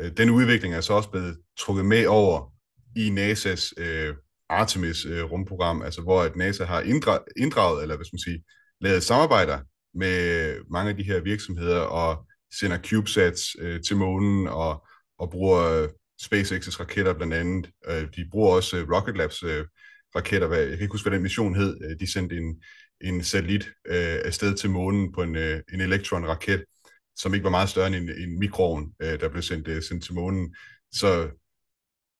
øh, 0.00 0.16
den 0.16 0.30
udvikling 0.30 0.74
er 0.74 0.80
så 0.80 0.92
også 0.92 1.10
blevet 1.10 1.38
trukket 1.58 1.84
med 1.84 2.06
over 2.06 2.52
i 2.96 3.08
NASA's 3.08 3.72
øh, 3.76 4.14
Artemis-rumprogram, 4.50 5.80
øh, 5.80 5.84
altså 5.84 6.02
hvor 6.02 6.22
at 6.22 6.36
NASA 6.36 6.64
har 6.64 6.80
inddraget, 7.36 7.82
eller 7.82 7.96
hvad 7.96 8.04
skal 8.04 8.14
man 8.14 8.20
sige, 8.20 8.44
lavet 8.80 9.02
samarbejder 9.02 9.58
med 9.94 10.54
mange 10.70 10.90
af 10.90 10.96
de 10.96 11.02
her 11.02 11.20
virksomheder 11.20 11.80
og 11.80 12.26
sender 12.60 12.78
CubeSats 12.78 13.56
øh, 13.58 13.80
til 13.82 13.96
månen 13.96 14.46
og, 14.46 14.86
og 15.18 15.30
bruger 15.30 15.82
øh, 15.82 15.88
SpaceX's 16.22 16.80
raketter 16.80 17.12
blandt 17.12 17.34
andet. 17.34 17.70
Øh, 17.88 18.08
de 18.16 18.28
bruger 18.30 18.56
også 18.56 18.76
øh, 18.76 18.90
Rocket 18.90 19.16
Labs 19.16 19.42
øh, 19.42 19.64
raketter. 20.16 20.48
Hvad, 20.48 20.58
jeg 20.58 20.68
kan 20.68 20.80
ikke 20.80 20.92
huske, 20.92 21.08
hvad 21.08 21.16
den 21.16 21.22
mission 21.22 21.54
hed. 21.54 21.78
Øh, 21.84 22.00
de 22.00 22.12
sendte 22.12 22.36
en, 22.36 22.62
en 23.00 23.24
satellit 23.24 23.64
øh, 23.86 24.18
afsted 24.24 24.56
til 24.56 24.70
månen 24.70 25.12
på 25.12 25.22
en, 25.22 25.36
øh, 25.36 25.60
en 25.72 25.80
Electron-raket, 25.80 26.64
som 27.16 27.34
ikke 27.34 27.44
var 27.44 27.50
meget 27.50 27.68
større 27.68 27.86
end 27.86 27.96
en, 27.96 28.10
en 28.10 28.38
mikroovn, 28.38 28.92
øh, 29.02 29.20
der 29.20 29.28
blev 29.28 29.42
sendt, 29.42 29.68
øh, 29.68 29.82
sendt 29.82 30.04
til 30.04 30.14
månen. 30.14 30.54
Så 30.92 31.28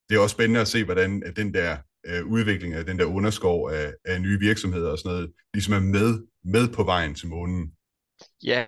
det 0.08 0.16
er 0.16 0.20
også 0.20 0.34
spændende 0.34 0.60
at 0.60 0.68
se, 0.68 0.84
hvordan 0.84 1.22
at 1.26 1.36
den 1.36 1.54
der 1.54 1.76
øh, 2.06 2.26
udvikling 2.26 2.74
af 2.74 2.84
den 2.84 2.98
der 2.98 3.04
underskov 3.04 3.70
af, 3.70 3.92
af 4.04 4.20
nye 4.20 4.38
virksomheder 4.38 4.90
og 4.90 4.98
sådan 4.98 5.12
noget, 5.16 5.32
ligesom 5.54 5.74
er 5.74 5.80
med, 5.80 6.26
med 6.44 6.68
på 6.74 6.84
vejen 6.84 7.14
til 7.14 7.28
månen. 7.28 7.72
Ja, 8.42 8.66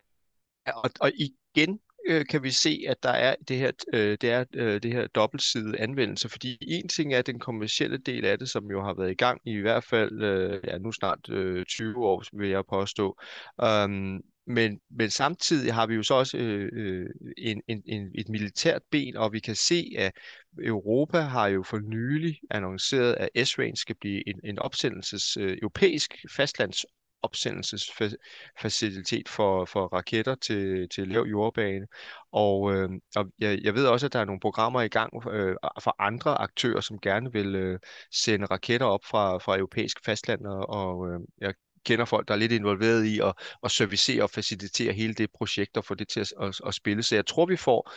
og, 0.67 0.91
og 1.01 1.13
igen 1.19 1.81
øh, 2.09 2.27
kan 2.27 2.43
vi 2.43 2.51
se, 2.51 2.85
at 2.89 3.03
der 3.03 3.11
er 3.11 3.35
det 3.49 3.59
her, 3.59 3.73
øh, 3.95 4.17
det 4.21 4.31
er 4.31 4.45
øh, 4.55 4.83
det 4.83 4.93
her 4.93 5.07
dobbeltside 5.07 5.79
anvendelse, 5.79 6.29
fordi 6.29 6.59
en 6.61 6.89
ting 6.89 7.15
er 7.15 7.23
den 7.23 7.39
kommercielle 7.39 7.99
del 7.99 8.25
af 8.25 8.39
det, 8.39 8.49
som 8.49 8.71
jo 8.71 8.85
har 8.85 8.95
været 8.95 9.11
i 9.11 9.15
gang 9.15 9.41
i 9.45 9.57
hvert 9.57 9.85
fald 9.85 10.23
øh, 10.23 10.61
ja, 10.65 10.79
nu 10.79 10.93
snart 10.93 11.29
øh, 11.31 11.65
20 11.65 12.07
år, 12.07 12.25
vil 12.39 12.49
jeg 12.49 12.65
påstå. 12.71 13.19
Um, 13.63 14.21
men, 14.47 14.81
men 14.91 15.11
samtidig 15.11 15.75
har 15.75 15.87
vi 15.87 15.95
jo 15.95 16.03
så 16.03 16.15
også 16.15 16.37
øh, 16.37 16.69
øh, 16.73 17.11
en, 17.39 17.63
en, 17.69 17.83
en, 17.87 18.11
et 18.15 18.29
militært 18.29 18.83
ben, 18.91 19.17
og 19.17 19.33
vi 19.33 19.41
kan 19.41 19.55
se, 19.55 19.93
at 19.99 20.13
Europa 20.59 21.21
har 21.21 21.47
jo 21.47 21.63
for 21.63 21.79
nylig 21.79 22.39
annonceret, 22.51 23.15
at 23.15 23.49
S-Range 23.49 23.77
skal 23.77 23.97
blive 24.01 24.29
en, 24.29 24.41
en 24.45 24.59
opsendelses, 24.59 25.37
øh, 25.37 25.59
europæisk 25.63 26.15
fastlands 26.31 26.85
opsendelsesfacilitet 27.23 29.29
for, 29.29 29.65
for 29.65 29.87
raketter 29.87 30.35
til, 30.35 30.89
til 30.89 31.09
lav 31.09 31.23
jordbane. 31.23 31.87
Og, 32.33 32.75
øh, 32.75 32.91
og 33.17 33.27
jeg, 33.39 33.59
jeg 33.63 33.75
ved 33.75 33.87
også, 33.87 34.07
at 34.07 34.13
der 34.13 34.19
er 34.19 34.25
nogle 34.25 34.41
programmer 34.41 34.83
i 34.83 34.89
gang 34.89 35.29
øh, 35.31 35.57
for 35.83 35.97
andre 35.99 36.41
aktører, 36.41 36.81
som 36.81 36.99
gerne 36.99 37.33
vil 37.33 37.55
øh, 37.55 37.79
sende 38.11 38.47
raketter 38.47 38.87
op 38.87 39.05
fra, 39.05 39.39
fra 39.39 39.57
europæisk 39.57 40.05
fastland, 40.05 40.47
og, 40.47 40.69
og 40.69 41.13
øh, 41.13 41.21
jeg 41.41 41.55
kender 41.85 42.05
folk, 42.05 42.29
der 42.29 42.35
er 42.35 42.39
lidt 42.39 42.53
involveret 42.53 43.05
i 43.05 43.21
at, 43.21 43.33
at 43.65 43.71
servicere 43.71 44.23
og 44.23 44.31
facilitere 44.31 44.93
hele 44.93 45.15
det 45.15 45.31
projekt 45.31 45.77
og 45.77 45.85
få 45.85 45.95
det 45.95 46.09
til 46.09 46.21
at, 46.21 46.33
at, 46.41 46.61
at 46.67 46.75
spille. 46.75 47.03
Så 47.03 47.15
jeg 47.15 47.27
tror, 47.27 47.47
vi 47.47 47.57
får 47.57 47.93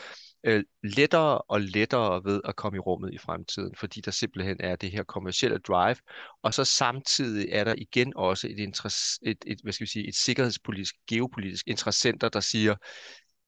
øh, 0.46 0.64
lettere 0.84 1.42
og 1.42 1.62
lettere 1.62 2.24
ved 2.24 2.42
at 2.46 2.56
komme 2.56 2.78
i 2.78 2.80
rummet 2.80 3.14
i 3.14 3.18
fremtiden, 3.18 3.76
fordi 3.76 4.02
der 4.02 4.12
simpelthen 4.12 4.58
er 4.60 4.76
det 4.76 4.92
her 4.92 5.04
kommercielle 5.04 5.58
drive, 5.58 5.96
og 6.44 6.54
så 6.54 6.64
samtidig 6.64 7.50
er 7.52 7.64
der 7.64 7.76
igen 7.78 8.14
også 8.16 8.48
et, 8.48 8.60
interesse, 8.60 9.20
et, 9.26 9.38
et, 9.48 9.60
hvad 9.64 9.74
skal 9.74 9.86
vi 9.86 9.90
sige, 9.90 10.08
et 10.08 10.16
sikkerhedspolitisk, 10.16 10.96
geopolitisk 11.10 11.68
interessenter, 11.68 12.30
der 12.30 12.40
siger, 12.40 12.76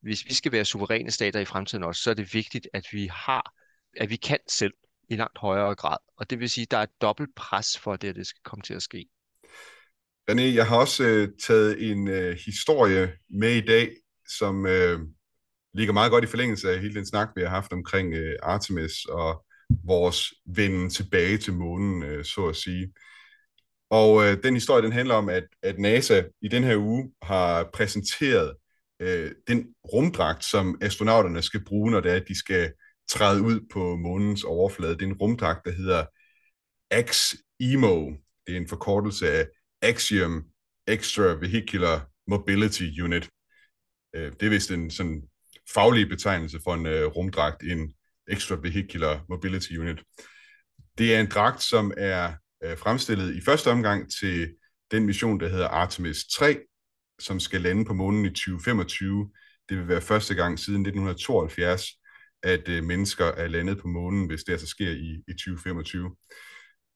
hvis 0.02 0.26
vi 0.26 0.34
skal 0.34 0.52
være 0.52 0.66
suveræne 0.66 1.12
stater 1.12 1.40
i 1.40 1.46
fremtiden 1.46 1.84
også, 1.84 2.02
så 2.02 2.10
er 2.10 2.14
det 2.14 2.34
vigtigt, 2.34 2.68
at 2.74 2.88
vi 2.92 3.10
har, 3.12 3.54
at 3.98 4.10
vi 4.10 4.16
kan 4.16 4.40
selv 4.50 4.74
i 5.10 5.16
langt 5.16 5.38
højere 5.38 5.76
grad. 5.76 5.98
Og 6.18 6.30
det 6.30 6.40
vil 6.40 6.50
sige, 6.50 6.64
at 6.64 6.72
der 6.72 6.78
er 6.78 6.84
et 6.84 7.02
dobbelt 7.02 7.36
pres 7.36 7.78
for, 7.78 7.96
det, 7.96 8.08
at 8.08 8.16
det 8.16 8.28
skal 8.28 8.42
komme 8.44 8.64
til 8.64 8.74
at 8.74 8.82
ske. 8.82 9.10
René, 10.32 10.56
jeg 10.56 10.68
har 10.68 10.78
også 10.78 11.04
øh, 11.04 11.30
taget 11.44 11.92
en 11.92 12.08
øh, 12.08 12.38
historie 12.46 13.14
med 13.30 13.52
i 13.52 13.66
dag, 13.66 13.90
som 14.28 14.66
øh, 14.66 15.00
ligger 15.74 15.94
meget 15.94 16.12
godt 16.12 16.24
i 16.24 16.28
forlængelse 16.28 16.72
af 16.72 16.80
hele 16.80 16.96
den 16.96 17.06
snak, 17.06 17.30
vi 17.36 17.42
har 17.42 17.50
haft 17.50 17.74
omkring 17.74 18.14
øh, 18.14 18.36
Artemis 18.44 19.06
og 19.06 19.46
vores 19.86 20.34
vende 20.46 20.90
tilbage 20.90 21.38
til 21.38 21.54
månen, 21.54 22.04
øh, 22.04 22.26
så 22.26 22.46
at 22.46 22.56
sige. 22.56 22.94
Og 23.90 24.24
øh, 24.24 24.44
den 24.44 24.54
historie, 24.54 24.84
den 24.84 24.92
handler 24.92 25.16
om, 25.16 25.30
at, 25.30 25.44
at 25.64 25.80
NASA 25.80 26.24
i 26.42 26.48
den 26.48 26.64
her 26.64 26.78
uge 26.78 27.12
har 27.22 27.70
præsenteret 27.74 28.56
øh, 29.00 29.32
den 29.48 29.68
rumdragt, 29.94 30.46
som 30.46 30.78
astronauterne 30.82 31.42
skal 31.42 31.66
bruge, 31.66 31.92
når 31.92 32.00
det 32.00 32.12
er, 32.12 32.16
at 32.16 32.28
de 32.28 32.40
skal 32.40 32.74
træde 33.10 33.42
ud 33.42 33.60
på 33.74 33.96
månens 33.96 34.44
overflade. 34.44 34.94
Det 34.94 35.02
er 35.02 35.08
en 35.08 35.18
rumdragt, 35.22 35.66
der 35.66 35.72
hedder 35.72 36.06
AX-EMO. 36.92 38.12
Det 38.48 38.54
er 38.54 38.60
en 38.60 38.68
forkortelse 38.68 39.32
af 39.32 39.48
Axiom 39.82 40.44
Extra 40.88 41.34
Vehicular 41.34 42.10
Mobility 42.28 43.02
Unit. 43.02 43.30
Øh, 44.16 44.32
det 44.40 44.44
er 44.44 44.50
vist 44.50 44.72
en 44.72 44.92
sådan 44.92 45.22
faglig 45.74 46.10
betegnelse 46.10 46.60
for 46.64 46.74
en 46.74 46.86
øh, 46.86 47.06
rumdragt, 47.06 47.64
en 47.64 47.94
Extra 48.28 48.56
Vehicular 48.62 49.26
Mobility 49.30 49.72
Unit. 49.78 50.04
Det 50.98 51.16
er 51.16 51.20
en 51.20 51.30
dragt, 51.30 51.64
som 51.64 51.94
er 51.98 52.34
øh, 52.64 52.78
fremstillet 52.78 53.36
i 53.36 53.42
første 53.42 53.72
omgang 53.72 54.12
til 54.20 54.56
den 54.92 55.06
mission, 55.06 55.40
der 55.40 55.48
hedder 55.48 55.68
Artemis 55.68 56.18
3, 56.26 56.60
som 57.20 57.40
skal 57.40 57.62
lande 57.62 57.86
på 57.86 57.94
månen 57.94 58.26
i 58.26 58.30
2025. 58.30 59.32
Det 59.70 59.78
vil 59.78 59.88
være 59.88 60.02
første 60.02 60.36
gang 60.36 60.60
siden 60.60 60.82
1972, 60.82 61.84
at 62.44 62.70
øh, 62.70 62.84
mennesker 62.84 63.26
er 63.26 63.48
landet 63.48 63.78
på 63.78 63.88
månen, 63.88 64.28
hvis 64.28 64.44
det 64.44 64.52
altså 64.52 64.68
sker 64.68 64.90
i, 64.90 65.24
i 65.28 65.32
2025. 65.32 66.16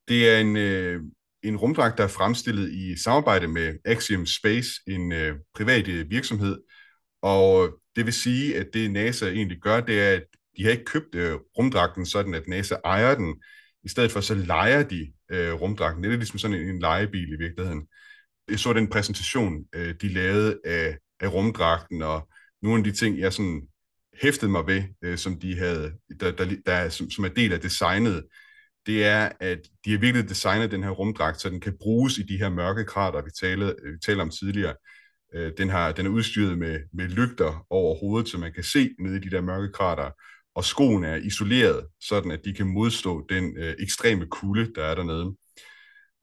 Det 0.07 0.29
er 0.29 0.37
en, 0.37 0.57
øh, 0.57 1.01
en 1.43 1.57
rumdragt, 1.57 1.97
der 1.97 2.03
er 2.03 2.07
fremstillet 2.07 2.71
i 2.71 3.01
samarbejde 3.03 3.47
med 3.47 3.73
Axiom 3.85 4.25
Space, 4.25 4.69
en 4.87 5.11
øh, 5.11 5.35
privat 5.55 5.87
øh, 5.87 6.09
virksomhed. 6.09 6.57
Og 7.21 7.79
det 7.95 8.05
vil 8.05 8.13
sige, 8.13 8.57
at 8.57 8.67
det 8.73 8.91
NASA 8.91 9.29
egentlig 9.29 9.57
gør, 9.57 9.81
det 9.81 10.01
er, 10.01 10.11
at 10.11 10.23
de 10.57 10.63
har 10.63 10.71
ikke 10.71 10.85
købt 10.85 11.15
øh, 11.15 11.33
rumdragten 11.57 12.05
sådan, 12.05 12.33
at 12.33 12.47
NASA 12.47 12.75
ejer 12.85 13.15
den. 13.15 13.35
I 13.83 13.89
stedet 13.89 14.11
for 14.11 14.21
så 14.21 14.35
leger 14.35 14.83
de 14.83 15.13
øh, 15.31 15.53
rumdragten. 15.53 16.03
Det 16.03 16.13
er 16.13 16.17
ligesom 16.17 16.39
sådan 16.39 16.57
en, 16.57 16.69
en 16.69 16.79
legebil 16.79 17.33
i 17.33 17.37
virkeligheden. 17.37 17.87
Jeg 18.49 18.59
så 18.59 18.73
den 18.73 18.87
præsentation, 18.87 19.65
øh, 19.75 19.95
de 20.01 20.07
lavede 20.07 20.59
af, 20.65 20.97
af 21.19 21.33
rumdragten, 21.33 22.01
og 22.01 22.29
nogle 22.61 22.77
af 22.77 22.83
de 22.83 22.91
ting, 22.91 23.19
jeg 23.19 23.33
sådan 23.33 23.61
hæftede 24.21 24.51
mig 24.51 24.67
ved, 24.67 24.83
øh, 25.01 25.17
som 25.17 25.39
de 25.39 25.57
havde, 25.57 25.93
der, 26.19 26.31
der, 26.31 26.55
der, 26.65 26.89
som, 26.89 27.09
som 27.11 27.25
er 27.25 27.29
del 27.29 27.53
af 27.53 27.59
designet, 27.59 28.23
det 28.85 29.05
er, 29.05 29.29
at 29.39 29.59
de 29.85 29.91
har 29.91 29.97
virkelig 29.97 30.29
designet 30.29 30.71
den 30.71 30.83
her 30.83 30.89
rumdragt, 30.89 31.41
så 31.41 31.49
den 31.49 31.59
kan 31.59 31.77
bruges 31.81 32.17
i 32.17 32.23
de 32.23 32.37
her 32.37 32.49
mørke 32.49 32.85
krater, 32.85 33.21
vi 33.21 33.29
talte, 33.41 33.65
øh, 33.65 33.93
vi 33.93 33.97
talte 34.05 34.21
om 34.21 34.29
tidligere. 34.29 34.75
Øh, 35.33 35.51
den, 35.57 35.69
har, 35.69 35.91
den 35.91 36.05
er 36.05 36.09
udstyret 36.09 36.57
med, 36.57 36.79
med 36.93 37.07
lygter 37.07 37.65
over 37.69 37.99
hovedet, 37.99 38.29
så 38.29 38.37
man 38.37 38.53
kan 38.53 38.63
se 38.63 38.89
ned 38.99 39.15
i 39.15 39.19
de 39.19 39.29
der 39.29 39.41
mørke 39.41 39.71
krater, 39.73 40.11
og 40.55 40.63
skoen 40.63 41.03
er 41.03 41.15
isoleret, 41.15 41.87
sådan 42.01 42.31
at 42.31 42.39
de 42.45 42.53
kan 42.53 42.67
modstå 42.67 43.25
den 43.29 43.57
øh, 43.57 43.75
ekstreme 43.79 44.25
kulde, 44.25 44.73
der 44.75 44.83
er 44.83 44.95
dernede. 44.95 45.35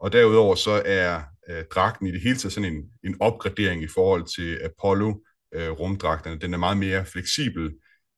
Og 0.00 0.12
derudover 0.12 0.54
så 0.54 0.82
er 0.84 1.22
øh, 1.50 1.64
dragten 1.74 2.06
i 2.06 2.12
det 2.12 2.20
hele 2.20 2.36
taget 2.36 2.52
sådan 2.52 2.74
en, 2.74 2.82
en 3.04 3.16
opgradering 3.20 3.82
i 3.82 3.88
forhold 3.94 4.24
til 4.36 4.58
Apollo-rumdragterne. 4.64 6.34
Øh, 6.34 6.40
den 6.40 6.54
er 6.54 6.58
meget 6.58 6.76
mere 6.76 7.06
fleksibel. 7.06 7.74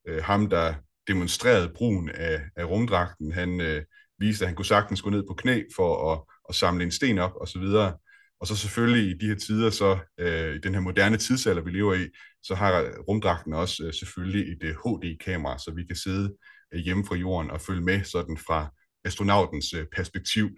Øh, 0.07 0.23
ham, 0.23 0.49
der 0.49 0.73
demonstrerede 1.07 1.71
brugen 1.75 2.09
af, 2.09 2.41
af 2.55 2.65
rumdragten, 2.65 3.31
han 3.31 3.61
øh, 3.61 3.83
viste, 4.21 4.45
at 4.45 4.47
han 4.47 4.55
kunne 4.55 4.65
sagtens 4.65 5.01
gå 5.01 5.09
ned 5.09 5.23
på 5.27 5.33
knæ 5.33 5.63
for 5.75 6.11
at, 6.11 6.21
at 6.49 6.55
samle 6.55 6.83
en 6.83 6.91
sten 6.91 7.19
op 7.19 7.33
og 7.35 7.47
så 7.47 7.59
videre. 7.59 7.93
Og 8.39 8.47
så 8.47 8.55
selvfølgelig 8.55 9.09
i 9.09 9.17
de 9.17 9.27
her 9.27 9.35
tider, 9.35 9.69
så 9.69 9.97
øh, 10.19 10.55
i 10.55 10.59
den 10.59 10.73
her 10.73 10.81
moderne 10.81 11.17
tidsalder, 11.17 11.61
vi 11.61 11.71
lever 11.71 11.93
i, 11.93 12.07
så 12.43 12.55
har 12.55 12.91
rumdragten 13.07 13.53
også 13.53 13.83
øh, 13.85 13.93
selvfølgelig 13.93 14.51
et 14.51 14.63
øh, 14.63 14.75
HD-kamera, 14.75 15.57
så 15.57 15.71
vi 15.75 15.83
kan 15.83 15.95
sidde 15.95 16.35
øh, 16.73 16.79
hjemme 16.79 17.05
fra 17.05 17.15
jorden 17.15 17.51
og 17.51 17.61
følge 17.61 17.81
med 17.81 18.03
sådan 18.03 18.37
fra 18.37 18.69
astronautens 19.05 19.73
øh, 19.73 19.85
perspektiv. 19.95 20.49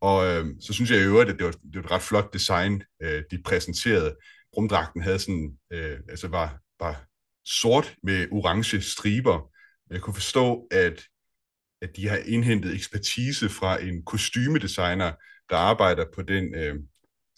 Og 0.00 0.26
øh, 0.26 0.46
så 0.60 0.72
synes 0.72 0.90
jeg 0.90 1.00
i 1.00 1.04
øvrigt, 1.04 1.30
at 1.30 1.38
det 1.38 1.46
var, 1.46 1.52
det 1.52 1.74
var 1.74 1.82
et 1.82 1.90
ret 1.90 2.02
flot 2.02 2.32
design, 2.32 2.82
øh, 3.02 3.22
de 3.30 3.42
præsenterede. 3.44 4.16
Rumdragten 4.56 5.02
havde 5.02 5.18
sådan, 5.18 5.58
øh, 5.72 5.98
altså 6.08 6.28
var, 6.28 6.58
var 6.80 7.04
sort 7.44 7.94
med 8.02 8.26
orange 8.32 8.80
striber. 8.80 9.50
Jeg 9.90 10.00
kunne 10.00 10.14
forstå, 10.14 10.66
at 10.70 11.06
at 11.82 11.96
de 11.96 12.08
har 12.08 12.16
indhentet 12.16 12.74
ekspertise 12.74 13.48
fra 13.48 13.82
en 13.82 14.04
kostymedesigner, 14.04 15.12
der 15.50 15.56
arbejder 15.56 16.04
på 16.14 16.22
den 16.22 16.54
øh, 16.54 16.74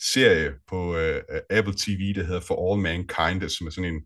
serie 0.00 0.52
på 0.68 0.96
øh, 0.96 1.22
Apple 1.50 1.74
TV, 1.76 2.14
der 2.14 2.24
hedder 2.24 2.40
For 2.40 2.72
All 2.72 2.82
Mankind, 2.82 3.48
som 3.48 3.66
er 3.66 3.70
sådan 3.70 3.94
en, 3.94 4.02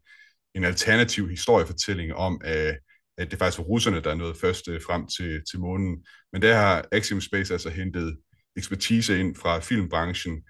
en 0.54 0.64
alternativ 0.64 1.28
historiefortælling 1.28 2.14
om, 2.14 2.40
øh, 2.44 2.74
at 3.18 3.30
det 3.30 3.38
faktisk 3.38 3.58
var 3.58 3.64
russerne, 3.64 4.00
der 4.00 4.14
nåede 4.14 4.34
først 4.34 4.68
øh, 4.68 4.80
frem 4.82 5.06
til, 5.06 5.42
til 5.50 5.60
månen. 5.60 6.04
Men 6.32 6.42
der 6.42 6.54
har 6.54 6.84
Axiom 6.92 7.20
Space 7.20 7.52
altså 7.52 7.70
hentet 7.70 8.16
ekspertise 8.56 9.20
ind 9.20 9.36
fra 9.36 9.60
filmbranchen. 9.60 10.42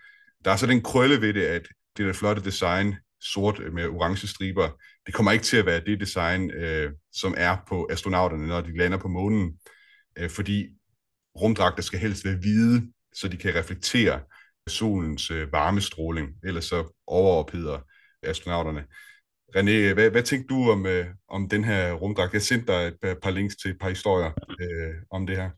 Der 0.44 0.50
er 0.50 0.56
så 0.56 0.66
den 0.66 0.82
krølle 0.82 1.20
ved 1.20 1.34
det, 1.34 1.42
at 1.42 1.62
det 1.96 2.06
der 2.06 2.12
flotte 2.12 2.44
design, 2.44 2.94
sort 3.20 3.60
med 3.72 3.86
orange 3.88 4.26
striber, 4.26 4.68
det 5.06 5.14
kommer 5.14 5.32
ikke 5.32 5.44
til 5.44 5.56
at 5.56 5.66
være 5.66 5.80
det 5.86 6.00
design, 6.00 6.50
øh, 6.50 6.92
som 7.12 7.34
er 7.36 7.56
på 7.68 7.88
astronauterne, 7.90 8.46
når 8.46 8.60
de 8.60 8.76
lander 8.76 8.98
på 8.98 9.08
månen, 9.08 9.58
øh, 10.18 10.30
fordi 10.30 10.68
rumdragter 11.40 11.82
skal 11.82 11.98
helst 11.98 12.24
være 12.24 12.36
hvide, 12.36 12.92
så 13.14 13.28
de 13.28 13.36
kan 13.36 13.54
reflektere 13.54 14.20
solens 14.68 15.30
øh, 15.30 15.52
varmestråling, 15.52 16.28
ellers 16.44 16.64
så 16.64 17.02
overopheder 17.06 17.78
astronauterne. 18.22 18.84
René, 19.56 19.94
hvad, 19.94 20.10
hvad 20.10 20.22
tænkte 20.22 20.54
du 20.54 20.70
om, 20.70 20.86
øh, 20.86 21.06
om 21.28 21.48
den 21.48 21.64
her 21.64 21.92
rumdragt? 21.92 22.32
Jeg 22.32 22.42
sendte 22.42 22.72
dig 22.72 22.86
et 22.86 22.98
øh, 23.04 23.16
par 23.22 23.30
links 23.30 23.56
til 23.56 23.70
et 23.70 23.78
par 23.80 23.88
historier 23.88 24.30
øh, 24.60 24.94
om 25.10 25.26
det 25.26 25.36
her. 25.36 25.50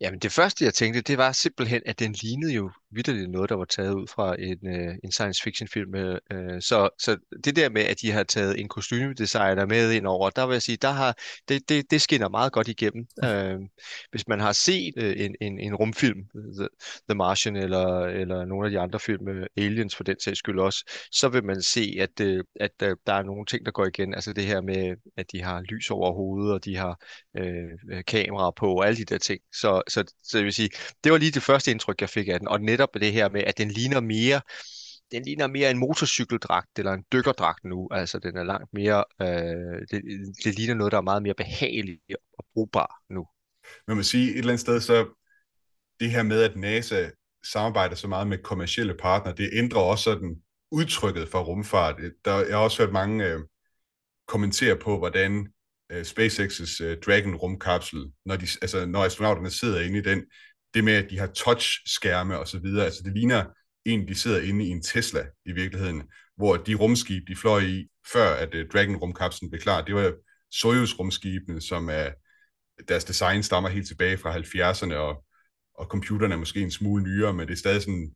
Jamen 0.00 0.20
det 0.20 0.32
første, 0.32 0.64
jeg 0.64 0.74
tænkte, 0.74 1.00
det 1.00 1.18
var 1.18 1.32
simpelthen, 1.32 1.82
at 1.86 1.98
den 1.98 2.12
lignede 2.12 2.52
jo 2.52 2.70
vidderligt 2.90 3.30
noget, 3.30 3.50
der 3.50 3.56
var 3.56 3.64
taget 3.64 3.94
ud 3.94 4.06
fra 4.06 4.36
en, 4.38 4.66
øh, 4.66 4.94
en 5.04 5.12
science 5.12 5.42
fiction 5.42 5.68
film. 5.68 5.94
Øh, 5.94 6.18
så, 6.60 6.88
så 6.98 7.16
det 7.44 7.56
der 7.56 7.70
med, 7.70 7.82
at 7.82 8.00
de 8.00 8.10
har 8.10 8.22
taget 8.22 8.60
en 8.60 8.68
kostymedesigner 8.68 9.66
med 9.66 9.92
ind 9.92 10.06
over, 10.06 10.30
der 10.30 10.46
vil 10.46 10.54
jeg 10.54 10.62
sige, 10.62 10.76
der 10.76 10.90
har, 10.90 11.18
det, 11.48 11.68
det, 11.68 11.90
det 11.90 12.00
skinner 12.00 12.28
meget 12.28 12.52
godt 12.52 12.68
igennem. 12.68 13.06
Øh, 13.24 13.58
hvis 14.10 14.28
man 14.28 14.40
har 14.40 14.52
set 14.52 14.94
øh, 14.96 15.14
en, 15.16 15.34
en, 15.40 15.58
en 15.60 15.74
rumfilm, 15.74 16.18
The, 16.58 16.68
The 17.08 17.16
Martian 17.16 17.56
eller, 17.56 17.98
eller 17.98 18.44
nogle 18.44 18.66
af 18.66 18.70
de 18.70 18.80
andre 18.80 19.00
film, 19.00 19.28
øh, 19.28 19.46
Aliens 19.56 19.96
for 19.96 20.04
den 20.04 20.20
sags 20.20 20.38
skyld 20.38 20.58
også, 20.58 20.92
så 21.12 21.28
vil 21.28 21.44
man 21.44 21.62
se, 21.62 21.96
at, 22.00 22.20
øh, 22.20 22.44
at 22.60 22.70
øh, 22.82 22.96
der 23.06 23.12
er 23.12 23.22
nogle 23.22 23.46
ting, 23.46 23.66
der 23.66 23.72
går 23.72 23.86
igen. 23.86 24.14
Altså 24.14 24.32
det 24.32 24.44
her 24.44 24.60
med, 24.60 24.96
at 25.16 25.32
de 25.32 25.42
har 25.42 25.60
lys 25.60 25.90
over 25.90 26.12
hovedet, 26.12 26.52
og 26.52 26.64
de 26.64 26.76
har 26.76 27.00
øh, 27.38 28.04
kameraer 28.06 28.50
på, 28.50 28.74
og 28.74 28.86
alle 28.86 28.98
de 28.98 29.04
der 29.04 29.18
ting. 29.18 29.40
Så, 29.52 29.82
så, 29.88 30.04
så 30.24 30.38
jeg 30.38 30.44
vil 30.44 30.52
sige, 30.52 30.70
det 31.04 31.12
var 31.12 31.18
lige 31.18 31.30
det 31.30 31.42
første 31.42 31.70
indtryk, 31.70 32.00
jeg 32.00 32.08
fik 32.08 32.28
af 32.28 32.38
den. 32.38 32.48
Og 32.48 32.60
netop 32.76 32.94
det 32.94 33.12
her 33.12 33.28
med, 33.28 33.42
at 33.46 33.58
den 33.58 33.68
ligner 33.68 34.00
mere 34.00 34.40
den 35.10 35.22
ligner 35.22 35.46
mere 35.46 35.70
en 35.70 35.78
motorcykeldragt 35.78 36.78
eller 36.78 36.92
en 36.92 37.04
dykkerdragt 37.12 37.64
nu. 37.64 37.88
Altså 37.90 38.18
den 38.18 38.36
er 38.36 38.44
langt 38.44 38.68
mere, 38.72 39.04
øh, 39.22 39.80
det, 39.90 40.02
det 40.44 40.54
ligner 40.54 40.74
noget, 40.74 40.92
der 40.92 40.98
er 40.98 41.02
meget 41.02 41.22
mere 41.22 41.34
behageligt 41.34 42.00
og 42.38 42.44
brugbar 42.54 43.02
nu. 43.10 43.26
Man 43.88 43.96
må 43.96 44.02
sige 44.02 44.30
et 44.30 44.38
eller 44.38 44.50
andet 44.50 44.60
sted, 44.60 44.80
så 44.80 45.06
det 46.00 46.10
her 46.10 46.22
med, 46.22 46.42
at 46.42 46.56
NASA 46.56 47.10
samarbejder 47.52 47.94
så 47.94 48.08
meget 48.08 48.26
med 48.26 48.38
kommersielle 48.38 48.94
partnere, 48.94 49.36
det 49.36 49.50
ændrer 49.52 49.80
også 49.80 50.04
sådan 50.04 50.36
udtrykket 50.70 51.28
for 51.28 51.42
rumfart. 51.42 51.96
Der, 52.24 52.38
jeg 52.38 52.56
har 52.56 52.64
også 52.64 52.82
hørt 52.82 52.92
mange 52.92 53.24
øh, 53.26 53.40
kommentere 54.28 54.76
på, 54.76 54.98
hvordan 54.98 55.48
øh, 55.92 56.00
SpaceX's 56.00 56.84
øh, 56.84 56.96
Dragon 57.06 57.34
rumkapsel, 57.34 58.12
når, 58.24 58.36
de, 58.36 58.46
altså, 58.62 58.86
når 58.86 59.04
astronauterne 59.04 59.50
sidder 59.50 59.80
inde 59.80 59.98
i 59.98 60.02
den, 60.02 60.24
det 60.76 60.84
med, 60.84 60.92
at 60.92 61.10
de 61.10 61.18
har 61.18 61.26
touch-skærme 61.26 62.38
og 62.38 62.48
så 62.48 62.58
videre, 62.58 62.84
altså 62.84 63.02
det 63.04 63.12
ligner 63.12 63.44
en, 63.84 64.08
de 64.08 64.14
sidder 64.14 64.40
inde 64.40 64.64
i 64.64 64.68
en 64.68 64.82
Tesla 64.82 65.26
i 65.46 65.52
virkeligheden, 65.52 66.02
hvor 66.36 66.56
de 66.56 66.74
rumskib, 66.74 67.28
de 67.28 67.36
fløj 67.36 67.60
i, 67.60 67.88
før 68.12 68.34
at 68.34 68.54
uh, 68.54 68.60
Dragon-rumkapslen 68.72 69.50
blev 69.50 69.60
klar, 69.60 69.84
det 69.84 69.94
var 69.94 70.12
Soyuz-rumskibene, 70.50 71.60
som 71.60 71.88
er, 71.88 72.10
deres 72.88 73.04
design 73.04 73.42
stammer 73.42 73.68
helt 73.68 73.88
tilbage 73.88 74.18
fra 74.18 74.36
70'erne, 74.36 74.94
og, 74.94 75.24
og 75.74 75.86
computerne 75.86 76.34
er 76.34 76.38
måske 76.38 76.60
en 76.60 76.70
smule 76.70 77.04
nyere, 77.04 77.32
men 77.32 77.46
det 77.46 77.52
er 77.52 77.58
stadig 77.58 77.82
sådan 77.82 78.12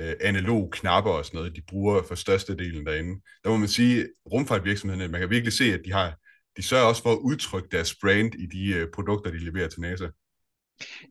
øh, 0.00 0.14
analog 0.20 0.70
knapper 0.72 1.10
og 1.10 1.24
sådan 1.24 1.38
noget, 1.38 1.56
de 1.56 1.62
bruger 1.68 2.02
for 2.02 2.14
størstedelen 2.14 2.86
derinde. 2.86 3.20
Der 3.44 3.50
må 3.50 3.56
man 3.56 3.68
sige, 3.68 4.08
rumfartvirksomhederne, 4.32 5.12
man 5.12 5.20
kan 5.20 5.30
virkelig 5.30 5.52
se, 5.52 5.64
at 5.64 5.80
de 5.84 5.92
har 5.92 6.18
de 6.56 6.62
sørger 6.62 6.84
også 6.84 7.02
for 7.02 7.12
at 7.12 7.18
udtrykke 7.18 7.68
deres 7.72 7.94
brand 7.94 8.34
i 8.34 8.46
de 8.46 8.68
øh, 8.68 8.90
produkter, 8.94 9.30
de 9.30 9.38
leverer 9.38 9.68
til 9.68 9.80
NASA. 9.80 10.08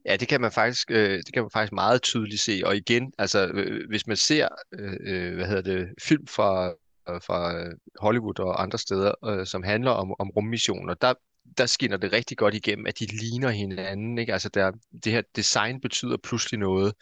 Ja, 0.06 0.16
det 0.16 0.28
kan 0.28 0.42
man 0.42 0.52
faktisk, 0.52 0.92
øh, 0.92 1.18
det 1.18 1.34
kan 1.34 1.44
man 1.44 1.52
faktisk 1.54 1.74
meget 1.74 2.02
tydeligt 2.02 2.42
se. 2.42 2.62
Og 2.66 2.76
igen, 2.76 3.14
altså 3.18 3.48
øh, 3.54 3.76
øh 3.76 3.88
hvis 3.90 4.08
man 4.08 4.18
ser, 4.18 4.48
øh, 4.80 4.94
øh, 5.02 5.36
hvad 5.36 5.48
hedder 5.48 5.62
det, 5.62 5.90
film 6.02 6.28
fra 6.28 6.74
øh, 7.10 7.22
fra 7.22 7.58
øh, 7.60 7.74
Hollywood 8.00 8.40
og 8.40 8.62
andre 8.62 8.78
steder, 8.78 9.12
øh, 9.26 9.46
som 9.46 9.64
handler 9.64 9.92
om, 9.92 10.16
om 10.20 10.30
rummissioner, 10.30 10.94
der, 10.94 11.14
der 11.58 11.66
skinner 11.66 11.98
det 11.98 12.14
rigtig 12.14 12.38
godt 12.38 12.56
igennem, 12.56 12.86
at 12.88 13.00
de 13.00 13.06
ligner 13.06 13.50
hinanden. 13.50 14.18
Ikke? 14.18 14.34
Altså 14.34 14.50
der, 14.50 14.72
det 15.04 15.12
her 15.12 15.22
design 15.36 15.82
betyder 15.82 16.18
pludselig 16.18 16.60
noget. 16.60 16.94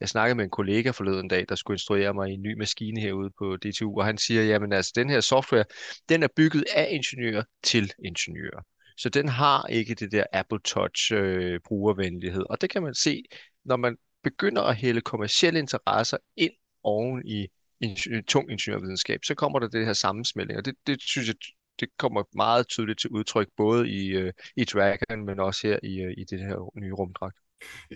Jeg 0.00 0.08
snakkede 0.08 0.34
med 0.34 0.44
en 0.44 0.50
kollega 0.50 0.90
forleden 0.90 1.28
dag, 1.28 1.44
der 1.48 1.54
skulle 1.54 1.74
instruere 1.74 2.14
mig 2.14 2.30
i 2.30 2.34
en 2.34 2.42
ny 2.42 2.58
maskine 2.58 3.00
herude 3.00 3.30
på 3.38 3.56
DTU, 3.56 3.98
og 3.98 4.04
han 4.04 4.18
siger, 4.18 4.42
jamen 4.42 4.72
altså 4.72 4.92
den 4.94 5.10
her 5.10 5.20
software, 5.20 5.64
den 6.08 6.22
er 6.22 6.28
bygget 6.36 6.64
af 6.74 6.88
ingeniører 6.90 7.42
til 7.62 7.92
ingeniører. 8.04 8.62
Så 9.00 9.08
den 9.08 9.28
har 9.28 9.66
ikke 9.66 9.94
det 9.94 10.12
der 10.12 10.24
Apple 10.32 10.58
Touch 10.64 11.12
øh, 11.12 11.60
brugervenlighed. 11.64 12.42
Og 12.50 12.60
det 12.60 12.70
kan 12.70 12.82
man 12.82 12.94
se, 12.94 13.24
når 13.64 13.76
man 13.76 13.96
begynder 14.22 14.62
at 14.62 14.76
hælde 14.76 15.00
kommersielle 15.00 15.58
interesser 15.58 16.16
ind 16.36 16.52
oven 16.82 17.26
i 17.26 17.46
ingeniør, 17.80 18.22
tung 18.28 18.50
ingeniørvidenskab, 18.50 19.20
så 19.24 19.34
kommer 19.34 19.58
der 19.58 19.68
det 19.68 19.86
her 19.86 19.92
sammensmeltning. 19.92 20.58
Og 20.58 20.64
det, 20.64 20.74
det 20.86 21.02
synes 21.02 21.28
jeg, 21.28 21.34
det 21.80 21.88
kommer 21.98 22.22
meget 22.36 22.68
tydeligt 22.68 23.00
til 23.00 23.10
udtryk, 23.10 23.48
både 23.56 23.88
i, 23.88 24.08
øh, 24.08 24.32
i 24.56 24.64
Dragon, 24.64 25.24
men 25.26 25.40
også 25.40 25.66
her 25.66 25.78
i, 25.82 26.00
øh, 26.00 26.14
i 26.18 26.24
det 26.24 26.38
her 26.38 26.80
nye 26.80 26.92
rumdragt. 26.92 27.36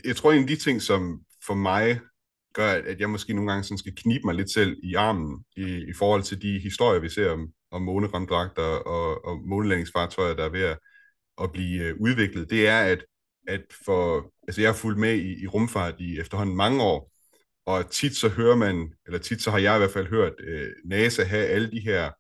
Jeg 0.05 0.17
tror, 0.17 0.33
en 0.33 0.43
af 0.43 0.49
de 0.49 0.57
ting, 0.57 0.83
som 0.83 1.21
for 1.47 1.55
mig 1.55 2.01
gør, 2.55 2.71
at 2.71 3.01
jeg 3.01 3.11
måske 3.11 3.35
nogle 3.35 3.51
gange 3.51 3.65
sådan 3.65 3.79
skal 3.79 3.97
knibe 3.97 4.25
mig 4.25 4.35
lidt 4.35 4.51
selv 4.53 4.77
i 4.83 4.95
armen 4.95 5.45
i, 5.57 5.85
i 5.89 5.93
forhold 5.99 6.23
til 6.23 6.43
de 6.43 6.59
historier, 6.59 7.01
vi 7.01 7.09
ser 7.09 7.31
om, 7.31 7.53
om 7.71 7.83
månerumdragter 7.83 8.63
og, 8.63 9.25
og 9.25 9.41
månelandingsfartøjer, 9.47 10.35
der 10.35 10.45
er 10.45 10.49
ved 10.49 10.63
at 10.63 10.79
at 11.43 11.53
blive 11.53 11.83
øh, 11.83 11.95
udviklet, 12.01 12.51
det 12.51 12.69
er, 12.69 12.81
at, 12.81 13.05
at 13.49 13.63
for, 13.85 14.33
altså 14.49 14.61
jeg 14.61 14.71
har 14.71 14.77
fulgt 14.77 15.01
med 15.01 15.15
i, 15.15 15.43
i 15.43 15.47
rumfart 15.47 15.95
i 15.99 16.19
efterhånden 16.21 16.57
mange 16.57 16.83
år, 16.83 17.11
og 17.67 17.91
tit 17.91 18.17
så 18.17 18.29
hører 18.29 18.57
man, 18.57 18.93
eller 19.07 19.19
tit 19.19 19.43
så 19.43 19.51
har 19.51 19.59
jeg 19.59 19.77
i 19.77 19.79
hvert 19.79 19.91
fald 19.91 20.09
hørt 20.09 20.33
øh, 20.41 20.69
NASA 20.85 21.25
have 21.25 21.47
alle 21.47 21.71
de 21.71 21.81
her 21.81 22.11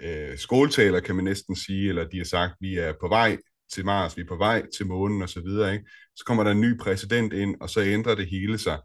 øh, 0.00 0.38
skoletaler, 0.38 1.00
kan 1.00 1.16
man 1.16 1.24
næsten 1.24 1.56
sige, 1.56 1.88
eller 1.88 2.08
de 2.08 2.18
har 2.18 2.24
sagt, 2.24 2.54
vi 2.60 2.78
er 2.78 2.92
på 3.00 3.08
vej 3.08 3.38
til 3.72 3.84
Mars, 3.84 4.16
vi 4.16 4.22
er 4.22 4.26
på 4.26 4.36
vej 4.36 4.66
til 4.76 4.86
månen 4.86 5.22
og 5.22 5.28
så 5.28 5.40
videre, 5.40 5.72
ikke? 5.72 5.84
Så 6.16 6.24
kommer 6.24 6.44
der 6.44 6.50
en 6.50 6.60
ny 6.60 6.78
præsident 6.78 7.32
ind, 7.32 7.56
og 7.60 7.70
så 7.70 7.80
ændrer 7.80 8.14
det 8.14 8.26
hele 8.26 8.58
sig. 8.58 8.80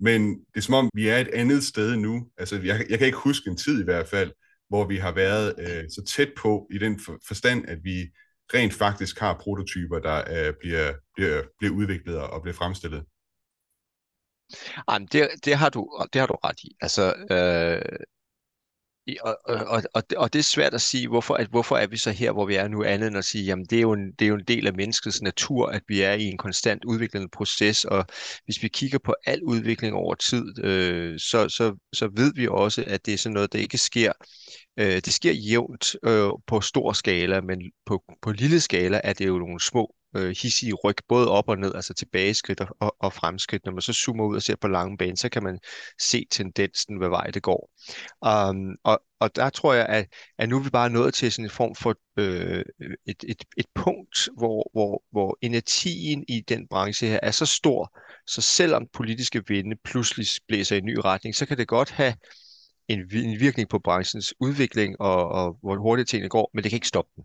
Men 0.00 0.30
det 0.30 0.56
er 0.56 0.60
som 0.60 0.74
om, 0.74 0.90
vi 0.94 1.08
er 1.08 1.18
et 1.18 1.28
andet 1.28 1.64
sted 1.64 1.96
nu. 1.96 2.28
Altså, 2.38 2.60
jeg, 2.64 2.86
jeg 2.90 2.98
kan 2.98 3.06
ikke 3.06 3.18
huske 3.18 3.50
en 3.50 3.56
tid 3.56 3.80
i 3.80 3.84
hvert 3.84 4.08
fald, 4.08 4.32
hvor 4.68 4.86
vi 4.86 4.96
har 4.96 5.12
været 5.12 5.54
øh, 5.58 5.84
så 5.90 6.04
tæt 6.04 6.32
på 6.36 6.68
i 6.72 6.78
den 6.78 7.00
forstand, 7.28 7.64
at 7.68 7.78
vi 7.82 8.10
rent 8.54 8.74
faktisk 8.74 9.18
har 9.18 9.40
prototyper, 9.44 9.98
der 9.98 10.18
øh, 10.18 10.54
bliver, 10.60 10.94
bliver, 11.14 11.42
bliver 11.58 11.74
udviklet 11.74 12.16
og 12.18 12.42
bliver 12.42 12.54
fremstillet. 12.54 13.04
Jamen, 14.90 15.08
det, 15.12 15.28
det, 15.44 15.54
har 15.56 15.68
du, 15.68 16.06
det 16.12 16.20
har 16.20 16.26
du 16.26 16.34
ret 16.34 16.60
i. 16.64 16.76
Altså, 16.80 17.04
øh, 17.30 18.06
og, 19.20 19.38
og, 19.44 19.82
og, 19.94 20.02
og 20.16 20.32
det 20.32 20.38
er 20.38 20.42
svært 20.42 20.74
at 20.74 20.80
sige, 20.80 21.08
hvorfor, 21.08 21.34
at, 21.34 21.46
hvorfor 21.46 21.76
er 21.76 21.86
vi 21.86 21.96
så 21.96 22.10
her, 22.10 22.32
hvor 22.32 22.46
vi 22.46 22.54
er 22.54 22.68
nu, 22.68 22.84
andet 22.84 23.06
end 23.06 23.18
at 23.18 23.24
sige, 23.24 23.44
jamen 23.44 23.64
det 23.64 23.76
er, 23.76 23.82
jo 23.82 23.92
en, 23.92 24.12
det 24.18 24.24
er 24.24 24.28
jo 24.28 24.34
en 24.34 24.44
del 24.48 24.66
af 24.66 24.74
menneskets 24.74 25.22
natur, 25.22 25.66
at 25.66 25.82
vi 25.88 26.00
er 26.00 26.12
i 26.12 26.24
en 26.24 26.38
konstant 26.38 26.84
udviklende 26.84 27.28
proces, 27.28 27.84
og 27.84 28.06
hvis 28.44 28.62
vi 28.62 28.68
kigger 28.68 28.98
på 28.98 29.14
al 29.26 29.42
udvikling 29.42 29.94
over 29.94 30.14
tid, 30.14 30.64
øh, 30.64 31.18
så, 31.18 31.48
så, 31.48 31.76
så 31.92 32.10
ved 32.16 32.32
vi 32.34 32.48
også, 32.48 32.84
at 32.86 33.06
det 33.06 33.14
er 33.14 33.18
sådan 33.18 33.34
noget, 33.34 33.52
der 33.52 33.58
ikke 33.58 33.78
sker 33.78 34.12
Øh, 34.76 34.94
det 34.94 35.12
sker 35.12 35.32
jævnt 35.32 35.96
øh, 36.02 36.30
på 36.46 36.60
stor 36.60 36.92
skala, 36.92 37.40
men 37.40 37.62
på, 37.86 38.04
på 38.22 38.32
lille 38.32 38.60
skala 38.60 39.00
er 39.04 39.12
det 39.12 39.26
jo 39.26 39.38
nogle 39.38 39.60
små 39.60 39.94
øh, 40.16 40.34
hissige 40.42 40.74
ryg, 40.74 40.96
både 41.08 41.30
op 41.30 41.48
og 41.48 41.58
ned, 41.58 41.74
altså 41.74 41.94
tilbageskridt 41.94 42.60
og, 42.60 42.96
og 42.98 43.12
fremskridt. 43.12 43.64
Når 43.64 43.72
man 43.72 43.82
så 43.82 43.92
zoomer 43.92 44.24
ud 44.24 44.36
og 44.36 44.42
ser 44.42 44.56
på 44.56 44.68
lange 44.68 44.96
bane, 44.96 45.16
så 45.16 45.28
kan 45.28 45.42
man 45.42 45.58
se 46.00 46.26
tendensen, 46.30 46.98
hvad 46.98 47.08
vej 47.08 47.26
det 47.26 47.42
går. 47.42 47.70
Um, 48.26 48.76
og, 48.84 49.02
og 49.20 49.36
der 49.36 49.50
tror 49.50 49.74
jeg, 49.74 49.86
at, 49.86 50.06
at 50.38 50.48
nu 50.48 50.56
er 50.56 50.62
vi 50.62 50.70
bare 50.70 50.90
nået 50.90 51.14
til 51.14 51.32
sådan 51.32 51.44
en 51.44 51.50
form 51.50 51.74
for 51.74 51.94
øh, 52.16 52.64
et, 53.06 53.24
et, 53.28 53.44
et 53.56 53.66
punkt, 53.74 54.28
hvor, 54.38 54.70
hvor, 54.72 55.02
hvor 55.10 55.38
energien 55.42 56.24
i 56.28 56.40
den 56.40 56.68
branche 56.68 57.08
her 57.08 57.20
er 57.22 57.30
så 57.30 57.46
stor, 57.46 57.98
så 58.26 58.40
selvom 58.40 58.86
politiske 58.92 59.42
vinde 59.48 59.76
pludselig 59.84 60.26
blæser 60.48 60.76
i 60.76 60.78
en 60.78 60.84
ny 60.84 60.96
retning, 61.04 61.34
så 61.36 61.46
kan 61.46 61.58
det 61.58 61.68
godt 61.68 61.90
have 61.90 62.14
en, 62.88 63.00
en 63.12 63.40
virkning 63.40 63.68
på 63.68 63.78
branchens 63.78 64.34
udvikling 64.40 65.00
og, 65.00 65.28
og 65.28 65.58
hvor 65.62 65.76
hurtigt 65.76 66.08
tingene 66.08 66.28
går, 66.28 66.50
men 66.54 66.62
det 66.64 66.70
kan 66.70 66.76
ikke 66.76 66.88
stoppe 66.88 67.10
den. 67.16 67.24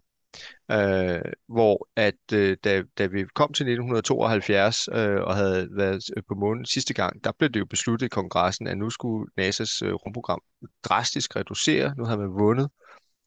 Øh, 0.71 1.21
hvor 1.47 1.87
at 1.95 2.33
øh, 2.33 2.57
da, 2.63 2.83
da 2.97 3.05
vi 3.05 3.25
kom 3.35 3.53
til 3.53 3.63
1972 3.63 4.87
øh, 4.91 5.21
og 5.21 5.35
havde 5.35 5.67
været 5.71 6.03
øh, 6.17 6.23
på 6.27 6.35
månen 6.35 6.65
sidste 6.65 6.93
gang, 6.93 7.23
der 7.23 7.31
blev 7.37 7.49
det 7.49 7.59
jo 7.59 7.65
besluttet 7.65 8.05
i 8.05 8.09
kongressen, 8.09 8.67
at 8.67 8.77
nu 8.77 8.89
skulle 8.89 9.31
NASA's 9.41 9.85
øh, 9.85 9.93
rumprogram 9.93 10.41
drastisk 10.83 11.35
reducere. 11.35 11.93
Nu 11.97 12.05
havde 12.05 12.19
man 12.19 12.29
vundet 12.29 12.69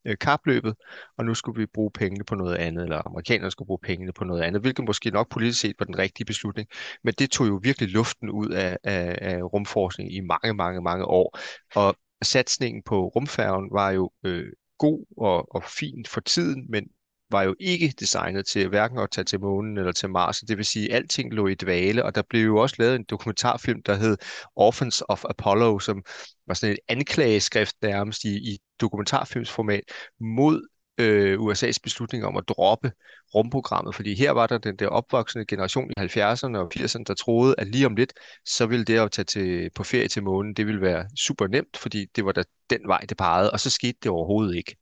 øh, 0.05 0.19
kapløbet, 0.19 0.75
og 1.19 1.25
nu 1.25 1.35
skulle 1.35 1.61
vi 1.61 1.67
bruge 1.67 1.91
pengene 1.91 2.25
på 2.25 2.35
noget 2.35 2.57
andet, 2.57 2.83
eller 2.83 3.03
amerikanerne 3.07 3.51
skulle 3.51 3.67
bruge 3.67 3.81
pengene 3.83 4.13
på 4.13 4.25
noget 4.25 4.43
andet, 4.43 4.63
hvilket 4.63 4.85
måske 4.85 5.11
nok 5.11 5.31
politisk 5.31 5.61
set 5.61 5.77
var 5.79 5.87
den 5.87 5.99
rigtige 5.99 6.25
beslutning. 6.25 6.69
Men 7.05 7.15
det 7.19 7.31
tog 7.31 7.49
jo 7.49 7.61
virkelig 7.63 7.89
luften 7.89 8.31
ud 8.31 8.49
af, 8.49 8.77
af, 8.85 9.19
af 9.21 9.43
rumforskning 9.43 10.15
i 10.15 10.21
mange, 10.21 10.55
mange, 10.55 10.83
mange 10.83 11.05
år. 11.05 11.39
Og 11.75 11.97
satsningen 12.23 12.83
på 12.83 13.09
rumfærgen 13.09 13.69
var 13.73 13.91
jo 13.91 14.11
øh, 14.25 14.53
god 14.79 15.05
og, 15.17 15.55
og 15.55 15.65
fint 15.65 16.09
for 16.09 16.21
tiden, 16.21 16.67
men 16.69 16.89
var 17.31 17.43
jo 17.43 17.55
ikke 17.61 17.95
designet 18.01 18.47
til 18.47 18.69
hverken 18.69 18.99
at 18.99 19.11
tage 19.11 19.25
til 19.25 19.41
månen 19.41 19.79
eller 19.79 19.93
til 19.93 20.11
Mars. 20.11 20.39
Det 20.39 20.57
vil 20.57 20.65
sige, 20.65 20.91
at 20.91 20.97
alting 20.97 21.35
lå 21.35 21.47
i 21.47 21.55
dvale, 21.55 22.05
og 22.05 22.15
der 22.15 22.23
blev 22.31 22.45
jo 22.45 22.57
også 22.57 22.77
lavet 22.79 22.97
en 22.97 23.05
dokumentarfilm, 23.05 23.83
der 23.83 23.95
hed 23.95 24.17
Orphans 24.57 25.03
of 25.09 25.25
Apollo, 25.25 25.79
som 25.79 26.03
var 26.47 26.55
sådan 26.55 26.73
et 26.73 26.79
anklageskrift 26.89 27.77
nærmest 27.83 28.25
i, 28.25 28.53
i 28.53 28.59
dokumentarfilmsformat 28.81 29.83
mod 30.21 30.69
øh, 30.99 31.39
USA's 31.41 31.79
beslutning 31.83 32.25
om 32.25 32.37
at 32.37 32.45
droppe 32.49 32.93
rumprogrammet, 33.35 33.95
fordi 33.95 34.15
her 34.15 34.31
var 34.31 34.47
der 34.47 34.59
den 34.59 34.77
der 34.77 34.87
opvoksende 34.89 35.47
generation 35.47 35.91
i 35.91 36.01
70'erne 36.01 36.57
og 36.57 36.71
80'erne, 36.77 37.03
der 37.07 37.15
troede, 37.15 37.55
at 37.59 37.69
lige 37.69 37.87
om 37.87 37.97
lidt, 37.97 38.13
så 38.45 38.67
ville 38.67 38.85
det 38.85 38.99
at 38.99 39.13
tage 39.13 39.25
til, 39.25 39.71
på 39.75 39.85
ferie 39.85 40.09
til 40.09 40.23
månen, 40.23 40.55
det 40.55 40.67
ville 40.67 40.81
være 40.81 41.09
super 41.19 41.47
nemt, 41.47 41.77
fordi 41.77 42.07
det 42.17 42.25
var 42.25 42.33
da 42.33 42.43
den 42.71 42.81
vej, 42.87 43.01
det 43.09 43.17
pegede, 43.17 43.51
og 43.51 43.61
så 43.61 43.71
skete 43.71 43.99
det 44.03 44.11
overhovedet 44.11 44.57
ikke. 44.57 44.77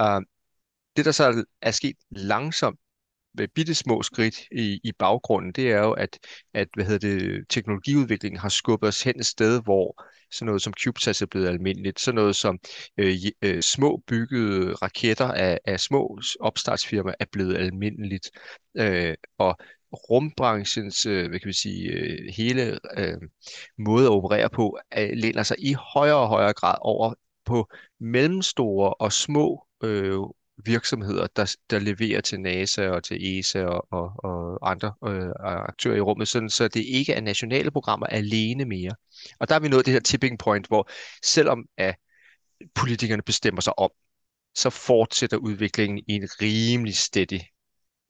Uh, 0.00 0.22
det, 0.96 1.04
der 1.04 1.12
så 1.12 1.44
er 1.62 1.70
sket 1.70 1.96
langsomt 2.10 2.78
med 3.34 3.48
bitte 3.48 3.74
små 3.74 4.02
skridt 4.02 4.40
i, 4.52 4.80
i 4.84 4.92
baggrunden, 4.98 5.52
det 5.52 5.72
er 5.72 5.78
jo, 5.78 5.92
at, 5.92 6.18
at 6.54 6.68
hvad 6.74 6.84
hedder 6.84 7.08
det, 7.08 7.48
teknologiudviklingen 7.48 8.38
har 8.40 8.48
skubbet 8.48 8.88
os 8.88 9.02
hen 9.02 9.20
et 9.20 9.26
sted, 9.26 9.62
hvor 9.62 10.04
sådan 10.30 10.46
noget 10.46 10.62
som 10.62 10.72
CubeSats 10.84 11.22
er 11.22 11.26
blevet 11.26 11.48
almindeligt, 11.48 12.00
sådan 12.00 12.14
noget 12.14 12.36
som 12.36 12.58
øh, 12.98 13.14
øh, 13.42 13.62
små 13.62 14.02
byggede 14.06 14.74
raketter 14.74 15.32
af, 15.32 15.58
af 15.64 15.80
små 15.80 16.20
opstartsfirmaer 16.40 17.14
er 17.20 17.24
blevet 17.32 17.56
almindeligt, 17.56 18.30
øh, 18.76 19.14
og 19.38 19.58
rumbranchens 19.92 21.06
øh, 21.06 21.28
hvad 21.28 21.40
kan 21.40 21.48
vi 21.48 21.52
sige, 21.52 21.92
øh, 21.92 22.18
hele 22.36 22.78
øh, 22.98 23.18
måde 23.78 24.06
at 24.06 24.10
operere 24.10 24.50
på, 24.50 24.78
øh, 24.98 25.10
læner 25.12 25.42
sig 25.42 25.56
i 25.58 25.72
højere 25.72 26.16
og 26.16 26.28
højere 26.28 26.52
grad 26.52 26.76
over 26.80 27.14
på 27.44 27.68
mellemstore 28.00 28.94
og 28.94 29.12
små 29.12 29.66
øh, 29.82 30.18
virksomheder, 30.64 31.26
der, 31.26 31.56
der 31.70 31.78
leverer 31.78 32.20
til 32.20 32.40
NASA 32.40 32.88
og 32.88 33.04
til 33.04 33.38
ESA 33.38 33.64
og, 33.64 33.86
og, 33.90 34.12
og 34.24 34.70
andre 34.70 34.92
øh, 35.06 35.30
aktører 35.40 35.96
i 35.96 36.00
rummet, 36.00 36.28
sådan, 36.28 36.50
så 36.50 36.68
det 36.68 36.84
ikke 36.84 37.12
er 37.12 37.20
nationale 37.20 37.70
programmer 37.70 38.06
alene 38.06 38.64
mere. 38.64 38.92
Og 39.38 39.48
der 39.48 39.54
er 39.54 39.60
vi 39.60 39.68
nået 39.68 39.86
det 39.86 39.92
her 39.92 40.00
tipping 40.00 40.38
point, 40.38 40.66
hvor 40.66 40.90
selvom 41.24 41.64
at 41.76 41.96
politikerne 42.74 43.22
bestemmer 43.22 43.60
sig 43.60 43.78
om, 43.78 43.90
så 44.54 44.70
fortsætter 44.70 45.36
udviklingen 45.36 45.98
i 45.98 46.12
en 46.12 46.28
rimelig 46.42 46.96
steady 46.96 47.40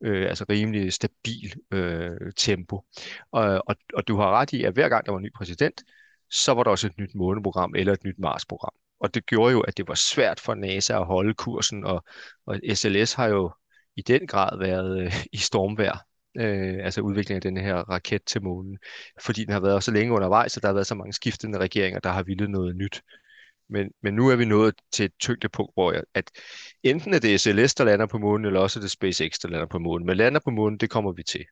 øh, 0.04 0.28
altså 0.28 0.44
rimelig 0.48 0.92
stabil 0.92 1.54
øh, 1.70 2.32
tempo. 2.36 2.84
Og, 3.32 3.62
og, 3.66 3.76
og 3.94 4.08
du 4.08 4.16
har 4.16 4.30
ret 4.30 4.52
i, 4.52 4.64
at 4.64 4.72
hver 4.72 4.88
gang 4.88 5.06
der 5.06 5.12
var 5.12 5.18
en 5.18 5.24
ny 5.24 5.32
præsident, 5.36 5.82
så 6.30 6.52
var 6.52 6.62
der 6.62 6.70
også 6.70 6.86
et 6.86 6.98
nyt 6.98 7.14
måneprogram 7.14 7.74
eller 7.74 7.92
et 7.92 8.04
nyt 8.04 8.18
Mars-program 8.18 8.74
og 9.00 9.14
det 9.14 9.26
gjorde 9.26 9.52
jo, 9.52 9.60
at 9.60 9.76
det 9.76 9.88
var 9.88 9.94
svært 9.94 10.40
for 10.40 10.54
NASA 10.54 11.00
at 11.00 11.06
holde 11.06 11.34
kursen, 11.34 11.84
og, 11.84 12.04
og 12.46 12.60
SLS 12.74 13.12
har 13.12 13.26
jo 13.26 13.52
i 13.96 14.02
den 14.02 14.26
grad 14.26 14.58
været 14.58 15.00
øh, 15.00 15.14
i 15.32 15.36
stormvær, 15.36 16.04
øh, 16.36 16.84
altså 16.84 17.00
udviklingen 17.00 17.36
af 17.36 17.42
den 17.42 17.56
her 17.56 17.76
raket 17.76 18.24
til 18.26 18.42
månen, 18.42 18.78
fordi 19.20 19.44
den 19.44 19.52
har 19.52 19.60
været 19.60 19.84
så 19.84 19.90
længe 19.90 20.12
undervejs, 20.12 20.56
og 20.56 20.62
der 20.62 20.68
har 20.68 20.74
været 20.74 20.86
så 20.86 20.94
mange 20.94 21.12
skiftende 21.12 21.58
regeringer, 21.58 22.00
der 22.00 22.10
har 22.10 22.22
ville 22.22 22.48
noget 22.48 22.76
nyt. 22.76 23.02
Men, 23.68 23.90
men 24.02 24.14
nu 24.14 24.28
er 24.28 24.36
vi 24.36 24.44
nået 24.44 24.74
til 24.92 25.04
et 25.04 25.12
tyngdepunkt, 25.20 25.74
hvor 25.74 25.92
jeg, 25.92 26.02
at 26.14 26.30
enten 26.82 27.14
er 27.14 27.18
det 27.18 27.40
SLS, 27.40 27.74
der 27.74 27.84
lander 27.84 28.06
på 28.06 28.18
månen, 28.18 28.46
eller 28.46 28.60
også 28.60 28.78
er 28.78 28.80
det 28.80 28.90
SpaceX, 28.90 29.38
der 29.42 29.48
lander 29.48 29.66
på 29.66 29.78
månen. 29.78 30.06
Men 30.06 30.16
lander 30.16 30.40
på 30.44 30.50
månen, 30.50 30.78
det 30.78 30.90
kommer 30.90 31.12
vi 31.12 31.22
til. 31.22 31.44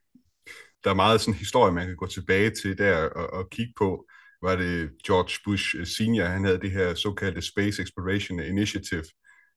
Der 0.83 0.89
er 0.89 0.93
meget 0.93 1.21
sådan 1.21 1.33
historie, 1.33 1.73
man 1.73 1.87
kan 1.87 1.95
gå 1.95 2.07
tilbage 2.07 2.51
til 2.61 2.77
der 2.77 2.97
og, 2.97 3.33
og 3.33 3.49
kigge 3.49 3.73
på 3.77 4.05
var 4.41 4.55
det 4.55 4.89
George 5.05 5.39
Bush 5.45 5.75
øh, 5.79 5.87
senior, 5.87 6.25
han 6.25 6.43
havde 6.43 6.61
det 6.61 6.71
her 6.71 6.93
såkaldte 6.93 7.41
Space 7.41 7.81
Exploration 7.81 8.39
Initiative, 8.39 9.03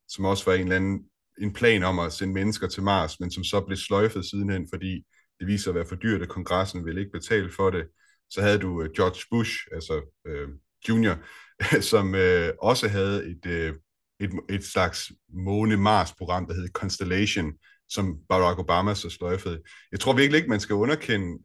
som 0.07 0.25
også 0.25 0.45
var 0.45 0.53
en 0.53 0.61
eller 0.61 0.75
anden 0.75 0.99
en 1.41 1.53
plan 1.53 1.83
om 1.83 1.99
at 1.99 2.13
sende 2.13 2.33
mennesker 2.33 2.67
til 2.67 2.83
Mars, 2.83 3.19
men 3.19 3.31
som 3.31 3.43
så 3.43 3.61
blev 3.61 3.77
sløjfet 3.77 4.25
sidenhen, 4.25 4.67
fordi 4.73 5.03
det 5.39 5.47
viser 5.47 5.71
at 5.71 5.75
være 5.75 5.85
for 5.85 5.95
dyrt, 5.95 6.21
at 6.21 6.29
kongressen 6.29 6.85
ville 6.85 6.99
ikke 7.01 7.11
betale 7.11 7.51
for 7.51 7.69
det. 7.69 7.87
Så 8.29 8.41
havde 8.41 8.57
du 8.57 8.81
øh, 8.81 8.89
George 8.95 9.25
Bush, 9.31 9.53
altså 9.71 10.21
øh, 10.27 10.49
junior, 10.89 11.17
som 11.91 12.15
øh, 12.15 12.49
også 12.61 12.87
havde 12.87 13.25
et, 13.25 13.45
øh, 13.45 13.73
et, 14.19 14.31
et 14.49 14.63
slags 14.63 15.11
måne-Mars-program, 15.33 16.47
der 16.47 16.53
hed 16.53 16.67
Constellation, 16.69 17.53
som 17.89 18.17
Barack 18.29 18.59
Obama 18.59 18.95
så 18.95 19.09
sløjfede. 19.09 19.61
Jeg 19.91 19.99
tror 19.99 20.13
virkelig 20.13 20.37
ikke, 20.37 20.49
man 20.49 20.59
skal 20.59 20.75
underkende 20.75 21.43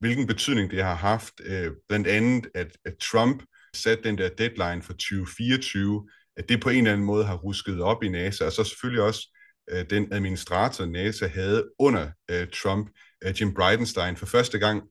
hvilken 0.00 0.26
betydning 0.26 0.70
det 0.70 0.82
har 0.82 0.94
haft. 0.94 1.34
Øh, 1.44 1.72
blandt 1.88 2.06
andet, 2.06 2.48
at, 2.54 2.76
at 2.84 2.94
Trump 2.96 3.42
satte 3.74 4.04
den 4.04 4.18
der 4.18 4.28
deadline 4.28 4.82
for 4.82 4.92
2024, 4.92 6.08
at 6.36 6.48
det 6.48 6.60
på 6.60 6.68
en 6.68 6.76
eller 6.76 6.92
anden 6.92 7.06
måde 7.06 7.24
har 7.24 7.36
rusket 7.36 7.80
op 7.80 8.02
i 8.02 8.08
NASA, 8.08 8.44
og 8.44 8.52
så 8.52 8.64
selvfølgelig 8.64 9.02
også 9.02 9.36
øh, 9.70 9.84
den 9.90 10.12
administrator, 10.12 10.86
NASA 10.86 11.26
havde 11.26 11.70
under 11.78 12.10
øh, 12.30 12.48
Trump, 12.48 12.90
øh, 13.24 13.40
Jim 13.40 13.54
Bridenstine, 13.54 14.16
for 14.16 14.26
første 14.26 14.58
gang 14.58 14.82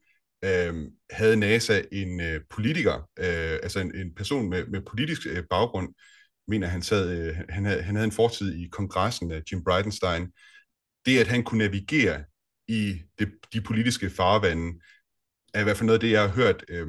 øh, 0.46 0.76
havde 1.10 1.38
NASA 1.38 1.82
en 1.92 2.22
øh, 2.22 2.42
politiker, 2.50 3.10
øh, 3.20 3.60
altså 3.64 3.80
en, 3.80 3.96
en 3.96 4.16
person 4.16 4.50
med, 4.50 4.66
med 4.66 4.82
politisk 4.82 5.28
øh, 5.28 5.44
baggrund, 5.50 5.94
mener 6.48 6.68
han 6.68 6.82
sad, 6.82 7.20
øh, 7.20 7.36
han, 7.50 7.66
havde, 7.66 7.82
han 7.82 7.96
havde 7.96 8.06
en 8.06 8.12
fortid 8.12 8.54
i 8.54 8.68
kongressen 8.72 9.32
af 9.32 9.42
Jim 9.52 9.64
Bridenstine, 9.64 10.28
det 11.06 11.20
at 11.20 11.28
han 11.28 11.44
kunne 11.44 11.58
navigere 11.58 12.24
i 12.68 13.02
det, 13.20 13.32
de 13.54 13.62
politiske 13.62 14.10
farvande, 14.10 14.80
er 15.54 15.60
i 15.60 15.64
hvert 15.64 15.78
fald 15.78 15.86
noget 15.86 15.98
af 15.98 16.02
det, 16.02 16.12
jeg 16.12 16.22
har 16.22 16.36
hørt. 16.36 16.66
Øh, 16.70 16.88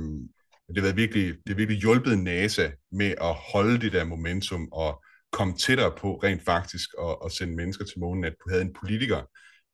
det 0.74 0.82
har 0.82 0.92
virkelig, 0.92 1.24
det 1.26 1.48
har 1.48 1.54
virkelig 1.54 1.80
hjulpet 1.80 2.18
NASA 2.18 2.70
med 2.92 3.14
at 3.20 3.34
holde 3.52 3.80
det 3.80 3.92
der 3.92 4.04
momentum 4.04 4.68
og 4.72 5.04
komme 5.32 5.54
tættere 5.56 5.92
på 5.98 6.16
rent 6.16 6.44
faktisk 6.44 6.90
at, 7.02 7.16
at 7.24 7.32
sende 7.32 7.56
mennesker 7.56 7.84
til 7.84 8.00
månen, 8.00 8.24
at 8.24 8.32
du 8.32 8.50
havde 8.50 8.62
en 8.62 8.74
politiker 8.80 9.22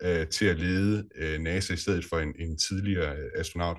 øh, 0.03 0.29
til 0.29 0.47
at 0.47 0.59
lede 0.59 1.09
øh, 1.17 1.41
NASA 1.41 1.75
i 1.75 1.77
stedet 1.77 2.05
for 2.05 2.19
en, 2.19 2.35
en 2.39 2.59
tidligere 2.59 3.17
øh, 3.17 3.31
astronaut. 3.37 3.77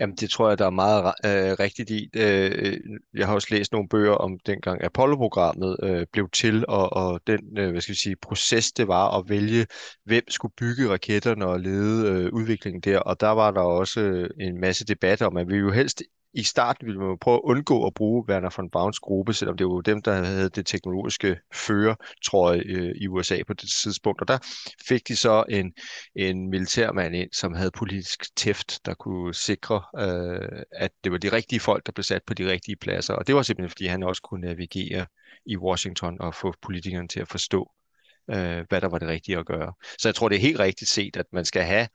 Jamen, 0.00 0.16
det 0.16 0.30
tror 0.30 0.48
jeg, 0.48 0.58
der 0.58 0.66
er 0.66 0.70
meget 0.70 1.04
øh, 1.24 1.52
rigtigt 1.60 1.90
i. 1.90 2.10
Øh, 2.16 2.52
øh, 2.54 2.80
jeg 3.14 3.26
har 3.26 3.34
også 3.34 3.48
læst 3.50 3.72
nogle 3.72 3.88
bøger 3.88 4.12
om 4.12 4.38
dengang 4.46 4.84
Apollo-programmet 4.84 5.76
øh, 5.82 6.06
blev 6.12 6.28
til, 6.30 6.64
og, 6.68 6.92
og 6.92 7.20
den 7.26 7.58
øh, 7.58 7.70
hvad 7.70 7.80
skal 7.80 7.92
vi 7.92 7.98
sige, 7.98 8.16
proces, 8.16 8.72
det 8.72 8.88
var 8.88 9.18
at 9.18 9.28
vælge, 9.28 9.66
hvem 10.04 10.30
skulle 10.30 10.54
bygge 10.58 10.88
raketterne 10.90 11.46
og 11.46 11.60
lede 11.60 12.08
øh, 12.10 12.32
udviklingen 12.32 12.80
der. 12.80 12.98
Og 12.98 13.20
der 13.20 13.30
var 13.30 13.50
der 13.50 13.60
også 13.60 14.00
øh, 14.00 14.30
en 14.40 14.60
masse 14.60 14.84
debat 14.84 15.22
om, 15.22 15.36
at 15.36 15.48
vi 15.48 15.56
jo 15.56 15.70
helst 15.70 16.02
i 16.34 16.42
starten 16.42 16.86
ville 16.86 17.00
man 17.00 17.18
prøve 17.18 17.36
at 17.36 17.40
undgå 17.44 17.86
at 17.86 17.94
bruge 17.94 18.24
Werner 18.28 18.50
von 18.56 18.70
Brauns 18.70 18.98
gruppe, 18.98 19.32
selvom 19.34 19.56
det 19.56 19.66
var 19.66 19.80
dem, 19.80 20.02
der 20.02 20.12
havde 20.24 20.48
det 20.48 20.66
teknologiske 20.66 21.40
føretrøje 21.54 22.62
øh, 22.66 22.94
i 22.96 23.08
USA 23.08 23.42
på 23.46 23.52
det 23.52 23.70
tidspunkt. 23.82 24.20
Og 24.20 24.28
der 24.28 24.38
fik 24.88 25.08
de 25.08 25.16
så 25.16 25.44
en, 25.48 25.72
en 26.16 26.50
militærmand 26.50 27.14
ind, 27.14 27.32
som 27.32 27.54
havde 27.54 27.70
politisk 27.70 28.36
tæft, 28.36 28.86
der 28.86 28.94
kunne 28.94 29.34
sikre, 29.34 29.82
øh, 29.98 30.62
at 30.72 30.90
det 31.04 31.12
var 31.12 31.18
de 31.18 31.32
rigtige 31.32 31.60
folk, 31.60 31.86
der 31.86 31.92
blev 31.92 32.04
sat 32.04 32.22
på 32.26 32.34
de 32.34 32.50
rigtige 32.50 32.76
pladser. 32.76 33.14
Og 33.14 33.26
det 33.26 33.34
var 33.34 33.42
simpelthen, 33.42 33.70
fordi 33.70 33.86
han 33.86 34.02
også 34.02 34.22
kunne 34.22 34.46
navigere 34.46 35.06
i 35.46 35.56
Washington 35.56 36.20
og 36.20 36.34
få 36.34 36.54
politikerne 36.62 37.08
til 37.08 37.20
at 37.20 37.28
forstå, 37.28 37.70
øh, 38.30 38.64
hvad 38.68 38.80
der 38.80 38.88
var 38.88 38.98
det 38.98 39.08
rigtige 39.08 39.38
at 39.38 39.46
gøre. 39.46 39.72
Så 39.98 40.08
jeg 40.08 40.14
tror, 40.14 40.28
det 40.28 40.36
er 40.36 40.40
helt 40.40 40.58
rigtigt 40.58 40.90
set, 40.90 41.16
at 41.16 41.26
man 41.32 41.44
skal 41.44 41.62
have 41.62 41.88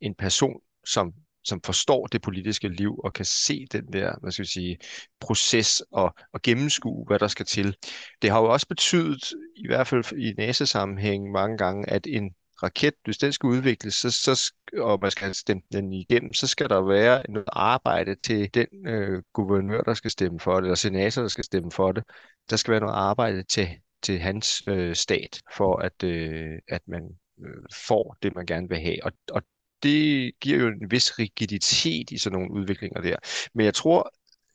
en 0.00 0.14
person, 0.14 0.60
som 0.86 1.12
som 1.44 1.60
forstår 1.64 2.06
det 2.06 2.22
politiske 2.22 2.68
liv 2.68 3.00
og 3.04 3.12
kan 3.12 3.24
se 3.24 3.66
den 3.72 3.92
der, 3.92 4.14
hvad 4.20 4.32
skal 4.32 4.42
jeg 4.42 4.48
sige, 4.48 4.78
proces 5.20 5.82
og, 5.92 6.14
og 6.32 6.42
gennemskue, 6.42 7.06
hvad 7.06 7.18
der 7.18 7.28
skal 7.28 7.46
til. 7.46 7.76
Det 8.22 8.30
har 8.30 8.40
jo 8.40 8.52
også 8.52 8.68
betydet, 8.68 9.32
i 9.56 9.66
hvert 9.66 9.86
fald 9.86 10.12
i 10.12 10.32
NASA-sammenhæng 10.38 11.30
mange 11.30 11.58
gange, 11.58 11.90
at 11.90 12.06
en 12.06 12.34
raket, 12.62 12.94
hvis 13.04 13.18
den 13.18 13.32
skal 13.32 13.46
udvikles, 13.46 13.94
så, 13.94 14.10
så, 14.10 14.52
og 14.78 14.98
man 15.02 15.10
skal 15.10 15.34
stemme 15.34 15.62
den 15.72 15.92
igennem, 15.92 16.32
så 16.32 16.46
skal 16.46 16.68
der 16.68 16.80
være 16.80 17.22
noget 17.28 17.48
arbejde 17.52 18.14
til 18.14 18.54
den 18.54 18.66
øh, 18.86 19.22
guvernør, 19.32 19.80
der 19.80 19.94
skal 19.94 20.10
stemme 20.10 20.40
for 20.40 20.54
det, 20.54 20.62
eller 20.62 20.74
senator, 20.74 21.22
der 21.22 21.28
skal 21.28 21.44
stemme 21.44 21.70
for 21.70 21.92
det. 21.92 22.04
Der 22.50 22.56
skal 22.56 22.72
være 22.72 22.80
noget 22.80 22.94
arbejde 22.94 23.42
til, 23.42 23.68
til 24.02 24.18
hans 24.18 24.62
øh, 24.68 24.94
stat, 24.94 25.40
for 25.56 25.76
at, 25.76 26.02
øh, 26.04 26.58
at 26.68 26.82
man 26.86 27.02
øh, 27.44 27.62
får 27.86 28.16
det, 28.22 28.34
man 28.34 28.46
gerne 28.46 28.68
vil 28.68 28.78
have. 28.80 29.04
Og, 29.04 29.12
og 29.30 29.42
det 29.84 30.32
giver 30.40 30.58
jo 30.58 30.68
en 30.68 30.90
vis 30.90 31.18
rigiditet 31.18 32.10
i 32.10 32.18
sådan 32.18 32.38
nogle 32.38 32.54
udviklinger 32.54 33.00
der. 33.00 33.16
Men 33.54 33.66
jeg 33.66 33.74
tror, 33.74 34.12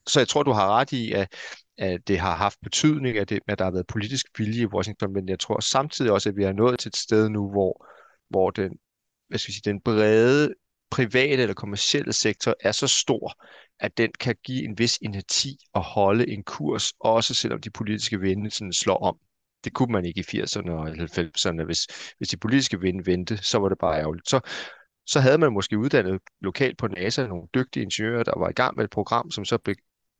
så 0.08 0.20
jeg 0.20 0.28
tror, 0.28 0.44
du 0.44 0.52
har 0.52 0.70
ret 0.80 0.92
i, 0.92 1.12
at, 1.12 1.34
at 1.78 2.08
det 2.08 2.20
har 2.20 2.36
haft 2.36 2.60
betydning, 2.64 3.18
at, 3.18 3.30
det, 3.30 3.40
at 3.48 3.60
der 3.60 3.66
har 3.66 3.72
været 3.72 3.88
politisk 3.88 4.26
vilje 4.40 4.62
i 4.62 4.66
Washington, 4.66 5.14
men 5.14 5.30
jeg 5.30 5.40
tror 5.40 5.60
samtidig 5.60 6.12
også, 6.12 6.30
at 6.30 6.38
vi 6.38 6.44
er 6.44 6.54
nået 6.54 6.80
til 6.80 6.90
et 6.90 6.96
sted 6.98 7.30
nu, 7.30 7.52
hvor, 7.52 7.88
hvor 8.30 8.52
den, 8.52 8.72
hvad 9.28 9.40
skal 9.40 9.52
jeg 9.52 9.54
sige, 9.54 9.72
den 9.72 9.82
brede 9.82 10.54
private 10.92 11.42
eller 11.42 11.54
kommercielle 11.54 12.14
sektor 12.14 12.56
er 12.60 12.72
så 12.72 12.88
stor, 12.88 13.44
at 13.80 13.98
den 13.98 14.12
kan 14.20 14.36
give 14.44 14.64
en 14.64 14.80
vis 14.80 14.98
inerti 15.02 15.58
og 15.74 15.84
holde 15.84 16.30
en 16.30 16.44
kurs, 16.44 16.94
også 17.00 17.34
selvom 17.34 17.62
de 17.62 17.70
politiske 17.70 18.20
vinde 18.20 18.52
sådan 18.52 18.74
slår 18.74 18.98
om. 18.98 19.18
det 19.64 19.74
kunne 19.74 19.92
man 19.92 20.06
ikke 20.06 20.20
i 20.20 20.42
80'erne 20.42 20.72
og 20.72 20.90
90'erne. 20.90 21.64
Hvis, 21.66 21.88
hvis 22.18 22.30
de 22.30 22.38
politiske 22.38 22.80
vinde 22.80 23.06
vendte, 23.06 23.38
så 23.38 23.58
var 23.60 23.70
det 23.70 23.78
bare 23.78 24.00
ærgerligt. 24.00 24.30
Så, 24.30 24.40
så 25.10 25.20
havde 25.20 25.38
man 25.38 25.54
måske 25.54 25.78
uddannet 25.78 26.22
lokalt 26.42 26.78
på 26.78 26.88
NASA 26.88 27.28
nogle 27.28 27.48
dygtige 27.54 27.84
ingeniører, 27.84 28.24
der 28.24 28.40
var 28.40 28.50
i 28.50 28.54
gang 28.54 28.76
med 28.78 28.84
et 28.84 28.90
program, 28.90 29.32
som 29.32 29.46
så 29.46 29.58
blev 29.58 29.76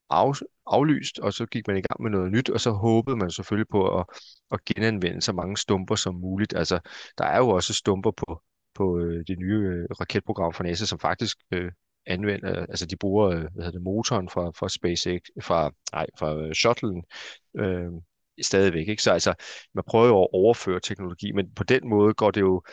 af, 0.10 0.34
aflyst, 0.68 1.20
og 1.20 1.34
så 1.34 1.46
gik 1.46 1.68
man 1.68 1.78
i 1.78 1.82
gang 1.82 2.02
med 2.02 2.12
noget 2.12 2.32
nyt, 2.32 2.50
og 2.50 2.60
så 2.60 2.72
håbede 2.72 3.18
man 3.18 3.32
selvfølgelig 3.32 3.70
på 3.72 4.00
at, 4.00 4.06
at 4.52 4.66
genanvende 4.66 5.22
så 5.22 5.34
mange 5.34 5.58
stumper 5.58 5.96
som 5.96 6.16
muligt. 6.16 6.54
Altså, 6.56 6.80
der 7.18 7.26
er 7.26 7.38
jo 7.38 7.50
også 7.50 7.74
stumper 7.74 8.12
på, 8.12 8.42
på 8.76 9.00
øh, 9.00 9.24
det 9.28 9.40
nye 9.40 9.56
øh, 9.56 9.86
raketprogram 10.02 10.54
fra 10.54 10.64
NASA, 10.64 10.86
som 10.86 11.00
faktisk 11.00 11.38
øh, 11.52 11.72
anvender, 12.06 12.66
altså 12.66 12.86
de 12.86 12.98
bruger 12.98 13.30
øh, 13.30 13.40
hvad 13.40 13.50
hedder 13.56 13.72
det, 13.72 13.82
motoren 13.82 14.30
fra, 14.30 14.52
fra 14.52 14.70
SpaceX, 14.70 15.22
fra, 15.42 15.72
nej, 15.94 16.08
fra 16.20 16.36
øh, 16.36 16.54
shuttlen, 16.54 17.04
øh, 17.58 17.92
stadigvæk. 18.42 18.88
Ikke? 18.88 19.04
Så 19.04 19.12
altså, 19.12 19.34
man 19.74 19.84
prøver 19.88 20.08
jo 20.08 20.22
at 20.22 20.28
overføre 20.34 20.80
teknologi, 20.80 21.32
men 21.32 21.54
på 21.56 21.64
den 21.64 21.90
måde 21.90 22.14
går 22.14 22.32
det 22.32 22.42
jo, 22.42 22.64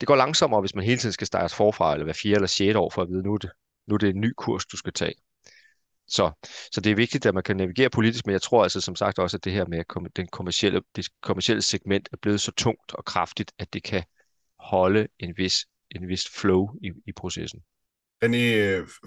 det 0.00 0.06
går 0.06 0.16
langsommere, 0.16 0.60
hvis 0.60 0.74
man 0.74 0.84
hele 0.84 0.98
tiden 0.98 1.12
skal 1.12 1.26
starte 1.26 1.54
forfra, 1.54 1.92
eller 1.92 2.04
hver 2.04 2.18
fjerde 2.22 2.34
eller 2.34 2.46
sjette 2.46 2.80
år, 2.80 2.90
for 2.90 3.02
at 3.02 3.08
vide, 3.08 3.22
nu 3.22 3.34
er 3.34 3.38
det, 3.38 3.50
nu 3.86 3.94
er 3.94 3.98
det 3.98 4.08
en 4.08 4.20
ny 4.20 4.32
kurs, 4.36 4.66
du 4.66 4.76
skal 4.76 4.92
tage. 4.92 5.14
Så, 6.06 6.30
så 6.72 6.80
det 6.80 6.92
er 6.92 6.96
vigtigt, 6.96 7.26
at 7.26 7.34
man 7.34 7.42
kan 7.42 7.56
navigere 7.56 7.90
politisk, 7.90 8.26
men 8.26 8.32
jeg 8.32 8.42
tror 8.42 8.62
altså 8.62 8.80
som 8.80 8.96
sagt 8.96 9.18
også, 9.18 9.36
at 9.36 9.44
det 9.44 9.52
her 9.52 9.66
med 9.66 10.10
den 10.16 10.26
kommercielle, 10.26 10.82
det 10.96 11.08
kommercielle 11.22 11.62
segment 11.62 12.08
er 12.12 12.16
blevet 12.22 12.40
så 12.40 12.52
tungt 12.52 12.94
og 12.94 13.04
kraftigt, 13.04 13.52
at 13.58 13.72
det 13.72 13.82
kan 13.82 14.04
holde 14.58 15.08
en 15.18 15.34
vis, 15.36 15.66
en 15.90 16.08
vis 16.08 16.28
flow 16.28 16.68
i, 16.82 16.90
i 17.06 17.12
processen. 17.12 17.60
René, 18.24 18.44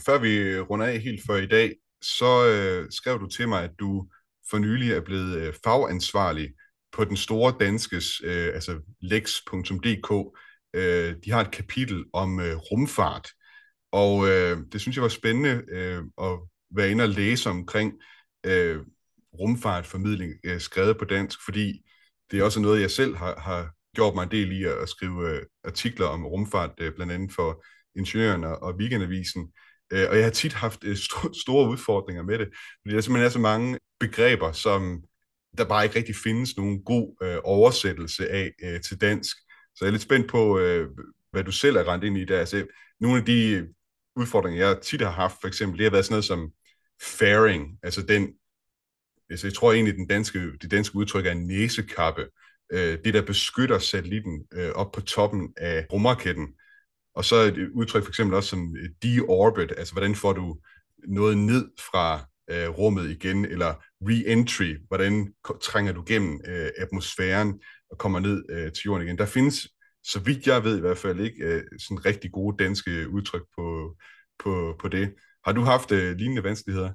før 0.06 0.20
vi 0.20 0.60
runder 0.60 0.86
af 0.86 1.00
helt 1.00 1.22
for 1.26 1.36
i 1.36 1.48
dag, 1.48 1.76
så 2.02 2.48
øh, 2.48 2.92
skrev 2.92 3.20
du 3.20 3.28
til 3.28 3.48
mig, 3.48 3.64
at 3.64 3.72
du 3.80 4.08
for 4.50 4.58
nylig 4.58 4.92
er 4.92 5.02
blevet 5.02 5.38
øh, 5.38 5.54
fagansvarlig 5.64 6.50
på 6.92 7.06
den 7.06 7.18
store 7.18 7.56
danskes, 7.60 8.22
øh, 8.24 8.54
altså 8.54 8.80
lex.dk. 9.02 10.38
Øh, 10.78 11.16
de 11.26 11.32
har 11.32 11.42
et 11.42 11.52
kapitel 11.52 12.06
om 12.14 12.40
øh, 12.40 12.56
rumfart, 12.56 13.30
og 13.92 14.30
øh, 14.30 14.58
det 14.72 14.82
synes 14.82 14.98
jeg 14.98 15.04
var 15.04 15.10
spændende 15.10 15.64
øh, 15.72 16.04
at 16.22 16.40
være 16.76 16.92
inde 16.92 17.04
og 17.04 17.10
læse 17.10 17.50
omkring 17.50 17.94
øh, 18.46 18.78
rumfartformidling 19.40 20.34
øh, 20.44 20.60
skrevet 20.60 20.98
på 20.98 21.06
dansk, 21.06 21.40
fordi 21.46 21.82
det 22.32 22.40
er 22.40 22.44
også 22.44 22.60
noget, 22.60 22.82
jeg 22.82 22.92
selv 22.92 23.16
har, 23.16 23.40
har 23.40 23.72
gjort 23.96 24.16
mig 24.16 24.24
en 24.24 24.32
del 24.32 24.52
i 24.52 24.64
at 24.64 24.90
skrive 24.90 25.30
øh, 25.30 25.42
artikler 25.64 26.06
om 26.06 26.26
rumfart, 26.26 26.72
øh, 26.80 26.94
blandt 26.96 27.14
andet 27.14 27.32
for 27.36 27.66
Ingeniøren 27.96 28.44
og, 28.44 28.64
og 28.64 28.76
Weekendavisen. 28.76 29.52
Øh, 29.94 30.10
og 30.10 30.16
jeg 30.16 30.24
har 30.24 30.32
tit 30.32 30.54
haft 30.54 30.84
øh, 30.84 30.96
st- 30.96 31.42
store 31.42 31.70
udfordringer 31.70 32.24
med 32.24 32.40
det, 32.40 32.48
fordi 32.82 32.96
der 32.96 33.02
simpelthen 33.02 33.26
er 33.26 33.30
så 33.30 33.40
mange 33.40 33.80
begreber, 34.00 34.52
som 34.52 35.04
der 35.58 35.66
bare 35.66 35.84
ikke 35.84 35.96
rigtig 35.96 36.16
findes 36.16 36.58
nogen 36.58 36.84
god 36.84 37.16
øh, 37.24 37.38
oversættelse 37.44 38.30
af 38.30 38.52
øh, 38.64 38.82
til 38.82 39.02
dansk. 39.02 39.38
Så 39.78 39.86
jeg 39.86 39.88
er 39.88 39.92
lidt 39.92 40.02
spændt 40.02 40.30
på, 40.30 40.60
øh, 40.60 40.90
hvad 41.32 41.44
du 41.44 41.52
selv 41.52 41.76
er 41.76 41.88
rent 41.88 42.04
ind 42.04 42.18
i 42.18 42.26
der. 42.26 42.40
Altså, 42.40 42.66
nogle 43.00 43.18
af 43.18 43.26
de 43.26 43.50
øh, 43.50 43.68
udfordringer, 44.16 44.68
jeg 44.68 44.82
tit 44.82 45.02
har 45.02 45.12
haft, 45.12 45.36
for 45.42 45.48
eksempel, 45.48 45.78
det 45.78 45.86
har 45.86 45.92
været 45.92 46.06
sådan 46.06 46.14
noget 46.14 46.26
som 46.26 46.52
fairing, 47.02 47.80
altså 47.84 48.02
den, 48.02 48.34
altså 49.30 49.48
jeg 49.48 49.54
tror 49.54 49.74
egentlig, 49.74 49.96
den 49.96 50.08
danske, 50.08 50.58
det 50.62 50.72
danske 50.72 50.96
udtryk 50.96 51.26
er 51.26 51.34
næsekappe, 51.34 52.28
øh, 52.72 52.98
det 53.06 53.14
der 53.14 53.22
beskytter 53.22 53.80
satellitten 53.80 54.44
øh, 54.54 54.72
op 54.72 54.92
på 54.92 55.02
toppen 55.02 55.54
af 55.58 55.86
rumraketten. 55.94 56.48
Og 57.16 57.26
så 57.26 57.36
et 57.36 57.70
udtryk 57.74 58.04
for 58.04 58.10
eksempel 58.10 58.36
også 58.36 58.50
som 58.50 58.76
øh, 58.78 58.90
deorbit, 59.04 59.74
altså 59.78 59.94
hvordan 59.94 60.16
får 60.16 60.34
du 60.34 60.58
noget 61.08 61.38
ned 61.38 61.72
fra 61.92 62.26
øh, 62.52 62.70
rummet 62.70 63.10
igen, 63.10 63.46
eller 63.46 63.74
re-entry, 64.04 64.88
hvordan 64.88 65.34
trænger 65.62 65.94
du 65.94 66.04
gennem 66.08 66.42
øh, 66.48 66.70
atmosfæren 66.78 67.62
og 67.92 67.98
kommer 67.98 68.20
ned 68.20 68.46
øh, 68.50 68.72
til 68.72 68.82
jorden 68.86 69.08
igen. 69.08 69.18
Der 69.18 69.26
findes, 69.26 69.68
så 70.04 70.20
vidt 70.20 70.48
jeg 70.48 70.64
ved 70.64 70.78
i 70.78 70.82
hvert 70.82 70.98
fald 70.98 71.20
ikke, 71.20 71.44
øh, 71.44 71.64
sådan 71.80 72.06
rigtig 72.06 72.32
gode 72.32 72.64
danske 72.64 73.10
udtryk 73.10 73.44
på, 73.58 73.96
på, 74.40 74.76
på 74.80 74.88
det. 74.88 75.14
Har 75.46 75.52
du 75.52 75.62
haft 75.62 75.92
øh, 75.92 76.16
lignende 76.18 76.44
vanskeligheder? 76.44 76.94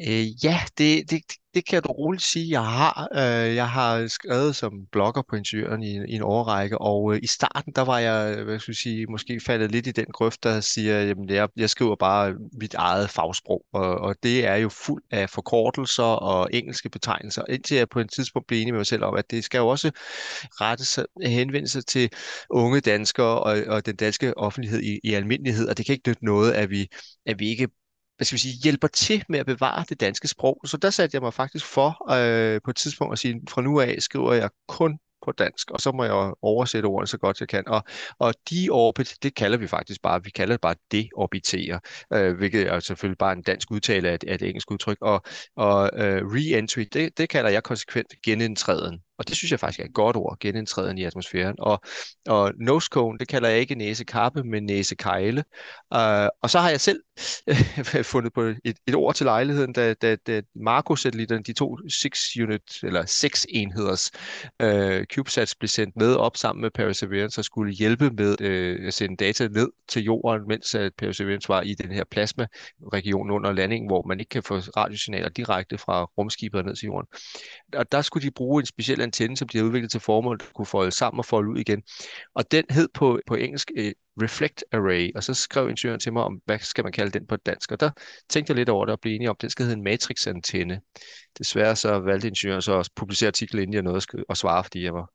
Øh, 0.00 0.44
ja, 0.44 0.60
det, 0.78 1.10
det, 1.10 1.22
det 1.54 1.66
kan 1.66 1.82
du 1.82 1.88
roligt 1.88 2.22
sige, 2.22 2.50
jeg 2.50 2.64
har. 2.64 3.08
Øh, 3.14 3.54
jeg 3.54 3.68
har 3.68 4.06
skrevet 4.06 4.56
som 4.56 4.72
blogger 4.92 5.22
på 5.30 5.36
Ingeniøren 5.36 5.82
i, 5.82 5.96
i 5.96 6.14
en 6.14 6.22
årrække, 6.22 6.78
og 6.78 7.14
øh, 7.14 7.20
i 7.22 7.26
starten, 7.26 7.72
der 7.72 7.82
var 7.82 7.98
jeg, 7.98 8.44
hvad 8.44 8.58
skal 8.58 8.72
jeg 8.72 8.76
sige, 8.76 9.06
måske 9.06 9.40
faldet 9.46 9.72
lidt 9.72 9.86
i 9.86 9.90
den 9.90 10.04
grøft, 10.12 10.42
der 10.44 10.60
siger, 10.60 11.02
jamen 11.02 11.28
jeg, 11.28 11.48
jeg 11.56 11.70
skriver 11.70 11.96
bare 11.96 12.34
mit 12.60 12.74
eget 12.74 13.10
fagsprog, 13.10 13.64
og, 13.72 13.98
og 13.98 14.16
det 14.22 14.46
er 14.46 14.56
jo 14.56 14.68
fuld 14.68 15.02
af 15.10 15.30
forkortelser 15.30 16.02
og 16.02 16.48
engelske 16.52 16.90
betegnelser, 16.90 17.42
indtil 17.48 17.76
jeg 17.76 17.88
på 17.88 18.00
et 18.00 18.10
tidspunkt 18.10 18.46
blev 18.46 18.60
enig 18.60 18.72
med 18.72 18.78
mig 18.78 18.86
selv 18.86 19.04
om, 19.04 19.14
at 19.14 19.30
det 19.30 19.44
skal 19.44 19.58
jo 19.58 19.68
også 19.68 19.90
rettes 20.60 20.98
øh, 20.98 21.30
henvende 21.30 21.68
sig 21.68 21.86
til 21.86 22.10
unge 22.50 22.80
danskere 22.80 23.40
og, 23.42 23.56
og 23.66 23.86
den 23.86 23.96
danske 23.96 24.38
offentlighed 24.38 24.82
i, 24.82 25.00
i 25.04 25.14
almindelighed, 25.14 25.68
og 25.68 25.78
det 25.78 25.86
kan 25.86 25.92
ikke 25.92 26.08
nytte 26.08 26.24
noget, 26.24 26.52
at 26.52 26.70
vi, 26.70 26.88
at 27.26 27.38
vi 27.38 27.48
ikke 27.48 27.68
hvad 28.16 28.24
skal 28.24 28.36
vi 28.36 28.40
sige, 28.40 28.54
hjælper 28.62 28.88
til 28.88 29.24
med 29.28 29.38
at 29.38 29.46
bevare 29.46 29.84
det 29.88 30.00
danske 30.00 30.28
sprog. 30.28 30.60
Så 30.64 30.76
der 30.76 30.90
satte 30.90 31.14
jeg 31.14 31.22
mig 31.22 31.34
faktisk 31.34 31.66
for 31.66 32.12
øh, 32.12 32.60
på 32.64 32.70
et 32.70 32.76
tidspunkt 32.76 33.12
at 33.12 33.18
sige, 33.18 33.40
fra 33.48 33.62
nu 33.62 33.80
af 33.80 33.96
skriver 33.98 34.32
jeg 34.32 34.50
kun 34.68 34.98
på 35.24 35.32
dansk, 35.32 35.70
og 35.70 35.80
så 35.80 35.92
må 35.92 36.04
jeg 36.04 36.32
oversætte 36.42 36.86
ordene 36.86 37.06
så 37.06 37.18
godt 37.18 37.40
jeg 37.40 37.48
kan. 37.48 37.68
Og, 37.68 37.84
og 38.18 38.34
de 38.50 38.68
orbit, 38.70 39.16
det 39.22 39.34
kalder 39.34 39.58
vi 39.58 39.66
faktisk 39.66 40.02
bare, 40.02 40.24
vi 40.24 40.30
kalder 40.30 40.54
det 40.54 40.60
bare 40.60 40.74
deorbitere, 40.92 41.80
øh, 42.12 42.36
hvilket 42.36 42.66
er 42.66 42.80
selvfølgelig 42.80 43.18
bare 43.18 43.32
en 43.32 43.42
dansk 43.42 43.70
udtale 43.70 44.08
af 44.08 44.14
et, 44.14 44.24
af 44.24 44.34
et 44.34 44.42
engelsk 44.42 44.70
udtryk. 44.70 44.98
Og, 45.00 45.22
og 45.56 45.90
øh, 45.94 46.22
re-entry, 46.22 46.88
det, 46.92 47.18
det 47.18 47.28
kalder 47.28 47.50
jeg 47.50 47.62
konsekvent 47.62 48.14
genindtræden. 48.24 49.00
Og 49.18 49.28
det 49.28 49.36
synes 49.36 49.50
jeg 49.50 49.60
faktisk 49.60 49.80
er 49.80 49.84
et 49.84 49.94
godt 49.94 50.16
ord, 50.16 50.36
genindtræden 50.40 50.98
i 50.98 51.04
atmosfæren. 51.04 51.54
Og, 51.58 51.80
og 52.26 52.52
nose 52.60 52.88
cone, 52.92 53.18
det 53.18 53.28
kalder 53.28 53.48
jeg 53.48 53.58
ikke 53.58 53.74
næsekappe, 53.74 54.44
men 54.44 54.64
næsekejle. 54.64 55.44
Uh, 55.94 56.00
øh, 56.00 56.28
og 56.42 56.50
så 56.50 56.58
har 56.58 56.70
jeg 56.70 56.80
selv 56.80 57.00
fundet 58.12 58.32
på 58.32 58.42
et, 58.42 58.76
et 58.86 58.94
ord 58.94 59.14
til 59.14 59.24
lejligheden, 59.24 59.72
da, 59.72 59.94
da, 59.94 60.16
da 60.16 60.42
Marco-satellitterne, 60.54 61.42
de 61.42 61.52
to 61.52 61.76
6 61.88 62.36
unit, 62.42 62.82
eller 62.82 63.06
6 63.06 63.46
enheders 63.48 64.10
uh, 64.62 65.04
CubeSats 65.14 65.54
blev 65.54 65.68
sendt 65.68 65.96
med 65.96 66.14
op 66.14 66.36
sammen 66.36 66.62
med 66.62 66.70
Perseverance 66.70 67.40
og 67.40 67.44
skulle 67.44 67.72
hjælpe 67.72 68.10
med 68.10 68.40
uh, 68.40 68.86
at 68.86 68.94
sende 68.94 69.16
data 69.16 69.48
ned 69.48 69.68
til 69.88 70.02
jorden, 70.02 70.48
mens 70.48 70.74
at 70.74 70.92
Perseverance 70.98 71.48
var 71.48 71.62
i 71.62 71.74
den 71.74 71.92
her 71.92 72.04
plasma-region 72.10 73.30
under 73.30 73.52
landingen, 73.52 73.88
hvor 73.88 74.02
man 74.08 74.20
ikke 74.20 74.30
kan 74.30 74.42
få 74.42 74.54
radiosignaler 74.58 75.28
direkte 75.28 75.78
fra 75.78 76.04
rumskibet 76.04 76.64
ned 76.64 76.76
til 76.76 76.86
jorden. 76.86 77.08
Og 77.76 77.92
der 77.92 78.02
skulle 78.02 78.26
de 78.26 78.30
bruge 78.30 78.60
en 78.60 78.66
speciel 78.66 79.00
antenne, 79.06 79.36
som 79.36 79.48
de 79.48 79.58
har 79.58 79.64
udviklet 79.64 79.90
til 79.90 80.00
formål, 80.00 80.38
at 80.40 80.52
kunne 80.54 80.66
folde 80.66 80.90
sammen 80.90 81.18
og 81.18 81.24
folde 81.24 81.50
ud 81.50 81.58
igen. 81.58 81.82
Og 82.34 82.50
den 82.50 82.64
hed 82.70 82.88
på, 82.94 83.20
på 83.26 83.34
engelsk 83.34 83.70
uh, 83.78 83.84
Reflect 84.22 84.64
Array, 84.72 85.10
og 85.14 85.24
så 85.24 85.34
skrev 85.34 85.70
ingeniøren 85.70 86.00
til 86.00 86.12
mig 86.12 86.22
om, 86.22 86.40
hvad 86.44 86.58
skal 86.58 86.84
man 86.84 86.92
kalde 86.92 87.18
den 87.18 87.26
på 87.26 87.36
dansk, 87.36 87.72
og 87.72 87.80
der 87.80 87.90
tænkte 88.28 88.50
jeg 88.50 88.56
lidt 88.56 88.68
over 88.68 88.84
det 88.84 88.92
og 88.92 89.00
blev 89.00 89.14
enig 89.14 89.28
om, 89.28 89.36
at 89.38 89.42
den 89.42 89.50
skal 89.50 89.64
hedde 89.64 89.76
en 89.76 89.84
matrix-antenne. 89.84 90.80
Desværre 91.38 91.76
så 91.76 91.98
valgte 91.98 92.28
ingeniøren 92.28 92.62
så 92.62 92.78
at 92.78 92.88
publicere 92.96 93.28
artiklen, 93.28 93.62
inden 93.62 93.74
jeg 93.74 93.82
nåede 93.82 94.02
at 94.28 94.36
svare, 94.36 94.64
fordi 94.64 94.84
jeg 94.84 94.94
var 94.94 95.10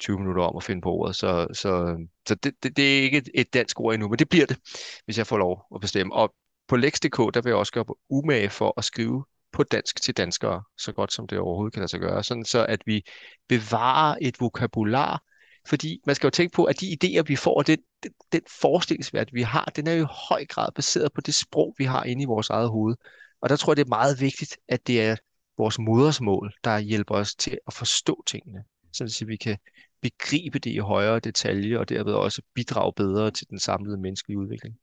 20 0.00 0.18
minutter 0.18 0.42
om 0.42 0.56
at 0.56 0.64
finde 0.64 0.82
på 0.82 0.88
ordet, 0.88 1.16
så, 1.16 1.46
så, 1.52 1.96
så 2.28 2.34
det, 2.34 2.54
det, 2.62 2.76
det 2.76 2.98
er 2.98 3.02
ikke 3.02 3.18
et, 3.18 3.28
et 3.34 3.54
dansk 3.54 3.80
ord 3.80 3.94
endnu, 3.94 4.08
men 4.08 4.18
det 4.18 4.28
bliver 4.28 4.46
det, 4.46 4.56
hvis 5.04 5.18
jeg 5.18 5.26
får 5.26 5.38
lov 5.38 5.62
at 5.74 5.80
bestemme. 5.80 6.14
Og 6.14 6.34
på 6.68 6.76
Lex.dk, 6.76 7.18
der 7.34 7.40
vil 7.42 7.50
jeg 7.50 7.56
også 7.56 7.72
gøre 7.72 7.84
umage 8.10 8.50
for 8.50 8.74
at 8.76 8.84
skrive 8.84 9.24
på 9.52 9.62
dansk 9.62 10.02
til 10.02 10.16
danskere, 10.16 10.62
så 10.78 10.92
godt 10.92 11.12
som 11.12 11.26
det 11.26 11.38
overhovedet 11.38 11.72
kan 11.72 11.80
lade 11.80 11.90
sig 11.90 12.00
gøre, 12.00 12.24
sådan 12.24 12.44
så 12.44 12.66
at 12.66 12.82
vi 12.86 13.02
bevarer 13.48 14.16
et 14.20 14.40
vokabular, 14.40 15.22
fordi 15.66 16.00
man 16.06 16.14
skal 16.14 16.26
jo 16.26 16.30
tænke 16.30 16.54
på, 16.54 16.64
at 16.64 16.80
de 16.80 16.96
idéer, 17.04 17.22
vi 17.22 17.36
får, 17.36 17.62
den, 17.62 17.78
den, 18.02 18.12
den 18.32 18.40
forestillingsværdi, 18.60 19.30
vi 19.34 19.42
har, 19.42 19.64
den 19.76 19.86
er 19.86 19.92
jo 19.92 20.04
i 20.04 20.08
høj 20.28 20.46
grad 20.46 20.72
baseret 20.72 21.12
på 21.12 21.20
det 21.20 21.34
sprog, 21.34 21.74
vi 21.78 21.84
har 21.84 22.04
inde 22.04 22.22
i 22.22 22.26
vores 22.26 22.50
eget 22.50 22.70
hoved. 22.70 22.96
Og 23.40 23.48
der 23.48 23.56
tror 23.56 23.72
jeg, 23.72 23.76
det 23.76 23.84
er 23.84 23.88
meget 23.88 24.20
vigtigt, 24.20 24.58
at 24.68 24.86
det 24.86 25.02
er 25.02 25.16
vores 25.58 25.78
modersmål, 25.78 26.52
der 26.64 26.78
hjælper 26.78 27.14
os 27.14 27.34
til 27.34 27.58
at 27.66 27.74
forstå 27.74 28.22
tingene, 28.26 28.64
så 28.92 29.24
vi 29.26 29.36
kan 29.36 29.58
begribe 30.02 30.58
det 30.58 30.70
i 30.70 30.78
højere 30.78 31.18
detalje, 31.18 31.78
og 31.78 31.88
derved 31.88 32.12
også 32.12 32.42
bidrage 32.54 32.92
bedre 32.96 33.30
til 33.30 33.48
den 33.50 33.58
samlede 33.58 33.96
menneskelige 33.96 34.38
udvikling. 34.38 34.76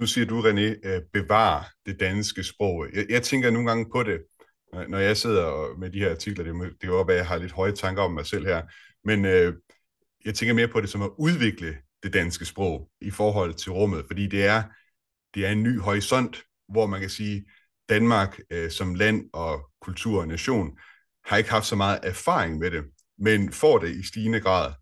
Nu 0.00 0.06
siger 0.06 0.26
du, 0.26 0.42
René, 0.42 0.88
øh, 0.88 1.02
bevar 1.12 1.72
det 1.86 2.00
danske 2.00 2.44
sprog. 2.44 2.86
Jeg, 2.94 3.06
jeg 3.08 3.22
tænker 3.22 3.50
nogle 3.50 3.68
gange 3.68 3.86
på 3.92 4.02
det, 4.02 4.20
når 4.88 4.98
jeg 4.98 5.16
sidder 5.16 5.78
med 5.78 5.90
de 5.90 5.98
her 5.98 6.10
artikler. 6.10 6.44
Det, 6.44 6.54
det 6.54 6.80
kan 6.80 6.90
godt 6.90 7.08
være, 7.08 7.16
at 7.16 7.20
jeg 7.20 7.28
har 7.28 7.36
lidt 7.36 7.52
høje 7.52 7.72
tanker 7.72 8.02
om 8.02 8.12
mig 8.12 8.26
selv 8.26 8.46
her, 8.46 8.62
men 9.04 9.24
øh, 9.24 9.54
jeg 10.24 10.34
tænker 10.34 10.54
mere 10.54 10.68
på 10.68 10.80
det 10.80 10.90
som 10.90 11.02
at 11.02 11.10
udvikle 11.18 11.76
det 12.02 12.12
danske 12.12 12.44
sprog 12.44 12.90
i 13.00 13.10
forhold 13.10 13.54
til 13.54 13.72
rummet, 13.72 14.04
fordi 14.06 14.26
det 14.26 14.44
er, 14.44 14.62
det 15.34 15.46
er 15.46 15.50
en 15.50 15.62
ny 15.62 15.80
horisont, 15.80 16.42
hvor 16.68 16.86
man 16.86 17.00
kan 17.00 17.10
sige, 17.10 17.44
Danmark 17.88 18.38
øh, 18.50 18.70
som 18.70 18.94
land 18.94 19.24
og 19.32 19.70
kultur 19.80 20.20
og 20.20 20.28
nation 20.28 20.78
har 21.24 21.36
ikke 21.36 21.50
haft 21.50 21.66
så 21.66 21.76
meget 21.76 22.00
erfaring 22.02 22.58
med 22.58 22.70
det, 22.70 22.84
men 23.18 23.52
får 23.52 23.78
det 23.78 23.96
i 23.96 24.06
stigende 24.06 24.40
grad. 24.40 24.72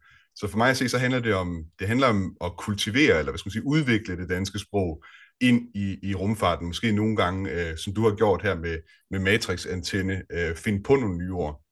Så 0.41 0.49
for 0.49 0.59
mig 0.59 0.71
at 0.71 0.77
se, 0.77 0.89
så 0.89 0.99
handler 0.99 1.21
det 1.21 1.35
om, 1.35 1.65
det 1.79 1.89
handler 1.89 2.07
om 2.07 2.37
at 2.45 2.57
kultivere, 2.57 3.19
eller 3.19 3.33
hvad 3.33 3.39
skal 3.39 3.49
man 3.49 3.53
sige, 3.53 3.67
udvikle 3.67 4.17
det 4.17 4.29
danske 4.29 4.59
sprog 4.59 5.05
ind 5.41 5.69
i, 5.75 5.97
i 6.03 6.15
rumfarten. 6.15 6.67
Måske 6.67 6.93
nogle 6.93 7.17
gange, 7.17 7.51
øh, 7.51 7.77
som 7.77 7.95
du 7.95 8.09
har 8.09 8.17
gjort 8.17 8.43
her 8.43 8.55
med, 8.55 8.79
med 9.11 9.19
Matrix-antenne, 9.19 10.23
øh, 10.33 10.57
finde 10.57 10.83
på 10.83 10.97
nogle 10.97 11.19
nye 11.19 11.33
ord. 11.33 11.63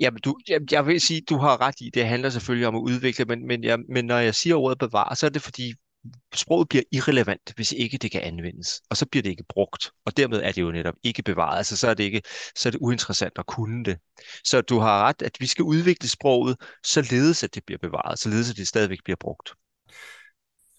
Jamen, 0.00 0.20
du, 0.24 0.36
jeg, 0.48 0.60
jeg 0.72 0.86
vil 0.86 1.00
sige, 1.00 1.20
du 1.30 1.36
har 1.38 1.60
ret 1.60 1.74
i, 1.80 1.90
det 1.94 2.06
handler 2.06 2.30
selvfølgelig 2.30 2.68
om 2.68 2.76
at 2.76 2.80
udvikle, 2.80 3.24
men, 3.24 3.46
men, 3.46 3.64
jeg, 3.64 3.78
men 3.88 4.04
når 4.04 4.18
jeg 4.18 4.34
siger 4.34 4.56
ordet 4.56 4.78
bevare, 4.78 5.16
så 5.16 5.26
er 5.26 5.30
det 5.30 5.42
fordi, 5.42 5.74
sproget 6.34 6.68
bliver 6.68 6.82
irrelevant, 6.92 7.52
hvis 7.56 7.72
ikke 7.72 7.98
det 7.98 8.10
kan 8.10 8.20
anvendes, 8.20 8.80
og 8.90 8.96
så 8.96 9.06
bliver 9.06 9.22
det 9.22 9.30
ikke 9.30 9.44
brugt, 9.48 9.90
og 10.06 10.16
dermed 10.16 10.42
er 10.42 10.52
det 10.52 10.62
jo 10.62 10.72
netop 10.72 10.94
ikke 11.02 11.22
bevaret, 11.22 11.58
altså 11.58 11.76
så 11.76 11.88
er 11.88 11.94
det, 11.94 12.04
ikke, 12.04 12.22
så 12.56 12.68
er 12.68 12.70
det 12.70 12.78
uinteressant 12.80 13.32
at 13.38 13.46
kunne 13.46 13.84
det. 13.84 13.98
Så 14.44 14.60
du 14.60 14.78
har 14.78 15.08
ret, 15.08 15.22
at 15.22 15.36
vi 15.40 15.46
skal 15.46 15.62
udvikle 15.62 16.08
sproget, 16.08 16.56
således 16.84 17.44
at 17.44 17.54
det 17.54 17.62
bliver 17.66 17.78
bevaret, 17.78 18.18
således 18.18 18.50
at 18.50 18.56
det 18.56 18.68
stadigvæk 18.68 18.98
bliver 19.04 19.16
brugt. 19.20 19.50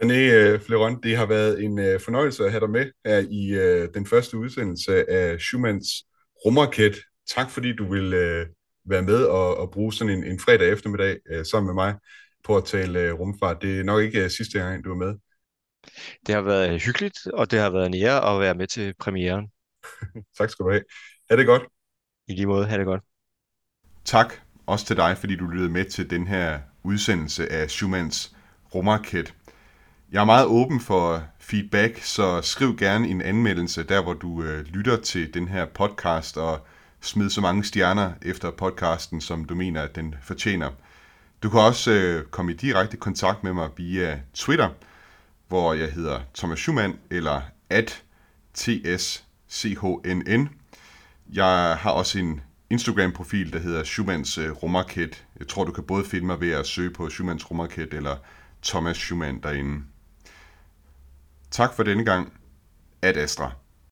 René 0.03 0.13
øh, 0.13 0.61
Fleron, 0.61 1.01
det 1.03 1.17
har 1.17 1.25
været 1.25 1.63
en 1.63 1.80
øh, 1.80 1.99
fornøjelse 1.99 2.45
at 2.45 2.51
have 2.51 2.61
dig 2.61 2.69
med 2.69 2.91
her 3.05 3.17
i 3.30 3.49
øh, 3.49 3.89
den 3.93 4.05
første 4.05 4.38
udsendelse 4.38 5.09
af 5.09 5.39
Schumanns 5.39 5.88
rumraket. 6.45 6.95
Tak 7.36 7.51
fordi 7.51 7.75
du 7.75 7.91
vil 7.91 8.11
være 8.89 9.01
med 9.01 9.23
og, 9.23 9.57
og 9.57 9.71
bruge 9.71 9.93
sådan 9.93 10.13
en, 10.17 10.23
en 10.23 10.39
fredag 10.39 10.71
eftermiddag 10.71 11.17
sammen 11.45 11.67
med 11.67 11.73
mig 11.73 11.95
på 12.48 12.58
at 12.58 12.66
tale 12.66 13.14
uh, 13.14 13.20
rumfart. 13.20 13.62
Det 13.62 13.80
er 13.80 13.84
nok 13.84 14.04
ikke 14.04 14.24
uh, 14.26 14.30
sidste 14.30 14.60
gang, 14.60 14.84
du 14.84 14.91
er 14.91 14.95
med. 14.95 15.16
Det 16.28 16.36
har 16.36 16.41
været 16.41 16.82
hyggeligt, 16.84 17.28
og 17.28 17.52
det 17.52 17.60
har 17.60 17.70
været 17.70 17.86
en 17.86 17.93
ære 17.93 18.36
at 18.36 18.39
være 18.41 18.56
med 18.56 18.68
til 18.68 18.93
premieren. 19.00 19.48
tak 20.38 20.50
skal 20.50 20.66
du 20.66 20.72
have. 20.72 20.84
Ha' 21.30 21.38
det 21.38 21.45
godt. 21.45 21.64
I 22.28 22.34
lige 22.34 22.45
måde, 22.45 22.66
ha' 22.66 22.78
det 22.78 22.86
godt. 22.86 23.04
Tak 24.06 24.34
også 24.66 24.86
til 24.86 24.98
dig, 24.98 25.18
fordi 25.18 25.36
du 25.36 25.45
lyttede 25.45 25.70
med 25.70 25.86
til 25.86 26.10
den 26.10 26.28
her 26.28 26.60
udsendelse 26.84 27.52
af 27.52 27.70
Schumanns 27.70 28.36
rumraket. 28.76 29.34
Jeg 30.12 30.22
er 30.22 30.26
meget 30.26 30.45
åben 30.45 30.80
for 30.80 31.24
feedback, 31.39 32.02
så 32.02 32.41
skriv 32.41 32.78
gerne 32.78 33.08
en 33.08 33.22
anmeldelse 33.22 33.84
der, 33.84 34.04
hvor 34.04 34.14
du 34.14 34.43
øh, 34.43 34.66
lytter 34.66 35.02
til 35.02 35.34
den 35.34 35.48
her 35.48 35.66
podcast, 35.66 36.38
og 36.38 36.60
smid 37.02 37.30
så 37.30 37.41
mange 37.41 37.64
stjerner 37.64 38.12
efter 38.22 38.52
podcasten, 38.52 39.22
som 39.22 39.45
du 39.45 39.56
mener, 39.56 39.82
at 39.82 39.95
den 39.95 40.16
fortjener. 40.24 40.72
Du 41.43 41.49
kan 41.49 41.59
også 41.59 41.91
øh, 41.91 42.25
komme 42.25 42.51
i 42.51 42.55
direkte 42.55 42.97
kontakt 42.97 43.43
med 43.43 43.53
mig 43.53 43.69
via 43.77 44.21
Twitter, 44.33 44.69
hvor 45.47 45.73
jeg 45.73 45.91
hedder 45.91 46.19
Thomas 46.35 46.59
Schumann, 46.59 46.99
eller 47.09 47.41
at 47.69 48.03
tschnn. 48.53 50.49
Jeg 51.33 51.77
har 51.79 51.91
også 51.91 52.19
en 52.19 52.41
Instagram-profil, 52.69 53.53
der 53.53 53.59
hedder 53.59 53.83
Schumanns 53.83 54.38
øh, 54.38 54.51
Rummarket. 54.51 55.25
Jeg 55.39 55.47
tror, 55.47 55.63
du 55.63 55.71
kan 55.71 55.83
både 55.83 56.05
finde 56.05 56.25
mig 56.25 56.41
ved 56.41 56.51
at 56.51 56.67
søge 56.67 56.89
på 56.89 57.09
Schumanns 57.09 57.51
Rummarket 57.51 57.93
eller 57.93 58.15
Thomas 58.63 58.97
Schumann 58.97 59.43
derinde. 59.43 59.83
Tak 61.51 61.73
for 61.73 61.83
denne 61.83 62.05
gang. 62.05 62.33
Ad 63.01 63.15
Astra. 63.17 63.51